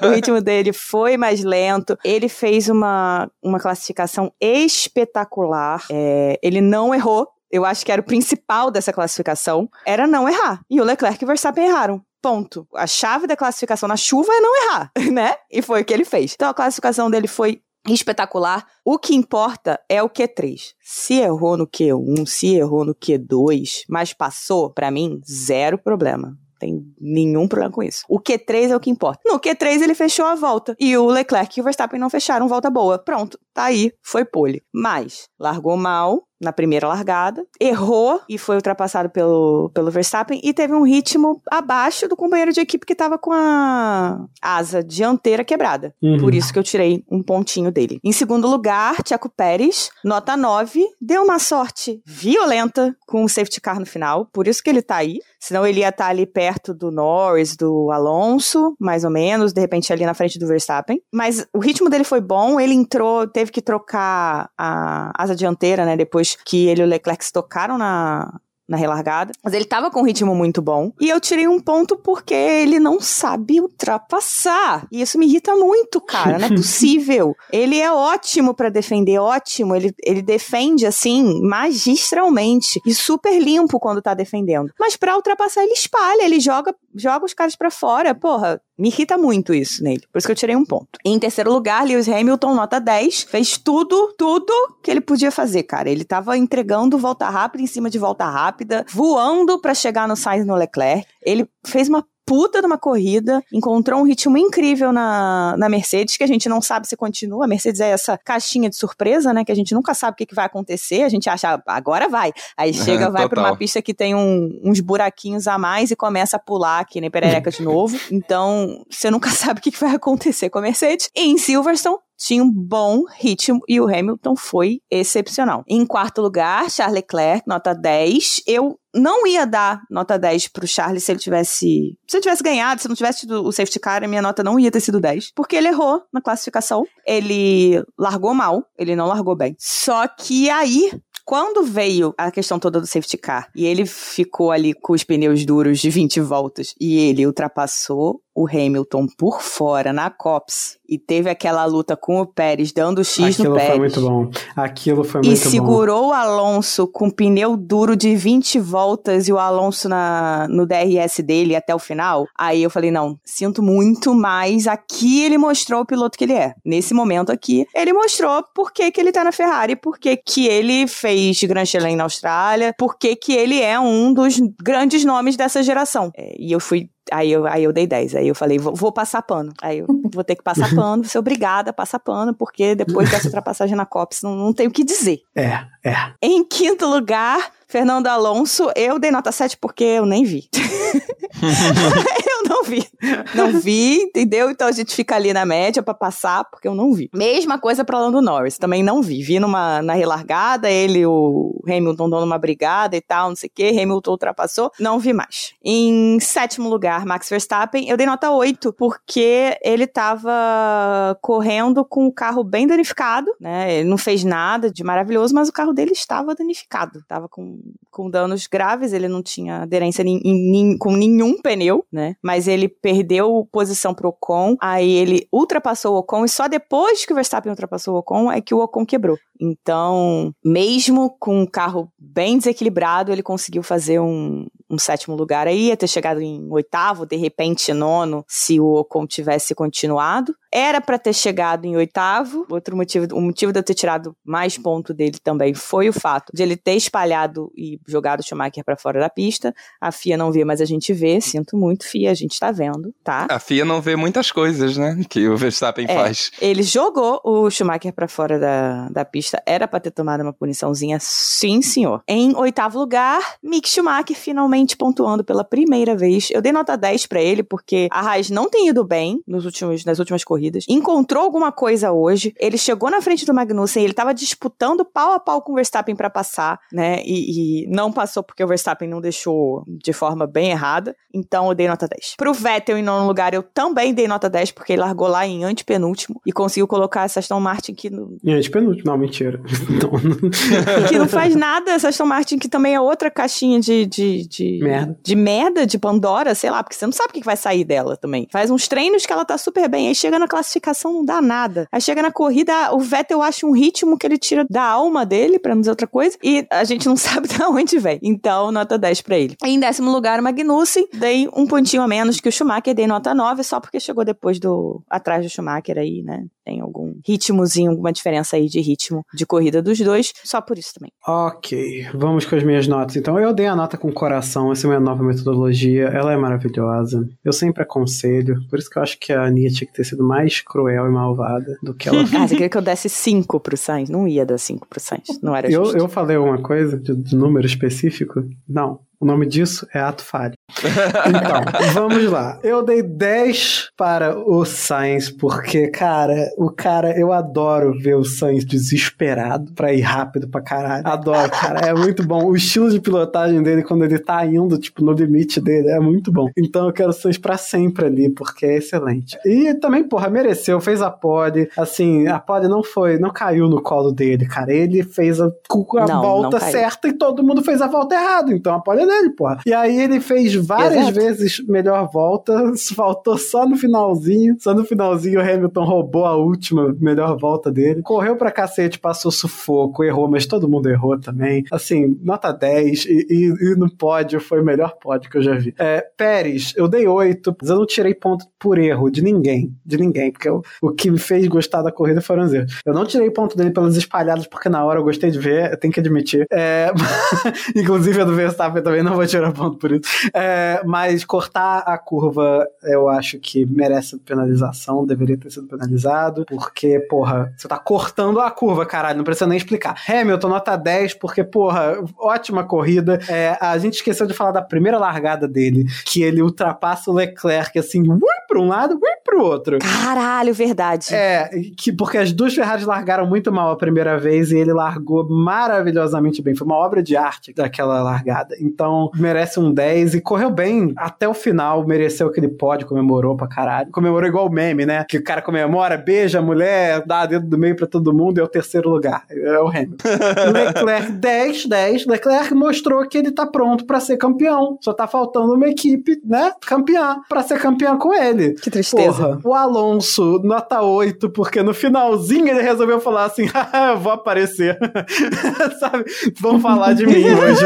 o 0.03 0.09
ritmo 0.11 0.41
dele 0.41 0.73
foi 0.73 1.17
mais 1.17 1.43
lento. 1.43 1.99
Ele 2.05 2.29
fez 2.29 2.69
uma, 2.69 3.31
uma 3.43 3.59
classificação 3.59 4.33
espetacular. 4.41 5.85
É, 5.91 6.39
ele 6.43 6.61
não 6.61 6.95
errou. 6.95 7.29
Eu 7.51 7.65
acho 7.65 7.85
que 7.87 7.93
era 7.93 8.01
o 8.01 8.05
principal 8.05 8.71
dessa 8.71 8.93
classificação. 8.93 9.69
Era 9.87 10.07
não 10.07 10.29
errar. 10.29 10.61
E 10.69 10.81
o 10.81 10.85
Leclerc 10.85 11.23
e 11.23 11.25
o 11.25 11.29
Verstappen 11.29 11.67
erraram. 11.67 12.03
Ponto. 12.25 12.67
A 12.75 12.87
chave 12.87 13.27
da 13.27 13.37
classificação 13.37 13.87
na 13.87 13.99
chuva 13.99 14.33
é 14.33 14.41
não 14.41 14.65
errar, 14.65 14.91
né? 15.13 15.35
E 15.51 15.61
foi 15.61 15.83
o 15.83 15.85
que 15.85 15.93
ele 15.93 16.07
fez. 16.07 16.33
Então 16.35 16.49
a 16.49 16.55
classificação 16.55 17.11
dele 17.11 17.29
foi 17.29 17.61
espetacular. 17.87 18.67
O 18.83 18.99
que 18.99 19.15
importa 19.15 19.79
é 19.91 20.03
o 20.03 20.09
Q3. 20.09 20.73
Se 20.81 21.21
errou 21.21 21.59
no 21.59 21.67
Q1, 21.67 22.27
se 22.27 22.55
errou 22.57 22.83
no 22.83 22.95
Q2, 22.95 23.83
mas 23.91 24.15
passou, 24.15 24.73
para 24.73 24.91
mim, 24.91 25.21
zero 25.29 25.77
problema 25.77 26.35
tem 26.65 26.83
nenhum 26.99 27.47
problema 27.47 27.71
com 27.71 27.83
isso. 27.83 28.05
O 28.09 28.19
Q3 28.19 28.71
é 28.71 28.77
o 28.77 28.81
que 28.81 28.89
importa. 28.89 29.21
No 29.27 29.39
Q3 29.39 29.83
ele 29.83 29.95
fechou 29.95 30.25
a 30.25 30.35
volta 30.35 30.75
e 30.81 30.97
o 30.97 31.07
Leclerc 31.07 31.59
e 31.59 31.61
o 31.61 31.65
Verstappen 31.65 32.01
não 32.01 32.09
fecharam 32.09 32.49
volta 32.49 32.71
boa. 32.71 32.99
Pronto, 32.99 33.39
tá 33.53 33.65
aí, 33.65 33.93
foi 34.03 34.25
pole. 34.25 34.63
Mas 34.73 35.29
largou 35.39 35.77
mal, 35.77 36.27
na 36.41 36.53
primeira 36.53 36.89
largada, 36.89 37.45
errou 37.61 38.21
e 38.29 38.37
foi 38.39 38.57
ultrapassado 38.57 39.09
pelo, 39.09 39.71
pelo 39.75 39.91
Verstappen 39.91 40.41
e 40.43 40.53
teve 40.53 40.75
um 40.75 40.83
ritmo 40.83 41.41
abaixo 41.51 42.09
do 42.09 42.17
companheiro 42.17 42.53
de 42.53 42.61
equipe 42.61 42.87
que 42.87 42.93
estava 42.93 43.19
com 43.19 43.33
a 43.33 44.27
asa 44.43 44.83
dianteira 44.83 45.45
quebrada. 45.45 45.95
Uhum. 46.03 46.19
Por 46.19 46.35
isso 46.35 46.53
que 46.53 46.59
eu 46.59 46.63
tirei 46.63 47.05
um 47.11 47.23
pontinho 47.23 47.71
dele. 47.71 47.99
Em 48.05 48.13
segundo 48.13 48.49
lugar, 48.49 49.03
Tiago 49.03 49.29
Pérez, 49.29 49.91
nota 50.05 50.37
9, 50.37 50.85
deu 51.01 51.23
uma 51.23 51.39
sorte 51.39 52.03
violenta 52.07 52.95
com 53.07 53.25
o 53.25 53.29
safety 53.29 53.61
car 53.61 53.81
no 53.81 53.87
final, 53.87 54.27
por 54.33 54.47
isso 54.47 54.63
que 54.63 54.71
ele 54.71 54.83
tá 54.83 54.97
aí. 54.97 55.19
Senão 55.41 55.67
ele 55.67 55.81
ia 55.81 55.91
estar 55.91 56.05
tá 56.05 56.11
ali 56.11 56.25
perto 56.25 56.73
do 56.73 56.91
Norris, 56.91 57.55
do 57.55 57.91
Alonso, 57.91 58.75
mais 58.81 59.05
ou 59.05 59.11
menos, 59.11 59.53
de 59.53 59.61
repente 59.61 59.93
ali 59.93 60.07
na 60.07 60.15
frente 60.15 60.39
do 60.39 60.47
Verstappen. 60.47 60.99
Mas 61.13 61.47
o 61.53 61.59
ritmo 61.59 61.91
dele 61.91 62.05
foi 62.05 62.21
bom, 62.21 62.59
ele 62.59 62.73
entrou, 62.73 63.27
teve 63.27 63.53
que 63.53 63.61
trocar 63.61 64.49
a 64.59 65.13
asa 65.23 65.37
dianteira, 65.37 65.85
né, 65.85 65.99
depois 65.99 66.24
que 66.45 66.67
ele 66.67 66.83
e 66.83 66.85
o 66.85 66.89
Leclerc 66.89 67.25
se 67.25 67.33
tocaram 67.33 67.77
na, 67.77 68.41
na 68.69 68.77
relargada. 68.77 69.33
Mas 69.43 69.53
ele 69.53 69.65
tava 69.65 69.91
com 69.91 70.01
um 70.01 70.05
ritmo 70.05 70.35
muito 70.35 70.63
bom. 70.63 70.93
E 71.01 71.09
eu 71.09 71.21
tirei 71.21 71.47
um 71.47 71.61
ponto 71.61 71.97
porque 71.97 72.35
ele 72.35 72.79
não 72.79 73.01
sabe 73.01 73.61
ultrapassar. 73.61 74.87
E 74.91 75.03
isso 75.03 75.19
me 75.19 75.27
irrita 75.27 75.55
muito, 75.55 76.01
cara. 76.01 76.39
Não 76.39 76.47
é 76.47 76.51
possível. 76.57 77.35
ele 77.53 77.79
é 77.79 77.93
ótimo 77.93 78.55
para 78.55 78.71
defender, 78.71 79.19
ótimo. 79.19 79.77
Ele, 79.77 79.93
ele 80.03 80.23
defende, 80.23 80.87
assim, 80.87 81.41
magistralmente. 81.43 82.81
E 82.87 82.95
super 82.95 83.39
limpo 83.39 83.79
quando 83.79 84.03
tá 84.03 84.15
defendendo. 84.15 84.73
Mas 84.79 84.97
para 84.97 85.17
ultrapassar, 85.17 85.63
ele 85.63 85.75
espalha, 85.75 86.25
ele 86.25 86.41
joga, 86.41 86.75
joga 86.95 87.25
os 87.25 87.35
caras 87.35 87.55
para 87.55 87.71
fora. 87.71 88.15
Porra, 88.15 88.61
me 88.79 88.89
irrita 88.89 89.17
muito 89.17 89.55
isso 89.55 89.83
nele. 89.83 90.03
Por 90.13 90.19
isso 90.19 90.27
que 90.27 90.33
eu 90.33 90.37
tirei 90.37 90.57
um 90.57 90.65
ponto. 90.65 90.99
em 91.05 91.19
terceiro 91.19 91.53
lugar, 91.53 91.87
Lewis 91.87 92.09
Hamilton, 92.09 92.55
nota 92.55 92.79
10. 92.81 93.25
Fez 93.25 93.57
tudo, 93.57 94.15
tudo 94.19 94.53
que 94.83 94.91
ele 94.91 95.01
podia 95.01 95.31
fazer, 95.31 95.63
cara. 95.65 95.89
Ele 95.89 96.05
tava 96.05 96.37
entregando 96.37 96.99
volta 96.99 97.29
rápida 97.29 97.63
em 97.63 97.67
cima 97.67 97.89
de 97.89 97.99
volta 97.99 98.25
rápida, 98.25 98.85
voando 98.91 99.61
para 99.61 99.75
chegar 99.75 100.09
no 100.09 100.17
Sainz 100.17 100.47
no 100.47 100.55
Leclerc. 100.55 101.07
Ele 101.23 101.49
fez 101.65 101.89
uma 101.89 102.05
puta 102.27 102.61
de 102.61 102.67
uma 102.67 102.79
corrida, 102.79 103.43
encontrou 103.53 104.01
um 104.01 104.05
ritmo 104.05 104.37
incrível 104.39 104.93
na, 104.93 105.55
na 105.59 105.69
Mercedes, 105.69 106.17
que 106.17 106.25
a 106.25 106.27
gente 106.27 106.49
não 106.49 106.61
sabe 106.61 106.89
se 106.89 106.97
continua. 106.97 107.45
A 107.45 107.49
Mercedes 107.49 107.81
é 107.81 107.91
essa 107.91 108.19
caixinha 108.19 108.71
de 108.71 108.77
surpresa, 108.77 109.33
né? 109.33 109.45
Que 109.45 109.53
a 109.53 109.55
gente 109.55 109.75
nunca 109.75 109.95
sabe 109.95 110.15
o 110.15 110.17
que, 110.17 110.27
que 110.27 110.35
vai 110.35 110.47
acontecer. 110.47 111.03
A 111.03 111.09
gente 111.09 111.29
acha, 111.29 111.63
agora 111.67 112.09
vai. 112.09 112.33
Aí 112.57 112.73
chega, 112.75 113.11
vai 113.11 113.29
pra 113.29 113.41
uma 113.41 113.57
pista 113.57 113.83
que 113.83 113.95
tem 113.95 114.15
um, 114.15 114.61
uns 114.65 114.81
buraquinhos 114.81 115.47
a 115.47 115.59
mais 115.59 115.91
e 115.91 115.97
começa 115.97 116.37
a 116.37 116.41
pular 116.41 116.81
aqui 116.81 117.01
na 117.01 117.11
perereca 117.11 117.51
de 117.51 117.63
novo. 117.65 117.99
Então, 118.11 118.85
você 118.89 119.11
nunca 119.11 119.31
sabe 119.33 119.61
o 119.61 119.63
que, 119.63 119.71
que 119.71 119.81
vai 119.81 119.95
acontecer 119.95 120.51
com 120.51 120.59
a 120.59 120.63
Mercedes. 120.63 121.11
E 121.15 121.23
em 121.23 121.39
Silverstone, 121.39 121.99
tinha 122.17 122.43
um 122.43 122.51
bom 122.51 123.05
ritmo 123.17 123.61
e 123.69 123.81
o 123.81 123.89
Hamilton 123.89 124.37
foi 124.37 124.81
excepcional. 124.91 125.65
Em 125.69 125.85
quarto 125.87 126.21
lugar, 126.21 126.71
Charles 126.71 126.95
Leclerc, 126.95 127.47
nota 127.47 127.75
10. 127.75 128.43
Eu 128.47 128.79
não 128.95 129.27
ia 129.27 129.47
dar 129.47 129.83
nota 129.91 130.19
10 130.19 130.49
pro 130.49 130.67
Charles 130.67 131.05
se 131.05 131.13
ele 131.13 131.19
tivesse. 131.19 131.99
Se 132.09 132.17
ele 132.17 132.23
tivesse 132.23 132.43
ganhado, 132.43 132.81
se 132.81 132.89
não 132.89 132.95
tivesse 132.95 133.21
tido 133.21 133.45
o 133.45 133.53
safety 133.53 133.81
car, 133.81 134.05
a 134.05 134.09
minha 134.09 134.23
nota 134.23 134.43
não 134.43 134.59
ia 134.59 134.71
ter 134.71 134.81
sido 134.81 135.01
10. 135.01 135.33
Porque 135.35 135.57
ele 135.57 135.69
errou 135.69 136.03
na 136.13 136.21
classificação. 136.21 136.85
Ele 137.07 137.83
largou 137.99 138.33
mal, 138.33 138.65
ele 138.79 138.95
não 138.95 139.07
largou 139.07 139.35
bem. 139.35 139.57
Só 139.59 140.07
que 140.07 140.49
aí 140.49 140.91
quando 141.25 141.65
veio 141.65 142.15
a 142.19 142.31
questão 142.31 142.59
toda 142.59 142.81
do 142.81 142.87
safety 142.87 143.17
car 143.17 143.51
e 143.57 143.65
ele 143.65 143.87
ficou 143.87 144.51
ali 144.51 144.75
com 144.75 144.93
os 144.93 145.03
pneus 145.03 145.45
duros 145.47 145.81
de 145.81 145.89
20 145.89 146.21
voltas 146.21 146.75
e 146.79 146.99
ele 146.99 147.27
ultrapassou 147.27 148.21
o 148.35 148.49
Hamilton 148.49 149.07
por 149.17 149.41
fora 149.41 149.93
na 149.93 150.11
COPS 150.11 150.79
e 150.89 150.99
teve 150.99 151.31
aquela 151.31 151.65
luta 151.65 151.97
com 151.97 152.21
o 152.21 152.27
Pérez 152.27 152.73
dando 152.73 153.05
X 153.05 153.41
Aquilo 153.41 153.51
no 153.51 153.57
Pérez. 153.57 153.71
foi 153.71 153.79
muito 153.79 154.01
bom. 154.01 154.31
Aquilo 154.57 155.05
foi 155.05 155.21
muito 155.23 155.33
e 155.33 155.37
segurou 155.37 156.09
o 156.09 156.13
Alonso 156.13 156.87
com 156.87 157.09
pneu 157.11 157.57
duro 157.57 157.97
de 157.97 158.15
20 158.15 158.59
voltas 158.61 159.29
e 159.29 159.33
o 159.33 159.39
Alonso 159.39 159.89
na, 159.89 160.47
no 160.49 160.67
DRS 160.67 161.21
dele 161.23 161.55
até 161.55 161.75
o 161.75 161.79
final. 161.79 162.27
Aí 162.37 162.63
eu 162.63 162.71
falei, 162.71 162.91
não, 162.91 163.19
sinto 163.25 163.63
muito, 163.63 164.15
mas 164.15 164.67
aqui 164.67 165.23
ele 165.23 165.39
mostrou 165.39 165.83
o 165.83 165.87
piloto 165.87 166.19
que 166.19 166.25
ele 166.25 166.35
é. 166.35 166.55
Nesse 166.65 166.93
momento 166.93 167.31
aqui, 167.31 167.67
ele 167.75 167.93
mostrou 167.93 168.45
por 168.55 168.73
que, 168.73 168.91
que 168.91 169.01
ele 169.01 169.13
tá 169.13 169.23
na 169.23 169.33
Ferrari, 169.33 169.77
por 169.77 169.99
que, 169.99 170.17
que 170.17 170.47
ele 170.47 170.87
fez 170.87 171.43
Grand 171.45 171.65
Chelem 171.65 171.97
na 171.97 172.05
Austrália, 172.05 172.75
por 172.79 172.99
que, 172.99 173.15
que 173.17 173.33
ele 173.33 173.61
é 173.61 173.79
um 173.79 174.13
dos 174.13 174.41
grandes 174.63 175.05
nomes 175.05 175.37
dessa 175.37 175.63
geração. 175.63 176.11
É, 176.17 176.35
e 176.39 176.53
eu 176.53 176.61
fui 176.61 176.89
Aí 177.13 177.31
eu, 177.33 177.47
aí 177.47 177.65
eu 177.65 177.73
dei 177.73 177.87
10. 177.87 178.15
Aí 178.17 178.29
eu 178.29 178.35
falei, 178.35 178.59
vou, 178.59 178.75
vou 178.75 178.93
passar 178.93 179.23
pano. 179.23 179.53
Aí 179.61 179.79
eu 179.79 179.87
vou 180.13 180.25
ter 180.25 180.37
que 180.37 180.43
passar 180.43 180.69
pano, 180.75 181.03
vou 181.03 181.11
ser 181.11 181.19
obrigada 181.19 181.71
a 181.71 181.73
passar 181.73 181.99
pano, 181.99 182.35
porque 182.35 182.75
depois 182.75 183.11
dessa 183.11 183.27
ultrapassagem 183.27 183.77
na 183.77 183.87
COPS 183.87 184.23
não, 184.23 184.35
não 184.35 184.53
tenho 184.53 184.71
o 184.71 184.73
que 184.73 184.85
dizer. 184.85 185.21
É, 185.35 185.65
é. 185.85 185.97
Em 186.23 186.45
quinto 186.45 186.87
lugar, 186.87 187.51
Fernando 187.69 188.07
Alonso, 188.07 188.71
eu 188.77 188.99
dei 188.99 189.11
nota 189.11 189.33
7 189.33 189.57
porque 189.59 189.85
eu 189.85 190.07
nem 190.07 190.25
vi. 190.25 190.49
não 192.49 192.63
vi. 192.63 192.87
Não 193.35 193.61
vi, 193.61 194.03
entendeu? 194.03 194.51
Então 194.51 194.69
a 194.69 194.73
gente 194.73 194.95
fica 194.95 195.17
ali 195.17 195.33
na 195.33 195.45
média 195.45 195.83
para 195.83 195.95
passar, 195.95 196.45
porque 196.45 196.69
eu 196.69 196.75
não 196.75 196.93
vi. 196.93 197.09
Mesma 197.15 197.59
coisa 197.59 197.85
para 197.85 197.99
Lando 197.99 198.21
Norris, 198.21 198.59
também 198.59 198.83
não 198.83 199.03
vi. 199.03 199.23
Vi 199.23 199.41
numa, 199.41 199.81
na 199.83 199.95
relargada, 199.95 200.71
ele 200.71 201.05
o 201.07 201.63
Hamilton 201.67 202.11
dando 202.11 202.25
uma 202.25 202.39
brigada 202.39 202.97
e 202.97 203.01
tal, 203.01 203.29
não 203.29 203.37
sei 203.37 203.49
o 203.49 203.53
quê. 203.55 203.79
Hamilton 203.81 204.11
ultrapassou, 204.11 204.71
não 204.79 204.99
vi 204.99 205.13
mais. 205.13 205.55
Em 205.65 206.19
sétimo 206.21 206.69
lugar, 206.69 207.05
Max 207.07 207.29
Verstappen, 207.29 207.89
eu 207.89 207.97
dei 207.97 208.07
nota 208.07 208.31
8, 208.31 208.73
porque 208.73 209.57
ele 209.63 209.87
tava 209.87 211.17
correndo 211.21 211.85
com 211.85 212.07
o 212.07 212.13
carro 212.13 212.45
bem 212.45 212.67
danificado, 212.67 213.31
né? 213.41 213.79
Ele 213.79 213.89
não 213.89 213.99
fez 213.99 214.25
nada 214.25 214.71
de 214.71 214.85
maravilhoso, 214.85 215.35
mas 215.35 215.49
o 215.49 215.53
carro 215.53 215.73
dele 215.73 215.93
estava 215.93 216.35
danificado. 216.35 217.03
Tava 217.09 217.29
com, 217.29 217.61
com 217.91 218.11
danos 218.11 218.47
graves, 218.47 218.93
ele 218.93 219.09
não 219.09 219.23
tinha 219.23 219.63
aderência 219.63 220.03
em, 220.03 220.77
com 220.79 220.93
nenhum 220.93 221.41
pneu, 221.41 221.85
né? 221.91 222.17
Mas 222.23 222.34
ele 222.49 222.69
perdeu 222.69 223.49
posição 223.51 223.95
pro 223.95 224.09
Ocon, 224.09 224.57
aí 224.61 224.91
ele 224.91 225.27
ultrapassou 225.33 225.95
o 225.95 225.99
Ocon 225.99 226.25
e 226.25 226.29
só 226.29 226.49
depois 226.49 227.05
que 227.05 227.13
o 227.13 227.15
Verstappen 227.15 227.51
ultrapassou 227.51 227.95
o 227.95 227.99
Ocon 227.99 228.31
é 228.31 228.41
que 228.41 228.55
o 228.55 228.59
Ocon 228.59 228.85
quebrou. 228.85 229.17
Então, 229.41 230.33
mesmo 230.45 231.11
com 231.19 231.41
um 231.41 231.47
carro 231.47 231.91
bem 231.99 232.39
desequilibrado, 232.39 233.11
ele 233.11 233.23
conseguiu 233.23 233.63
fazer 233.63 234.01
um, 234.01 234.47
um 234.69 234.79
sétimo 234.79 235.15
lugar 235.15 235.47
aí, 235.47 235.67
ia 235.69 235.77
ter 235.77 235.89
chegado 235.89 236.21
em 236.21 236.47
oitavo, 236.51 237.07
de 237.07 237.17
repente 237.17 237.73
nono, 237.73 238.25
se 238.27 238.59
o 238.59 238.75
Ocon 238.75 239.07
tivesse 239.07 239.55
continuado. 239.55 240.35
Era 240.51 240.81
para 240.81 240.99
ter 240.99 241.13
chegado 241.13 241.65
em 241.65 241.77
oitavo. 241.77 242.47
Outro 242.49 242.77
motivo, 242.77 243.07
o 243.13 243.21
motivo 243.21 243.53
de 243.53 243.59
eu 243.59 243.63
ter 243.63 243.75
tirado 243.75 244.15
mais 244.25 244.57
ponto 244.57 244.95
dele 244.95 245.19
também 245.23 245.53
foi 245.53 245.89
o 245.89 245.93
fato 245.93 246.31
de 246.33 246.43
ele 246.43 246.57
ter 246.57 246.75
espalhado 246.75 247.51
e 247.57 247.81
jogado 247.87 248.21
o 248.21 248.23
Schumacher 248.23 248.65
para 248.65 248.77
fora 248.77 249.01
da 249.01 249.11
pista. 249.11 249.53
A 249.81 249.91
FIA 249.91 250.17
não 250.17 250.31
vê, 250.31 250.45
mas 250.45 250.61
a 250.61 250.65
gente 250.65 250.93
vê. 250.93 251.21
Sinto 251.21 251.57
muito, 251.57 251.85
FIA, 251.85 252.13
a 252.13 252.15
gente 252.15 252.39
tá 252.39 252.53
vendo, 252.53 252.95
tá? 253.03 253.27
A 253.29 253.41
FIA 253.41 253.65
não 253.65 253.81
vê 253.81 253.97
muitas 253.97 254.31
coisas, 254.31 254.77
né? 254.77 255.05
Que 255.09 255.29
o 255.29 255.37
Verstappen 255.37 255.87
É, 255.89 255.95
faz. 255.95 256.31
Ele 256.41 256.63
jogou 256.63 257.21
o 257.25 257.51
Schumacher 257.51 257.93
para 257.93 258.07
fora 258.07 258.39
da, 258.39 258.89
da 258.91 259.05
pista. 259.05 259.43
Era 259.45 259.67
para 259.67 259.81
ter 259.81 259.91
tomado 259.91 260.21
uma 260.21 260.33
puniçãozinha, 260.33 260.99
sim, 261.01 261.61
senhor. 261.63 262.01
Em 262.07 262.35
oitavo 262.37 262.79
lugar, 262.79 263.21
Mick 263.43 263.69
Schumacher 263.69 264.17
finalmente 264.17 264.54
pontuando 264.77 265.25
pela 265.25 265.43
primeira 265.43 265.97
vez. 265.97 266.29
Eu 266.31 266.41
dei 266.41 266.53
nota 266.53 266.77
10 266.77 267.07
para 267.07 267.21
ele 267.21 267.43
porque 267.43 267.89
a 267.91 268.01
Haas 268.01 268.31
não 268.31 268.49
tem 268.49 268.69
ido 268.69 268.85
bem 268.85 269.21
nos 269.27 269.45
últimos, 269.45 269.85
nas 269.85 269.99
últimas 269.99 270.23
corridas. 270.23 270.65
Encontrou 270.69 271.23
alguma 271.25 271.51
coisa 271.51 271.93
hoje. 271.93 272.35
Ele 272.39 272.57
chegou 272.57 272.91
na 272.91 273.01
frente 273.01 273.27
do 273.27 273.35
Magnussen, 273.35 273.83
ele 273.83 273.93
tava 273.93 274.15
disputando 274.15 274.85
pau 274.85 275.13
a 275.13 275.21
pau 275.21 275.43
com 275.43 275.53
o 275.53 275.55
Verstappen 275.57 275.97
para 275.97 276.11
passar, 276.11 276.61
né? 276.73 277.03
E, 277.05 277.65
e 277.65 277.67
não 277.69 277.91
passou 277.91 278.23
porque 278.23 278.45
o 278.45 278.47
Verstappen 278.47 278.89
não 278.89 279.01
deixou 279.01 279.65
de 279.67 279.93
forma 279.93 280.27
bem 280.27 280.51
errada. 280.51 280.95
Então 281.13 281.49
eu 281.49 281.55
dei 281.55 281.69
nota 281.69 281.89
10. 281.89 282.15
Pro 282.17 282.33
Vettel 282.33 282.79
em 282.79 282.83
nono 282.83 283.07
lugar, 283.07 283.35
eu 283.35 283.43
também 283.43 283.95
dei 283.95 284.07
nota 284.07 284.29
10 284.29 284.53
porque 284.53 284.73
ele 284.73 284.83
largou 284.83 285.09
lá 285.09 285.27
em 285.27 285.45
antepenúltimo 285.45 286.21
e 286.27 286.33
conseguiu 286.33 286.67
colocar 286.67 287.05
essa 287.05 287.21
Aston 287.21 287.41
Martin 287.41 287.75
que 287.75 287.89
no, 287.91 288.17
E 288.23 288.33
antes 288.33 288.49
penúltimo, 288.49 288.91
não, 288.91 288.99
mentira. 288.99 289.41
Não. 289.75 289.95
que 290.89 290.99
não 290.99 291.09
faz 291.09 291.35
nada. 291.35 291.73
Essa 291.73 291.89
Aston 291.89 292.05
Martin 292.05 292.39
que 292.39 292.49
também 292.49 292.75
é 292.75 292.81
outra 292.81 293.11
caixinha 293.11 293.61
de, 293.61 293.87
de, 293.87 294.27
de 294.27 294.44
Merda. 294.61 294.99
de 295.03 295.17
merda, 295.17 295.67
de 295.67 295.79
Pandora, 295.79 296.35
sei 296.35 296.51
lá, 296.51 296.63
porque 296.63 296.77
você 296.77 296.87
não 296.87 296.93
sabe 296.93 297.11
o 297.11 297.13
que 297.13 297.25
vai 297.25 297.37
sair 297.37 297.65
dela 297.65 297.97
também. 297.97 298.27
Faz 298.31 298.51
uns 298.51 298.69
treinos 298.69 299.07
que 299.07 299.13
ela 299.13 299.25
tá 299.25 299.37
super 299.39 299.69
bem, 299.69 299.89
aí 299.89 299.95
chega 299.95 300.19
na 300.19 300.29
classificação 300.29 300.93
não 300.93 301.05
dá 301.05 301.21
nada. 301.21 301.67
Aí 301.71 301.81
chega 301.81 302.03
na 302.03 302.13
corrida, 302.13 302.73
o 302.73 302.81
Vettel 302.81 303.23
acha 303.23 303.47
um 303.47 303.53
ritmo 303.53 303.99
que 303.99 304.07
ele 304.07 304.19
tira 304.19 304.47
da 304.49 304.63
alma 304.63 305.05
dele, 305.05 305.39
pra 305.39 305.55
não 305.55 305.61
dizer 305.61 305.71
outra 305.71 305.87
coisa, 305.87 306.17
e 306.23 306.47
a 306.51 306.65
gente 306.65 306.87
não 306.87 306.97
sabe 306.97 307.29
de 307.29 307.43
onde 307.43 307.79
vem. 307.79 307.99
Então, 308.03 308.51
nota 308.51 308.79
10 308.79 309.01
pra 309.03 309.19
ele. 309.19 309.37
Em 309.45 309.59
décimo 309.59 309.91
lugar, 309.91 310.21
o 310.21 310.23
Magnussen, 310.23 310.87
dei 310.93 311.29
um 311.35 311.47
pontinho 311.47 311.83
a 311.83 311.89
menos 311.89 312.21
que 312.21 312.29
o 312.29 312.33
Schumacher, 312.33 312.75
dei 312.75 312.87
nota 312.87 313.15
9, 313.15 313.43
só 313.43 313.61
porque 313.61 313.81
chegou 313.81 314.05
depois 314.05 314.39
do. 314.39 314.83
atrás 314.89 315.25
do 315.25 315.31
Schumacher 315.31 315.79
aí, 315.79 316.03
né? 316.03 316.25
Tem 316.45 316.61
algum 316.61 316.95
ritmozinho, 317.07 317.71
alguma 317.71 317.93
diferença 317.93 318.37
aí 318.37 318.49
de 318.49 318.61
ritmo 318.61 319.05
de 319.15 319.25
corrida 319.25 319.63
dos 319.63 319.79
dois, 319.79 320.13
só 320.25 320.41
por 320.41 320.59
isso 320.59 320.75
também. 320.75 320.93
Ok, 321.07 321.87
vamos 321.95 322.27
com 322.27 322.37
as 322.37 322.43
minhas 322.43 322.67
notas. 322.67 322.97
Então, 322.97 323.19
eu 323.19 323.33
dei 323.33 323.47
a 323.47 323.57
nota 323.57 323.77
com 323.79 323.91
coração, 323.93 324.34
essa 324.53 324.67
é 324.67 324.69
a 324.69 324.71
minha 324.71 324.81
nova 324.81 325.03
metodologia, 325.03 325.85
ela 325.87 326.13
é 326.13 326.17
maravilhosa. 326.17 327.09
Eu 327.25 327.33
sempre 327.33 327.63
aconselho, 327.63 328.43
por 328.49 328.59
isso 328.59 328.71
que 328.71 328.79
eu 328.79 328.83
acho 328.83 328.99
que 328.99 329.13
a 329.13 329.25
Ania 329.25 329.51
tinha 329.51 329.67
que 329.67 329.75
ter 329.75 329.85
sido 329.85 330.03
mais 330.03 330.41
cruel 330.41 330.87
e 330.87 330.91
malvada 330.91 331.59
do 331.63 331.75
que 331.75 331.89
ela 331.89 332.07
foi. 332.07 332.19
Ah, 332.25 332.29
você 332.29 332.35
queria 332.35 332.49
que 332.49 332.57
eu 332.57 332.63
desse 332.63 332.89
5 332.89 333.41
pro 333.41 333.57
Sainz? 333.57 333.91
Não 333.91 334.07
ia 334.09 334.25
dar 334.25 334.39
5 334.39 334.67
pro 334.69 334.81
Sainz, 334.81 335.21
não 335.23 335.35
era 335.35 335.51
Eu, 335.51 335.65
justo. 335.65 335.79
eu 335.79 335.89
falei 335.89 336.17
alguma 336.17 336.39
coisa 336.39 336.79
de, 336.79 336.95
de 336.95 337.17
número 337.17 337.47
específico? 337.47 338.25
Não. 338.49 338.81
O 339.05 339.07
nome 339.07 339.27
disso 339.27 339.69
é 339.75 339.79
ato 339.79 340.03
falho. 340.03 340.33
Então, 341.07 341.73
vamos 341.75 342.11
lá. 342.11 342.39
Eu 342.43 342.63
dei 342.63 342.83
10 342.83 343.71
para 343.77 344.19
o 344.19 344.45
Sainz, 344.45 345.11
porque, 345.11 345.69
cara, 345.69 346.31
o 346.39 346.51
cara, 346.51 346.99
eu 346.99 347.13
adoro 347.13 347.79
ver 347.79 347.95
o 347.95 348.05
Sainz 348.05 348.45
desesperado 348.45 349.53
pra 349.53 349.73
ir 349.73 349.83
rápido 349.83 350.29
pra 350.29 350.41
caralho. 350.41 350.87
Adoro, 350.87 351.31
cara. 351.31 351.69
É 351.69 351.75
muito 351.75 352.07
bom. 352.07 352.25
O 352.25 352.35
estilo 352.35 352.71
de 352.71 352.81
pilotagem 352.81 353.43
dele, 353.43 353.63
quando 353.63 353.85
ele 353.85 353.99
tá 353.99 354.25
indo, 354.25 354.59
tipo, 354.59 354.83
no 354.83 354.93
limite 354.93 355.41
dele, 355.41 355.69
é 355.69 355.81
muito 355.81 356.11
bom. 356.11 356.31
Então 356.39 356.67
eu 356.67 356.73
quero 356.73 356.91
o 356.91 356.93
Sainz 356.93 357.19
pra 357.19 357.37
sempre 357.37 357.87
ali, 357.87 358.09
porque 358.09 358.47
é 358.47 358.57
excelente. 358.57 359.19
E 359.27 359.53
também, 359.55 359.87
porra, 359.87 360.09
mereceu, 360.09 360.61
fez 360.61 360.81
a 360.81 360.91
pole. 360.91 361.51
Assim, 361.59 362.07
a 362.07 362.19
pole 362.19 362.49
não 362.49 362.63
foi, 362.63 362.99
não 362.99 363.11
caiu 363.11 363.49
no 363.49 363.63
colo 363.63 363.93
dele, 363.93 364.27
cara. 364.27 364.53
Ele 364.53 364.83
fez 364.83 365.21
a, 365.21 365.27
a 365.27 365.87
Não, 365.87 366.03
volta 366.03 366.39
não 366.39 366.51
certa 366.51 366.89
e 366.89 366.93
todo 366.95 367.23
mundo 367.23 367.43
fez 367.43 367.61
a 367.61 367.67
volta 367.67 367.95
errada. 367.95 368.33
Então 368.33 368.55
a 368.55 368.61
pole 368.61 368.81
é 368.81 368.94
dele, 369.03 369.11
porra. 369.15 369.39
E 369.47 369.53
aí 369.53 369.81
ele 369.81 370.01
fez 370.01 370.35
várias 370.35 370.89
Exato. 370.89 370.95
vezes 370.95 371.45
melhor 371.47 371.89
volta, 371.93 372.53
faltou 372.75 373.17
só 373.19 373.47
no 373.49 373.57
finalzinho. 373.57 374.37
Só 374.39 374.55
no 374.55 374.65
finalzinho 374.65 375.21
o 375.21 375.23
Hamilton 375.23 375.65
roubou 375.65 376.05
a 376.05 376.17
última 376.17 376.75
melhor 376.81 377.17
volta 377.19 377.51
dele. 377.51 377.83
Correu 377.83 378.17
pra 378.17 378.31
cacete, 378.31 378.79
passou 378.79 379.11
sufoco, 379.11 379.83
errou, 379.85 380.09
mas 380.09 380.27
todo 380.27 380.49
mundo 380.49 380.69
errou 380.69 380.99
também. 380.99 381.45
Assim, 381.51 381.99
nota 382.03 382.33
10 382.33 382.85
e, 382.87 383.07
e- 383.11 383.53
e 383.53 383.57
no 383.57 383.71
pódio 383.75 384.21
foi 384.21 384.41
o 384.41 384.45
melhor 384.45 384.77
pódio 384.81 385.11
que 385.11 385.19
eu 385.19 385.23
já 385.23 385.35
vi. 385.35 385.55
É, 385.59 385.85
Pérez, 385.97 386.53
eu 386.57 386.69
dei 386.69 386.87
8, 386.87 387.37
mas 387.41 387.51
eu 387.51 387.57
não 387.57 387.67
tirei 387.67 387.95
ponto 387.95 388.25
por 388.39 388.59
erro 388.59 388.91
de 388.91 389.03
ninguém, 389.03 389.53
de 389.65 389.77
ninguém, 389.79 390.11
porque 390.13 390.29
eu- 390.29 390.43
o 390.63 390.71
que 390.71 390.91
me 390.91 390.99
fez 390.99 391.27
gostar 391.29 391.63
da 391.63 391.73
corrida 391.73 392.01
foram 392.01 392.25
os 392.25 392.33
erros. 392.33 392.61
Eu 392.65 392.75
não 392.75 392.85
tirei 392.85 393.11
ponto 393.11 393.37
dele 393.37 393.51
pelas 393.51 393.77
espalhadas, 393.77 394.27
porque 394.27 394.49
na 394.49 394.65
hora 394.65 394.79
eu 394.81 394.85
gostei 394.85 395.11
de 395.11 395.19
ver, 395.19 395.51
eu 395.53 395.57
tenho 395.59 395.73
que 395.73 395.81
admitir. 395.81 396.27
É, 396.33 396.71
inclusive 397.57 398.01
a 398.01 398.05
do 398.05 398.15
Verstappen 398.15 398.63
também 398.63 398.83
não 398.85 398.95
vou 398.95 399.07
tirar 399.07 399.33
ponto 399.33 399.59
por 399.59 399.73
isso. 399.73 399.83
É, 400.13 400.63
mas 400.65 401.05
cortar 401.05 401.59
a 401.61 401.77
curva, 401.79 402.47
eu 402.63 402.89
acho 402.89 403.19
que 403.19 403.45
merece 403.47 403.99
penalização, 403.99 404.87
deveria 404.87 405.19
ter 405.19 405.31
sido 405.31 405.47
penalizado, 405.47 406.25
porque, 406.27 406.79
porra, 406.81 407.33
você 407.37 407.49
tá 407.49 407.59
cortando 407.59 408.21
a 408.21 408.31
curva, 408.31 408.67
caralho, 408.67 408.99
não 408.99 409.05
precisa 409.05 409.27
nem 409.27 409.37
explicar. 409.37 409.77
Hamilton, 409.89 410.29
nota 410.29 410.57
10, 410.57 410.95
porque, 410.95 411.25
porra, 411.25 411.79
ótima 411.99 412.45
corrida. 412.45 412.99
É, 413.09 413.37
a 413.41 413.57
gente 413.59 413.75
esqueceu 413.75 414.07
de 414.07 414.15
falar 414.15 414.33
da 414.33 414.43
primeira 414.43 414.79
largada 414.79 415.27
dele, 415.27 415.65
que 415.85 416.03
ele 416.03 416.23
ultrapassa 416.23 416.91
o 416.91 416.95
Leclerc, 416.95 417.59
assim, 417.59 417.89
ui 417.89 418.01
pra 418.29 418.41
um 418.41 418.49
lado, 418.49 418.75
ui 418.75 418.97
pro 419.05 419.23
outro. 419.23 419.59
Caralho, 419.59 420.35
verdade. 420.35 420.95
É, 420.95 421.31
que, 421.57 421.73
porque 421.73 421.99
as 421.99 422.13
duas 422.13 422.35
Ferraris 422.35 422.67
largaram 422.67 423.07
muito 423.07 423.33
mal 423.33 423.51
a 423.51 423.57
primeira 423.57 423.99
vez 423.99 424.31
e 424.31 424.37
ele 424.37 424.53
largou 424.53 425.09
maravilhosamente 425.09 426.23
bem. 426.23 426.35
Foi 426.35 426.47
uma 426.47 426.57
obra 426.57 426.83
de 426.83 426.97
arte 426.97 427.33
daquela 427.33 427.83
largada. 427.83 428.35
Então, 428.41 428.64
merece 428.95 429.41
um 429.41 429.53
10 429.53 429.95
e 429.95 430.01
correu 430.01 430.31
bem 430.31 430.73
até 430.77 431.09
o 431.09 431.15
final, 431.15 431.67
mereceu 431.67 432.09
aquele 432.09 432.29
pódio, 432.29 432.67
comemorou 432.67 433.17
pra 433.17 433.27
caralho. 433.27 433.71
Comemorou 433.71 434.09
igual 434.09 434.27
o 434.27 434.33
meme, 434.33 434.67
né? 434.67 434.85
Que 434.89 434.99
o 434.99 435.05
cara 435.05 435.23
comemora, 435.23 435.77
beija 435.77 436.19
a 436.19 436.23
mulher, 436.23 436.85
dá 436.87 437.07
dedo 437.07 437.27
do 437.27 437.39
meio 437.39 437.57
pra 437.57 437.67
todo 437.67 437.93
mundo 437.93 438.19
e 438.19 438.21
é 438.21 438.25
o 438.25 438.29
terceiro 438.29 438.69
lugar. 438.71 439.05
É 439.11 439.39
o 439.39 439.49
Hamilton. 439.49 439.77
Leclerc 440.33 440.93
10, 440.93 441.47
10. 441.47 441.87
Leclerc 441.87 442.35
mostrou 442.35 442.87
que 442.89 442.99
ele 442.99 443.11
tá 443.11 443.27
pronto 443.27 443.65
pra 443.67 443.81
ser 443.81 443.97
campeão. 443.97 444.59
Só 444.61 444.73
tá 444.73 444.87
faltando 444.87 445.35
uma 445.35 445.49
equipe, 445.49 446.01
né? 446.05 446.33
Campeã, 446.47 447.01
pra 447.09 447.23
ser 447.23 447.39
campeã 447.41 447.77
com 447.77 447.93
ele. 447.93 448.35
Que 448.35 448.51
tristeza. 448.51 448.93
Porra, 448.93 449.21
o 449.25 449.35
Alonso, 449.35 450.21
nota 450.23 450.63
8, 450.63 451.11
porque 451.11 451.43
no 451.43 451.55
finalzinho 451.55 452.29
ele 452.29 452.43
resolveu 452.43 452.81
falar 452.81 453.05
assim: 453.05 453.27
eu 453.71 453.79
vou 453.79 453.93
aparecer. 453.93 454.59
Sabe? 455.61 455.85
Vão 456.21 456.41
falar 456.41 456.75
de 456.75 456.87
mim 456.87 457.05
hoje. 457.05 457.45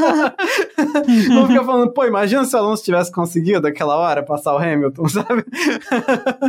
Vão 1.28 1.46
ficar 1.46 1.64
falando, 1.64 1.92
pô, 1.92 2.04
imagina 2.04 2.44
se 2.44 2.54
o 2.54 2.58
Alonso 2.58 2.84
tivesse 2.84 3.12
conseguido 3.12 3.66
aquela 3.66 3.96
hora 3.96 4.22
passar 4.22 4.54
o 4.54 4.58
Hamilton, 4.58 5.06
sabe? 5.08 5.44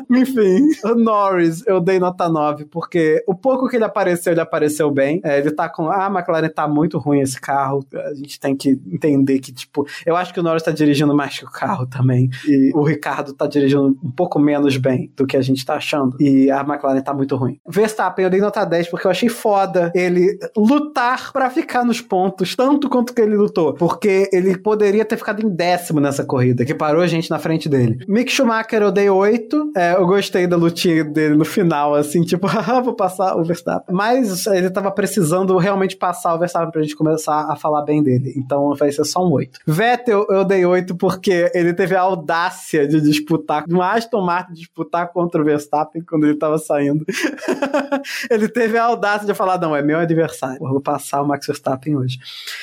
Enfim, 0.09 0.69
o 0.83 0.95
Norris, 0.95 1.65
eu 1.65 1.79
dei 1.79 1.99
nota 1.99 2.29
9, 2.29 2.65
porque 2.65 3.23
o 3.27 3.35
pouco 3.35 3.67
que 3.67 3.75
ele 3.75 3.85
apareceu, 3.85 4.33
ele 4.33 4.41
apareceu 4.41 4.89
bem. 4.91 5.21
É, 5.23 5.39
ele 5.39 5.51
tá 5.51 5.69
com. 5.69 5.89
Ah, 5.89 6.07
a 6.07 6.09
McLaren 6.09 6.49
tá 6.49 6.67
muito 6.67 6.97
ruim 6.97 7.21
esse 7.21 7.39
carro. 7.39 7.85
A 7.93 8.13
gente 8.13 8.39
tem 8.39 8.55
que 8.55 8.79
entender 8.91 9.39
que, 9.39 9.51
tipo, 9.51 9.85
eu 10.05 10.15
acho 10.15 10.33
que 10.33 10.39
o 10.39 10.43
Norris 10.43 10.63
tá 10.63 10.71
dirigindo 10.71 11.15
mais 11.15 11.37
que 11.37 11.45
o 11.45 11.51
carro 11.51 11.85
também. 11.85 12.29
E 12.47 12.71
o 12.73 12.83
Ricardo 12.83 13.33
tá 13.33 13.47
dirigindo 13.47 13.97
um 14.03 14.11
pouco 14.11 14.39
menos 14.39 14.77
bem 14.77 15.11
do 15.15 15.25
que 15.25 15.37
a 15.37 15.41
gente 15.41 15.65
tá 15.65 15.75
achando. 15.75 16.15
E 16.19 16.49
a 16.51 16.61
McLaren 16.61 17.01
tá 17.01 17.13
muito 17.13 17.35
ruim. 17.35 17.59
Verstappen, 17.67 18.23
eu 18.23 18.29
dei 18.29 18.39
nota 18.39 18.65
10 18.65 18.89
porque 18.89 19.07
eu 19.07 19.11
achei 19.11 19.29
foda 19.29 19.91
ele 19.95 20.37
lutar 20.55 21.31
para 21.31 21.49
ficar 21.49 21.83
nos 21.85 22.01
pontos, 22.01 22.55
tanto 22.55 22.89
quanto 22.89 23.13
que 23.13 23.21
ele 23.21 23.35
lutou. 23.41 23.73
Porque 23.73 24.29
ele 24.31 24.57
poderia 24.57 25.05
ter 25.05 25.17
ficado 25.17 25.45
em 25.45 25.49
décimo 25.49 25.99
nessa 25.99 26.23
corrida, 26.23 26.65
que 26.65 26.73
parou 26.73 27.01
a 27.01 27.07
gente 27.07 27.29
na 27.29 27.39
frente 27.39 27.67
dele. 27.67 28.03
Mick 28.07 28.31
Schumacher, 28.31 28.81
eu 28.81 28.91
dei 28.91 29.09
8. 29.09 29.71
É, 29.75 29.95
eu 29.95 30.05
gostei 30.05 30.47
da 30.47 30.55
lutinha 30.55 31.03
dele 31.03 31.35
no 31.35 31.45
final, 31.45 31.95
assim, 31.95 32.21
tipo, 32.21 32.47
vou 32.83 32.95
passar 32.95 33.35
o 33.35 33.43
Verstappen. 33.43 33.93
Mas 33.93 34.45
ele 34.47 34.69
tava 34.69 34.91
precisando 34.91 35.57
realmente 35.57 35.95
passar 35.95 36.35
o 36.35 36.39
Verstappen 36.39 36.71
pra 36.71 36.81
gente 36.81 36.95
começar 36.95 37.51
a 37.51 37.55
falar 37.55 37.83
bem 37.83 38.01
dele. 38.03 38.33
Então 38.35 38.73
vai 38.75 38.91
ser 38.91 39.05
só 39.05 39.25
um 39.25 39.31
8. 39.31 39.59
Vettel, 39.65 40.25
eu 40.29 40.43
dei 40.43 40.65
8 40.65 40.95
porque 40.95 41.51
ele 41.53 41.73
teve 41.73 41.95
a 41.95 42.01
audácia 42.01 42.87
de 42.87 43.01
disputar, 43.01 43.65
no 43.67 43.81
Aston 43.81 44.21
Martin 44.21 44.53
disputar 44.53 45.11
contra 45.11 45.41
o 45.41 45.45
Verstappen 45.45 46.03
quando 46.03 46.25
ele 46.25 46.35
tava 46.35 46.57
saindo. 46.57 47.05
ele 48.29 48.47
teve 48.47 48.77
a 48.77 48.85
audácia 48.85 49.25
de 49.25 49.33
falar: 49.33 49.59
não, 49.59 49.75
é 49.75 49.81
meu 49.81 49.99
adversário. 49.99 50.59
Vou 50.59 50.81
passar 50.81 51.21
o 51.21 51.27
Max 51.27 51.45
Verstappen 51.45 51.95
hoje. 51.95 52.19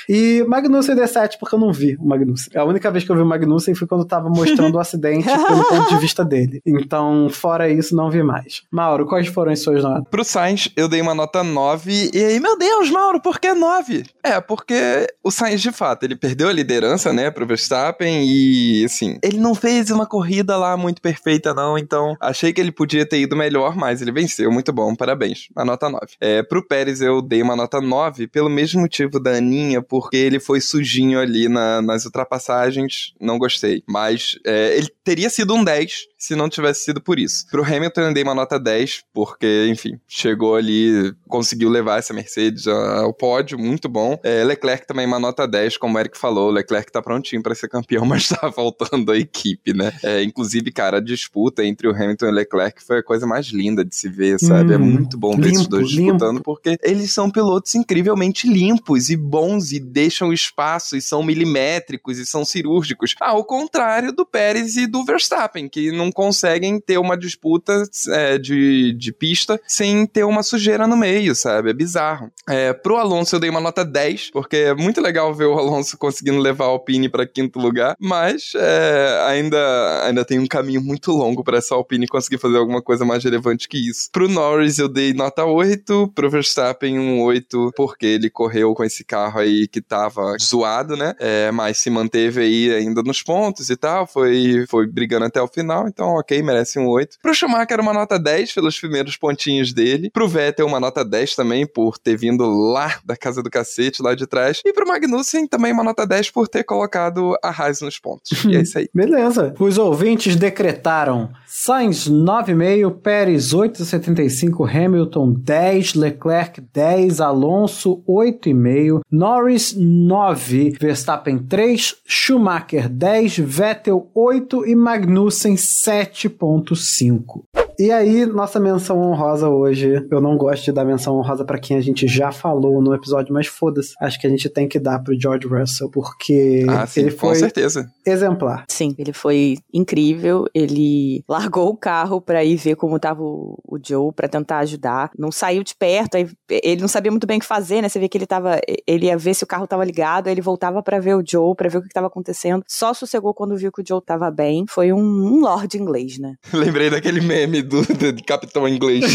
E 0.09 0.45
Magnussen 0.69 0.95
D7, 0.95 1.39
porque 1.41 1.55
eu 1.55 1.59
não 1.59 1.73
vi 1.73 1.97
o 1.99 2.07
Magnussen. 2.07 2.53
A 2.55 2.65
única 2.65 2.91
vez 2.91 3.05
que 3.05 3.11
eu 3.11 3.17
vi 3.17 3.23
o 3.23 3.27
Magnussen 3.27 3.75
foi 3.75 3.89
quando 3.89 4.05
tava 4.05 4.29
mostrando 4.29 4.75
o 4.75 4.79
acidente 4.79 5.25
pelo 5.27 5.65
ponto 5.65 5.89
de 5.89 5.97
vista 5.99 6.25
dele. 6.25 6.61
Então, 6.65 7.29
fora 7.31 7.69
isso, 7.71 7.97
não 7.97 8.11
vi 8.11 8.23
mais. 8.23 8.63
Mauro, 8.71 9.07
quais 9.07 9.27
foram 9.29 9.53
as 9.53 9.61
suas 9.61 9.83
notas? 9.83 10.05
Pro 10.11 10.25
Sainz, 10.25 10.71
eu 10.77 10.89
dei 10.89 11.01
uma 11.01 11.15
nota 11.15 11.43
9. 11.43 12.11
E 12.13 12.25
aí, 12.25 12.41
meu 12.41 12.57
Deus, 12.59 12.91
Mauro, 12.91 13.21
por 13.21 13.41
que 13.41 13.53
9? 13.53 14.05
É, 14.23 14.41
porque 14.41 15.07
o 15.25 15.31
Sainz, 15.31 15.61
de 15.61 15.73
fato, 15.73 16.05
ele 16.05 16.17
perdeu 16.17 16.49
a 16.49 16.53
liderança, 16.53 17.13
né, 17.13 17.31
pro 17.31 17.47
Verstappen. 17.47 18.25
E, 18.27 18.85
assim, 18.85 19.19
ele 19.23 19.39
não 19.39 19.55
fez 19.55 19.91
uma 19.91 20.07
corrida 20.07 20.57
lá 20.57 20.77
muito 20.77 21.01
perfeita, 21.01 21.55
não. 21.55 21.79
Então, 21.79 22.15
achei 22.21 22.53
que 22.53 22.61
ele 22.61 22.73
podia 22.73 23.07
ter 23.07 23.21
ido 23.21 23.37
melhor, 23.37 23.77
mas 23.77 24.03
ele 24.03 24.13
venceu. 24.13 24.51
Muito 24.53 24.73
bom, 24.73 24.95
parabéns. 24.95 25.49
A 25.57 25.65
nota 25.65 25.89
9. 25.89 26.07
É, 26.21 26.43
pro 26.43 26.67
Pérez, 26.67 27.01
eu 27.01 27.23
dei 27.23 27.43
uma 27.43 27.57
nota 27.57 27.81
9 27.81 28.27
pelo 28.27 28.49
mesmo 28.49 28.81
motivo 28.81 29.21
da 29.21 29.33
Aninha, 29.33 29.83
porque 29.83 30.17
ele 30.17 30.41
foi 30.41 30.58
sujinho 30.61 31.21
ali 31.21 31.49
na, 31.49 31.81
nas 31.83 32.05
ultrapassagens. 32.05 33.15
Não 33.21 33.39
gostei. 33.39 33.83
Mas 33.87 34.39
é, 34.45 34.77
ele 34.77 34.89
teria 35.05 35.31
sido 35.31 35.55
um 35.55 35.65
10 35.65 36.09
se 36.19 36.35
não 36.35 36.49
tivesse 36.49 36.85
sido 36.85 37.01
por 37.01 37.19
isso. 37.19 37.47
Pro 37.49 37.65
Hamilton, 37.65 38.01
eu 38.01 38.15
dei 38.15 38.25
uma 38.25 38.35
nota 38.35 38.59
10, 38.59 39.05
porque, 39.15 39.69
enfim, 39.71 39.99
chegou 40.09 40.57
ali, 40.57 41.15
conseguiu 41.29 41.69
levar 41.69 41.99
essa 41.99 42.13
Mercedes 42.13 42.67
ao 42.67 43.15
pódio, 43.15 43.57
muito 43.57 43.89
bom. 43.89 44.19
É, 44.25 44.43
Leclerc 44.43 44.87
também 44.87 45.07
uma 45.07 45.21
nota 45.21 45.47
10, 45.47 45.77
como 45.77 45.97
o 45.97 46.01
Eric 46.01 46.19
falou, 46.19 46.51
Leclerc 46.51 46.91
tá 46.91 47.01
prontinho 47.01 47.43
para 47.43 47.55
ser 47.55 47.69
campeão, 47.69 48.05
mas 48.07 48.29
tá 48.29 48.51
faltando 48.51 49.13
a 49.13 49.17
equipe, 49.17 49.73
né? 49.73 49.93
É, 50.03 50.23
inclusive, 50.23 50.73
cara, 50.73 50.97
a 50.97 51.01
disputa 51.01 51.65
entre 51.65 51.87
o 51.87 51.93
Hamilton 51.93 52.27
e 52.27 52.31
o 52.31 52.35
Leclerc 52.35 52.83
foi 52.83 52.99
a 52.99 53.03
coisa 53.03 53.27
mais 53.27 53.47
linda 53.47 53.85
de 53.85 53.95
se 53.95 54.09
ver, 54.09 54.41
sabe? 54.41 54.75
é 54.75 54.77
Hum, 54.77 54.81
muito 54.81 55.17
bom 55.17 55.37
ver 55.37 55.47
esses 55.47 55.59
limpo, 55.61 55.71
dois 55.71 55.89
disputando, 55.89 56.43
porque 56.43 56.77
eles 56.83 57.13
são 57.13 57.31
pilotos 57.31 57.75
incrivelmente 57.75 58.49
limpos 58.49 59.09
e 59.11 59.17
bons 59.17 59.71
e 59.73 59.79
deixam 59.79 60.33
espaço 60.49 60.97
e 60.97 61.03
são 61.03 61.23
milimétricos 61.23 62.19
e 62.19 62.27
são 62.27 62.45
cirúrgicos. 62.45 63.15
Ao 63.21 63.45
contrário 63.45 64.13
do 64.13 64.27
Pérez 64.27 64.77
e 64.77 64.87
do 64.87 65.05
Verstappen, 65.05 65.69
que 65.69 65.93
não 65.93 66.11
conseguem 66.11 66.81
ter 66.81 66.99
uma 66.99 67.17
disputa 67.17 67.83
é, 68.09 68.39
de, 68.39 68.93
de 68.95 69.13
pista 69.13 69.61
sem 69.67 70.07
ter 70.07 70.25
uma 70.25 70.43
sujeira 70.43 70.87
no 70.87 70.97
meio, 70.97 71.35
sabe? 71.35 71.71
É 71.71 71.73
bizarro. 71.73 72.31
É, 72.49 72.73
pro 72.73 72.97
Alonso 72.97 73.37
eu 73.37 73.41
dei 73.41 73.51
uma 73.51 73.61
nota 73.61 73.85
10, 73.85 74.31
porque 74.31 74.57
é 74.57 74.75
muito 74.75 75.01
legal 75.01 75.33
ver 75.35 75.47
o 75.47 75.59
Alonso 75.59 75.97
conseguindo 75.97 76.39
levar 76.39 76.65
a 76.65 76.69
Alpine 76.69 77.09
para 77.09 77.27
quinto 77.27 77.59
lugar, 77.59 77.97
mas 78.01 78.53
é, 78.57 79.25
ainda, 79.27 80.07
ainda 80.07 80.25
tem 80.25 80.39
um 80.39 80.47
caminho 80.47 80.81
muito 80.81 81.13
longo 81.13 81.45
para 81.45 81.59
essa 81.59 81.75
Alpine 81.75 82.07
conseguir 82.07 82.39
fazer 82.39 82.57
alguma 82.57 82.83
coisa 82.83 83.05
mais 83.05 83.23
relevante 83.23 83.69
que 83.69 83.79
isso. 83.79 84.09
Pro 84.13 84.29
Norris 84.29 84.79
eu 84.79 84.89
dei 84.89 85.13
nota 85.13 85.45
8, 85.45 86.13
pro 86.15 86.31
Verstappen 86.31 86.99
um 86.99 87.23
8, 87.23 87.73
porque 87.77 88.07
ele 88.07 88.31
correu 88.31 88.75
com 88.75 88.85
esse 88.85 89.05
carro 89.05 89.41
aí 89.41 89.67
que 89.67 89.81
tava 89.81 90.38
zoado, 90.41 90.97
né? 90.97 91.15
É, 91.19 91.51
mas 91.51 91.79
se 91.79 91.91
manteve 91.91 92.41
aí 92.41 92.75
ainda 92.75 93.03
nos 93.03 93.23
pontos 93.23 93.71
e 93.71 93.77
tal, 93.77 94.07
foi, 94.07 94.65
foi 94.69 94.87
brigando 94.87 95.27
até 95.27 95.41
o 95.41 95.49
final, 95.49 95.89
então 95.89 96.09
ok, 96.11 96.43
merece 96.43 96.79
um 96.79 96.87
8. 96.87 97.19
Pro 97.23 97.35
Schumacher 97.35 97.81
uma 97.81 97.93
nota 97.93 98.19
10 98.19 98.53
pelos 98.53 98.79
primeiros 98.79 99.17
pontinhos 99.17 99.73
dele. 99.73 100.11
Pro 100.11 100.29
Vettel 100.29 100.67
uma 100.67 100.81
nota 100.81 101.05
10 101.05 101.35
também 101.35 101.67
por 101.67 101.99
ter 101.99 102.17
vindo 102.17 102.45
lá 102.47 102.99
da 103.05 103.17
casa 103.17 103.43
do 103.43 103.51
cacete, 103.51 104.03
lá 104.03 104.15
de 104.15 104.27
trás. 104.27 104.61
E 104.65 104.73
pro 104.73 104.87
Magnussen 104.87 105.47
também 105.47 105.73
uma 105.73 105.85
nota 105.85 106.07
10 106.07 106.31
por 106.31 106.49
ter 106.49 106.65
colocado 106.65 107.37
a 107.43 107.51
Haas 107.51 107.81
nos 107.81 107.99
pontos. 107.99 108.45
E 108.45 108.57
é 108.57 108.61
isso 108.63 108.79
aí. 108.79 108.89
Beleza. 108.95 109.55
Os 109.59 109.79
ouvintes 109.79 110.37
decretaram 110.37 111.31
Sainz 111.47 112.09
9,5, 112.09 113.01
Pérez 113.01 113.55
8,75, 113.55 114.69
Hamilton 114.69 115.33
10, 115.33 115.95
Leclerc 115.95 116.61
10, 116.73 117.21
Alonso 117.21 118.03
8,5, 118.09 119.01
Norris 119.11 119.75
9, 119.77 120.28
Verstappen 120.37 121.49
3, 121.49 121.77
Schumacher 122.05 122.89
10, 122.89 123.43
Vettel 123.43 124.01
8 124.15 124.65
e 124.65 124.75
Magnussen 124.75 125.57
7,5. 125.57 127.68
E 127.79 127.93
aí, 127.93 128.27
nossa 128.27 128.59
menção 128.59 129.01
honrosa 129.01 129.49
hoje, 129.49 130.05
eu 130.11 130.21
não 130.21 130.37
gosto 130.37 130.65
de 130.65 130.73
dar 130.73 130.85
menção 130.85 131.17
honrosa 131.17 131.45
pra 131.45 131.61
quem 131.61 131.77
a 131.77 131.81
gente 131.81 132.09
já 132.09 132.33
falou 132.33 132.83
no 132.83 132.93
episódio, 132.93 133.33
mas 133.33 133.47
foda-se. 133.47 133.95
Acho 134.01 134.21
que 134.21 134.27
a 134.27 134.31
gente 134.31 134.49
tem 134.49 134.67
que 134.67 134.81
dar 134.81 134.99
pro 134.99 135.17
George 135.19 135.47
Russell, 135.47 135.89
porque 135.89 136.67
Ah, 136.69 136.85
sim, 136.89 137.03
ele 137.03 137.13
com 137.13 137.19
foi 137.19 137.37
certeza. 137.37 137.89
exemplar. 138.05 138.65
Sim, 138.69 138.97
ele 138.99 139.13
foi 139.13 139.59
incrível. 139.73 140.47
Ele 140.53 141.23
largou 141.29 141.69
o 141.69 141.77
carro 141.77 142.21
pra 142.21 142.45
ir 142.45 142.57
ver 142.57 142.75
como 142.75 142.99
tava 142.99 143.23
o, 143.23 143.57
o 143.65 143.79
Joe, 143.81 144.13
pra 144.13 144.27
tentar 144.27 144.59
ajudar. 144.59 145.11
Não 145.17 145.31
saiu 145.31 145.63
de 145.63 145.77
perto, 145.77 146.17
aí 146.17 146.29
ele 146.51 146.81
não 146.81 146.89
sabia 146.89 147.13
muito 147.13 147.29
bem 147.29 147.37
o 147.37 147.41
que 147.41 147.47
fazer, 147.47 147.81
né? 147.81 147.89
Você 147.89 148.01
vê 148.01 148.09
que 148.09 148.19
ele 148.19 148.27
tava. 148.27 148.61
Ele 148.89 149.07
ia 149.07 149.17
ver 149.17 149.35
se 149.35 149.45
o 149.45 149.47
carro 149.47 149.69
tava 149.69 149.85
ligado, 149.85 150.27
aí 150.27 150.35
ele 150.35 150.41
voltava 150.41 150.83
pra 150.83 150.99
ver 150.99 151.15
o 151.15 151.23
Joe, 151.25 151.55
pra 151.55 151.69
ver 151.69 151.79
o 151.79 151.83
que 151.83 151.87
que 151.89 151.95
tava 151.95 152.09
acontecendo. 152.09 152.65
Só 152.67 152.93
sossegou 152.93 153.33
quando 153.33 153.57
viu 153.57 153.71
que 153.71 153.83
o 153.83 153.85
Joe 153.87 154.03
tava 154.05 154.33
bem. 154.33 154.65
Foi 154.69 154.93
um, 154.93 154.99
um 154.99 155.41
lord 155.43 155.79
inglês, 155.79 156.19
né? 156.19 156.35
Lembrei 156.53 156.91
daquele 156.91 157.21
meme 157.21 157.68
do, 157.69 157.83
do 158.13 158.25
Capitão 158.25 158.67
Inglês. 158.67 159.05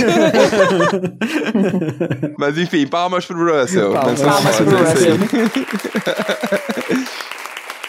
Mas 2.38 2.58
enfim, 2.58 2.88
palmas 2.88 3.26
pro 3.26 3.60
Russell. 3.60 3.91
Palmas. 3.93 4.22
Palmas 4.22 4.56
pro 4.56 4.78
é 4.78 4.91
aí. 4.91 5.18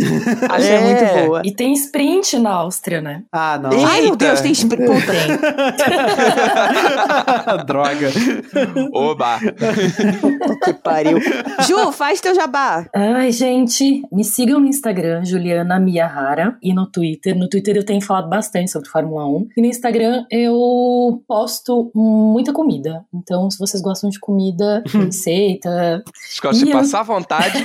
Áustria 0.49 0.73
é. 0.73 0.75
é 0.75 0.81
muito 0.81 1.03
boa. 1.27 1.41
E 1.45 1.53
tem 1.53 1.73
sprint 1.73 2.39
na 2.39 2.51
Áustria, 2.51 3.01
né? 3.01 3.23
Ah, 3.31 3.59
não. 3.61 3.71
Eita. 3.71 3.87
Ai, 3.87 4.01
meu 4.01 4.15
Deus, 4.15 4.41
tem 4.41 4.51
sprint. 4.51 4.85
Puta. 4.85 5.11
Droga. 7.65 8.11
Oba. 8.93 9.39
que 10.63 10.73
pariu. 10.73 11.19
Ju, 11.67 11.91
faz 11.91 12.21
teu 12.21 12.35
jabá. 12.35 12.85
Ai, 12.93 13.31
gente, 13.31 14.03
me 14.11 14.23
sigam 14.23 14.59
no 14.59 14.67
Instagram, 14.67 15.25
Juliana 15.25 15.79
Miyahara, 15.79 16.57
e 16.61 16.71
no 16.73 16.85
Twitter. 16.91 17.35
No 17.35 17.47
Twitter 17.47 17.75
eu 17.77 17.85
tenho 17.85 18.01
falado 18.01 18.29
bastante 18.29 18.71
sobre 18.71 18.89
Fórmula 18.89 19.27
1. 19.27 19.47
E 19.57 19.61
no 19.61 19.67
Instagram 19.67 20.25
eu 20.29 21.23
posto 21.27 21.91
muita 21.95 22.53
comida. 22.53 23.05
Então, 23.13 23.49
se 23.49 23.57
vocês 23.57 23.81
gostam 23.81 24.09
de 24.09 24.19
comida, 24.19 24.83
receita. 24.91 26.03
Gosto 26.41 26.65
de 26.65 26.71
passar 26.71 27.03
vontade. 27.03 27.57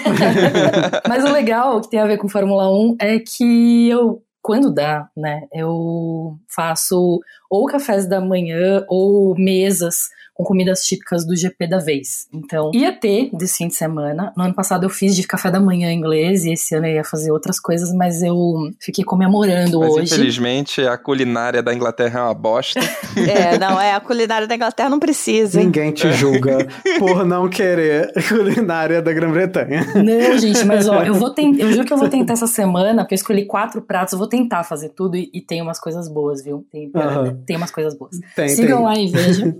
Mas 1.09 1.24
o 1.24 1.33
legal 1.33 1.81
que 1.81 1.91
tem 1.91 2.01
a 2.01 2.07
ver 2.07 2.18
com 2.18 2.29
Fórmula 2.29 2.70
1 2.70 2.97
é 3.01 3.18
que 3.18 3.89
eu 3.89 4.22
quando 4.47 4.72
dá, 4.72 5.09
né, 5.16 5.43
eu 5.53 6.39
faço 6.47 7.18
ou 7.51 7.66
cafés 7.66 8.09
da 8.09 8.20
manhã 8.20 8.85
ou 8.89 9.35
mesas 9.37 10.09
com 10.37 10.45
comidas 10.45 10.82
típicas 10.82 11.24
do 11.24 11.34
GP 11.34 11.66
da 11.66 11.78
vez. 11.78 12.28
Então, 12.32 12.70
ia 12.74 12.93
ter 12.93 13.30
desse 13.32 13.57
fim 13.57 13.68
de 13.68 13.74
semana. 13.74 14.34
No 14.37 14.45
ano 14.45 14.55
passado 14.55 14.84
eu 14.84 14.91
fiz 14.91 15.16
de 15.16 15.26
café 15.26 15.51
da 15.51 15.59
manhã 15.59 15.91
em 15.91 15.97
inglês 15.99 16.45
e 16.45 16.53
esse 16.53 16.74
ano 16.74 16.87
eu 16.87 16.97
ia 16.97 17.05
fazer 17.05 17.32
outras 17.32 17.59
coisas, 17.59 17.91
mas 17.95 18.22
eu 18.22 18.70
fiquei 18.78 19.03
comemorando 19.03 19.80
mas, 19.80 19.93
hoje. 19.93 20.14
Infelizmente, 20.14 20.82
a 20.82 20.99
culinária 20.99 21.62
da 21.62 21.72
Inglaterra 21.72 22.20
é 22.20 22.22
uma 22.22 22.34
bosta. 22.34 22.80
é, 23.16 23.59
não, 23.59 23.80
é, 23.80 23.95
a 23.95 24.01
culinária 24.01 24.47
da 24.47 24.55
Inglaterra 24.55 24.91
não 24.91 24.99
precisa. 24.99 25.59
Hein? 25.59 25.66
Ninguém 25.66 25.91
te 25.91 26.12
julga 26.12 26.59
por 26.99 27.24
não 27.24 27.49
querer 27.49 28.12
culinária 28.28 29.01
da 29.01 29.14
Grã-Bretanha. 29.14 29.87
Não, 29.95 30.39
gente, 30.39 30.62
mas 30.64 30.87
ó, 30.87 31.03
eu 31.03 31.14
vou 31.14 31.30
tentar, 31.34 31.62
eu 31.62 31.72
juro 31.72 31.87
que 31.87 31.93
eu 31.95 31.97
vou 31.97 32.11
tentar 32.11 32.34
essa 32.34 32.47
semana, 32.47 33.05
porque 33.05 33.14
eu 33.14 33.16
escolhi 33.16 33.47
quatro 33.47 33.80
pratos, 33.80 34.12
eu 34.12 34.18
vou 34.18 34.28
tentar 34.28 34.64
fazer 34.64 34.91
tudo 34.91 35.16
e, 35.16 35.30
e 35.32 35.41
tem 35.41 35.62
umas 35.62 35.80
coisas 35.80 36.09
boas, 36.09 36.45
viu? 36.45 36.66
Tem, 36.70 36.91
uhum. 36.95 37.43
tem 37.47 37.57
umas 37.57 37.70
coisas 37.70 37.97
boas. 37.97 38.18
Tem, 38.34 38.51
Sigam 38.51 38.78
tem. 38.78 38.87
lá 38.87 38.99
e 38.99 39.09
vejam. 39.09 39.57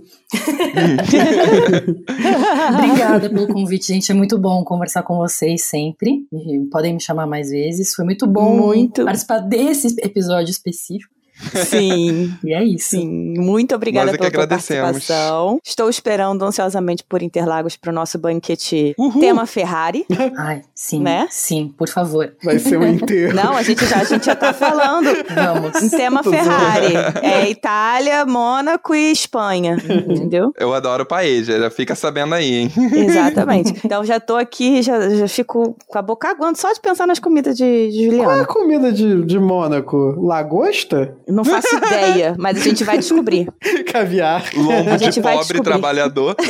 Obrigada 2.73 3.29
pelo 3.29 3.47
convite, 3.47 3.87
gente. 3.87 4.11
É 4.11 4.15
muito 4.15 4.37
bom 4.37 4.63
conversar 4.63 5.03
com 5.03 5.17
vocês 5.17 5.63
sempre. 5.63 6.25
Podem 6.71 6.93
me 6.93 7.01
chamar 7.01 7.27
mais 7.27 7.49
vezes. 7.49 7.93
Foi 7.93 8.05
muito 8.05 8.27
bom 8.27 8.57
muito. 8.57 9.03
participar 9.03 9.39
desse 9.39 9.95
episódio 10.01 10.51
específico. 10.51 11.16
Sim. 11.65 12.33
e 12.43 12.53
é 12.53 12.63
isso. 12.63 12.89
Sim. 12.91 13.33
Muito 13.37 13.75
obrigada 13.75 14.11
é 14.11 14.17
pela 14.17 14.31
tua 14.31 14.47
participação. 14.47 15.59
Estou 15.63 15.89
esperando 15.89 16.43
ansiosamente 16.43 17.03
por 17.03 17.21
Interlagos 17.21 17.75
para 17.75 17.91
o 17.91 17.93
nosso 17.93 18.17
banquete 18.17 18.93
Uhul. 18.97 19.19
tema 19.19 19.45
Ferrari. 19.45 20.05
Ai, 20.37 20.61
sim. 20.73 21.01
Né? 21.01 21.27
Sim, 21.29 21.73
por 21.77 21.89
favor. 21.89 22.33
Vai 22.43 22.59
ser 22.59 22.77
um 22.77 22.87
inteiro. 22.87 23.35
Não, 23.35 23.55
a 23.55 23.63
gente 23.63 23.85
já, 23.85 23.97
a 23.97 24.03
gente 24.03 24.25
já 24.25 24.35
tá 24.35 24.53
falando. 24.53 25.09
Vamos. 25.33 25.81
Em 25.81 25.89
tema 25.89 26.23
Ferrari. 26.23 26.93
É 27.21 27.49
Itália, 27.49 28.25
Mônaco 28.25 28.93
e 28.95 29.11
Espanha. 29.11 29.77
Uhum. 29.87 30.13
Entendeu? 30.13 30.53
Eu 30.57 30.73
adoro 30.73 31.03
o 31.03 31.05
país, 31.05 31.47
já 31.47 31.69
fica 31.69 31.95
sabendo 31.95 32.35
aí, 32.35 32.53
hein? 32.53 32.71
Exatamente. 32.93 33.79
Então 33.83 34.03
já 34.03 34.19
tô 34.19 34.35
aqui, 34.35 34.81
já, 34.81 35.09
já 35.09 35.27
fico 35.27 35.75
com 35.87 35.97
a 35.97 36.01
boca 36.01 36.29
aguando 36.29 36.57
só 36.57 36.71
de 36.71 36.79
pensar 36.79 37.07
nas 37.07 37.19
comidas 37.19 37.55
de, 37.55 37.91
de 37.91 38.05
Juliana. 38.05 38.23
Qual 38.23 38.37
é 38.37 38.41
a 38.41 38.45
comida 38.45 38.91
de, 38.91 39.23
de 39.23 39.39
Mônaco? 39.39 40.15
Lagosta? 40.17 41.15
Não 41.27 41.43
faço 41.43 41.75
ideia, 41.75 42.35
mas 42.39 42.57
a 42.57 42.61
gente 42.61 42.83
vai 42.85 42.97
descobrir. 42.97 43.47
Caviar. 43.91 44.43
Lombo 44.55 44.91
a 44.91 44.97
gente 44.97 45.15
de 45.15 45.21
vai 45.21 45.33
pobre 45.33 45.47
descobrir. 45.47 45.71
trabalhador. 45.71 46.35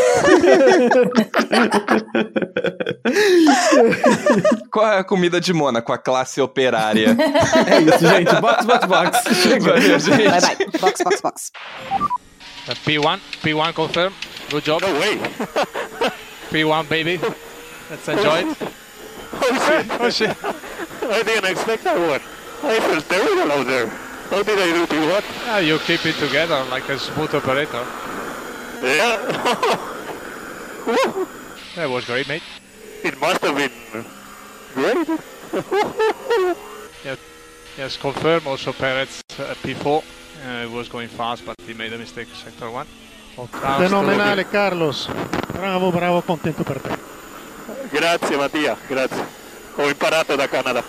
Qual 4.71 4.88
é 4.88 4.99
a 4.99 5.03
comida 5.03 5.41
de 5.41 5.51
Mônaco? 5.53 5.91
A 5.91 5.97
classe 5.97 6.39
operária. 6.41 7.15
é 7.67 7.82
isso, 7.82 8.07
gente. 8.07 8.36
Box, 8.39 8.65
box, 8.65 8.86
box. 8.86 9.36
Chega. 9.41 9.80
gente. 9.99 10.28
Vai, 10.30 10.39
vai. 10.41 10.55
Box, 10.80 11.03
box, 11.03 11.21
box. 11.21 11.51
Uh, 12.67 12.73
P1, 12.86 13.19
P1 13.43 13.73
confirm. 13.73 14.13
Good 14.51 14.63
job. 14.65 14.82
No 14.86 14.93
way. 14.99 15.19
P1, 16.51 16.84
baby. 16.88 17.19
Let's 17.89 18.07
enjoy 18.07 18.41
it. 18.51 18.57
Oh 19.34 19.53
shit. 19.65 19.86
oh 20.01 20.09
shit. 20.11 20.38
I 21.09 21.23
didn't 21.23 21.49
expect 21.51 21.84
that 21.84 21.97
one. 21.97 22.21
I 22.63 22.80
felt 22.80 23.07
terrible 23.09 23.51
out 23.51 23.65
there. 23.65 23.89
How 24.30 24.43
did 24.43 24.59
I 24.59 24.86
do 24.86 25.07
what? 25.07 25.23
Yeah, 25.45 25.59
you 25.59 25.80
keep 25.80 26.05
it 26.05 26.15
together 26.15 26.63
like 26.69 26.89
a 26.89 26.99
smooth 26.99 27.34
operator. 27.34 27.86
Yeah. 28.84 29.17
that 31.75 31.89
was 31.89 32.05
great, 32.05 32.28
mate. 32.28 32.43
It 33.03 33.19
must 33.19 33.41
have 33.41 33.55
been 33.55 33.71
great. 34.73 35.07
yeah. 37.05 37.15
Yes, 37.78 37.97
confirm. 37.97 38.47
Also, 38.47 38.73
Perez 38.73 39.21
uh, 39.39 39.53
P4 39.63 39.86
uh, 39.88 40.69
was 40.71 40.89
going 40.89 41.07
fast, 41.07 41.45
but 41.45 41.55
he 41.65 41.73
made 41.73 41.93
a 41.93 41.97
mistake 41.97 42.28
sector 42.34 42.69
1. 42.69 42.88
Fenomenale, 43.80 44.45
Carlos. 44.49 45.09
Bravo, 45.53 45.91
bravo, 45.91 46.21
contento 46.21 46.63
per 46.63 46.82
te. 46.82 46.89
Grazie, 47.91 48.36
Mattia, 48.36 48.75
grazie. 48.88 49.25
Ho 49.75 49.88
imparato 49.88 50.36
da 50.36 50.47
Canada. 50.49 50.84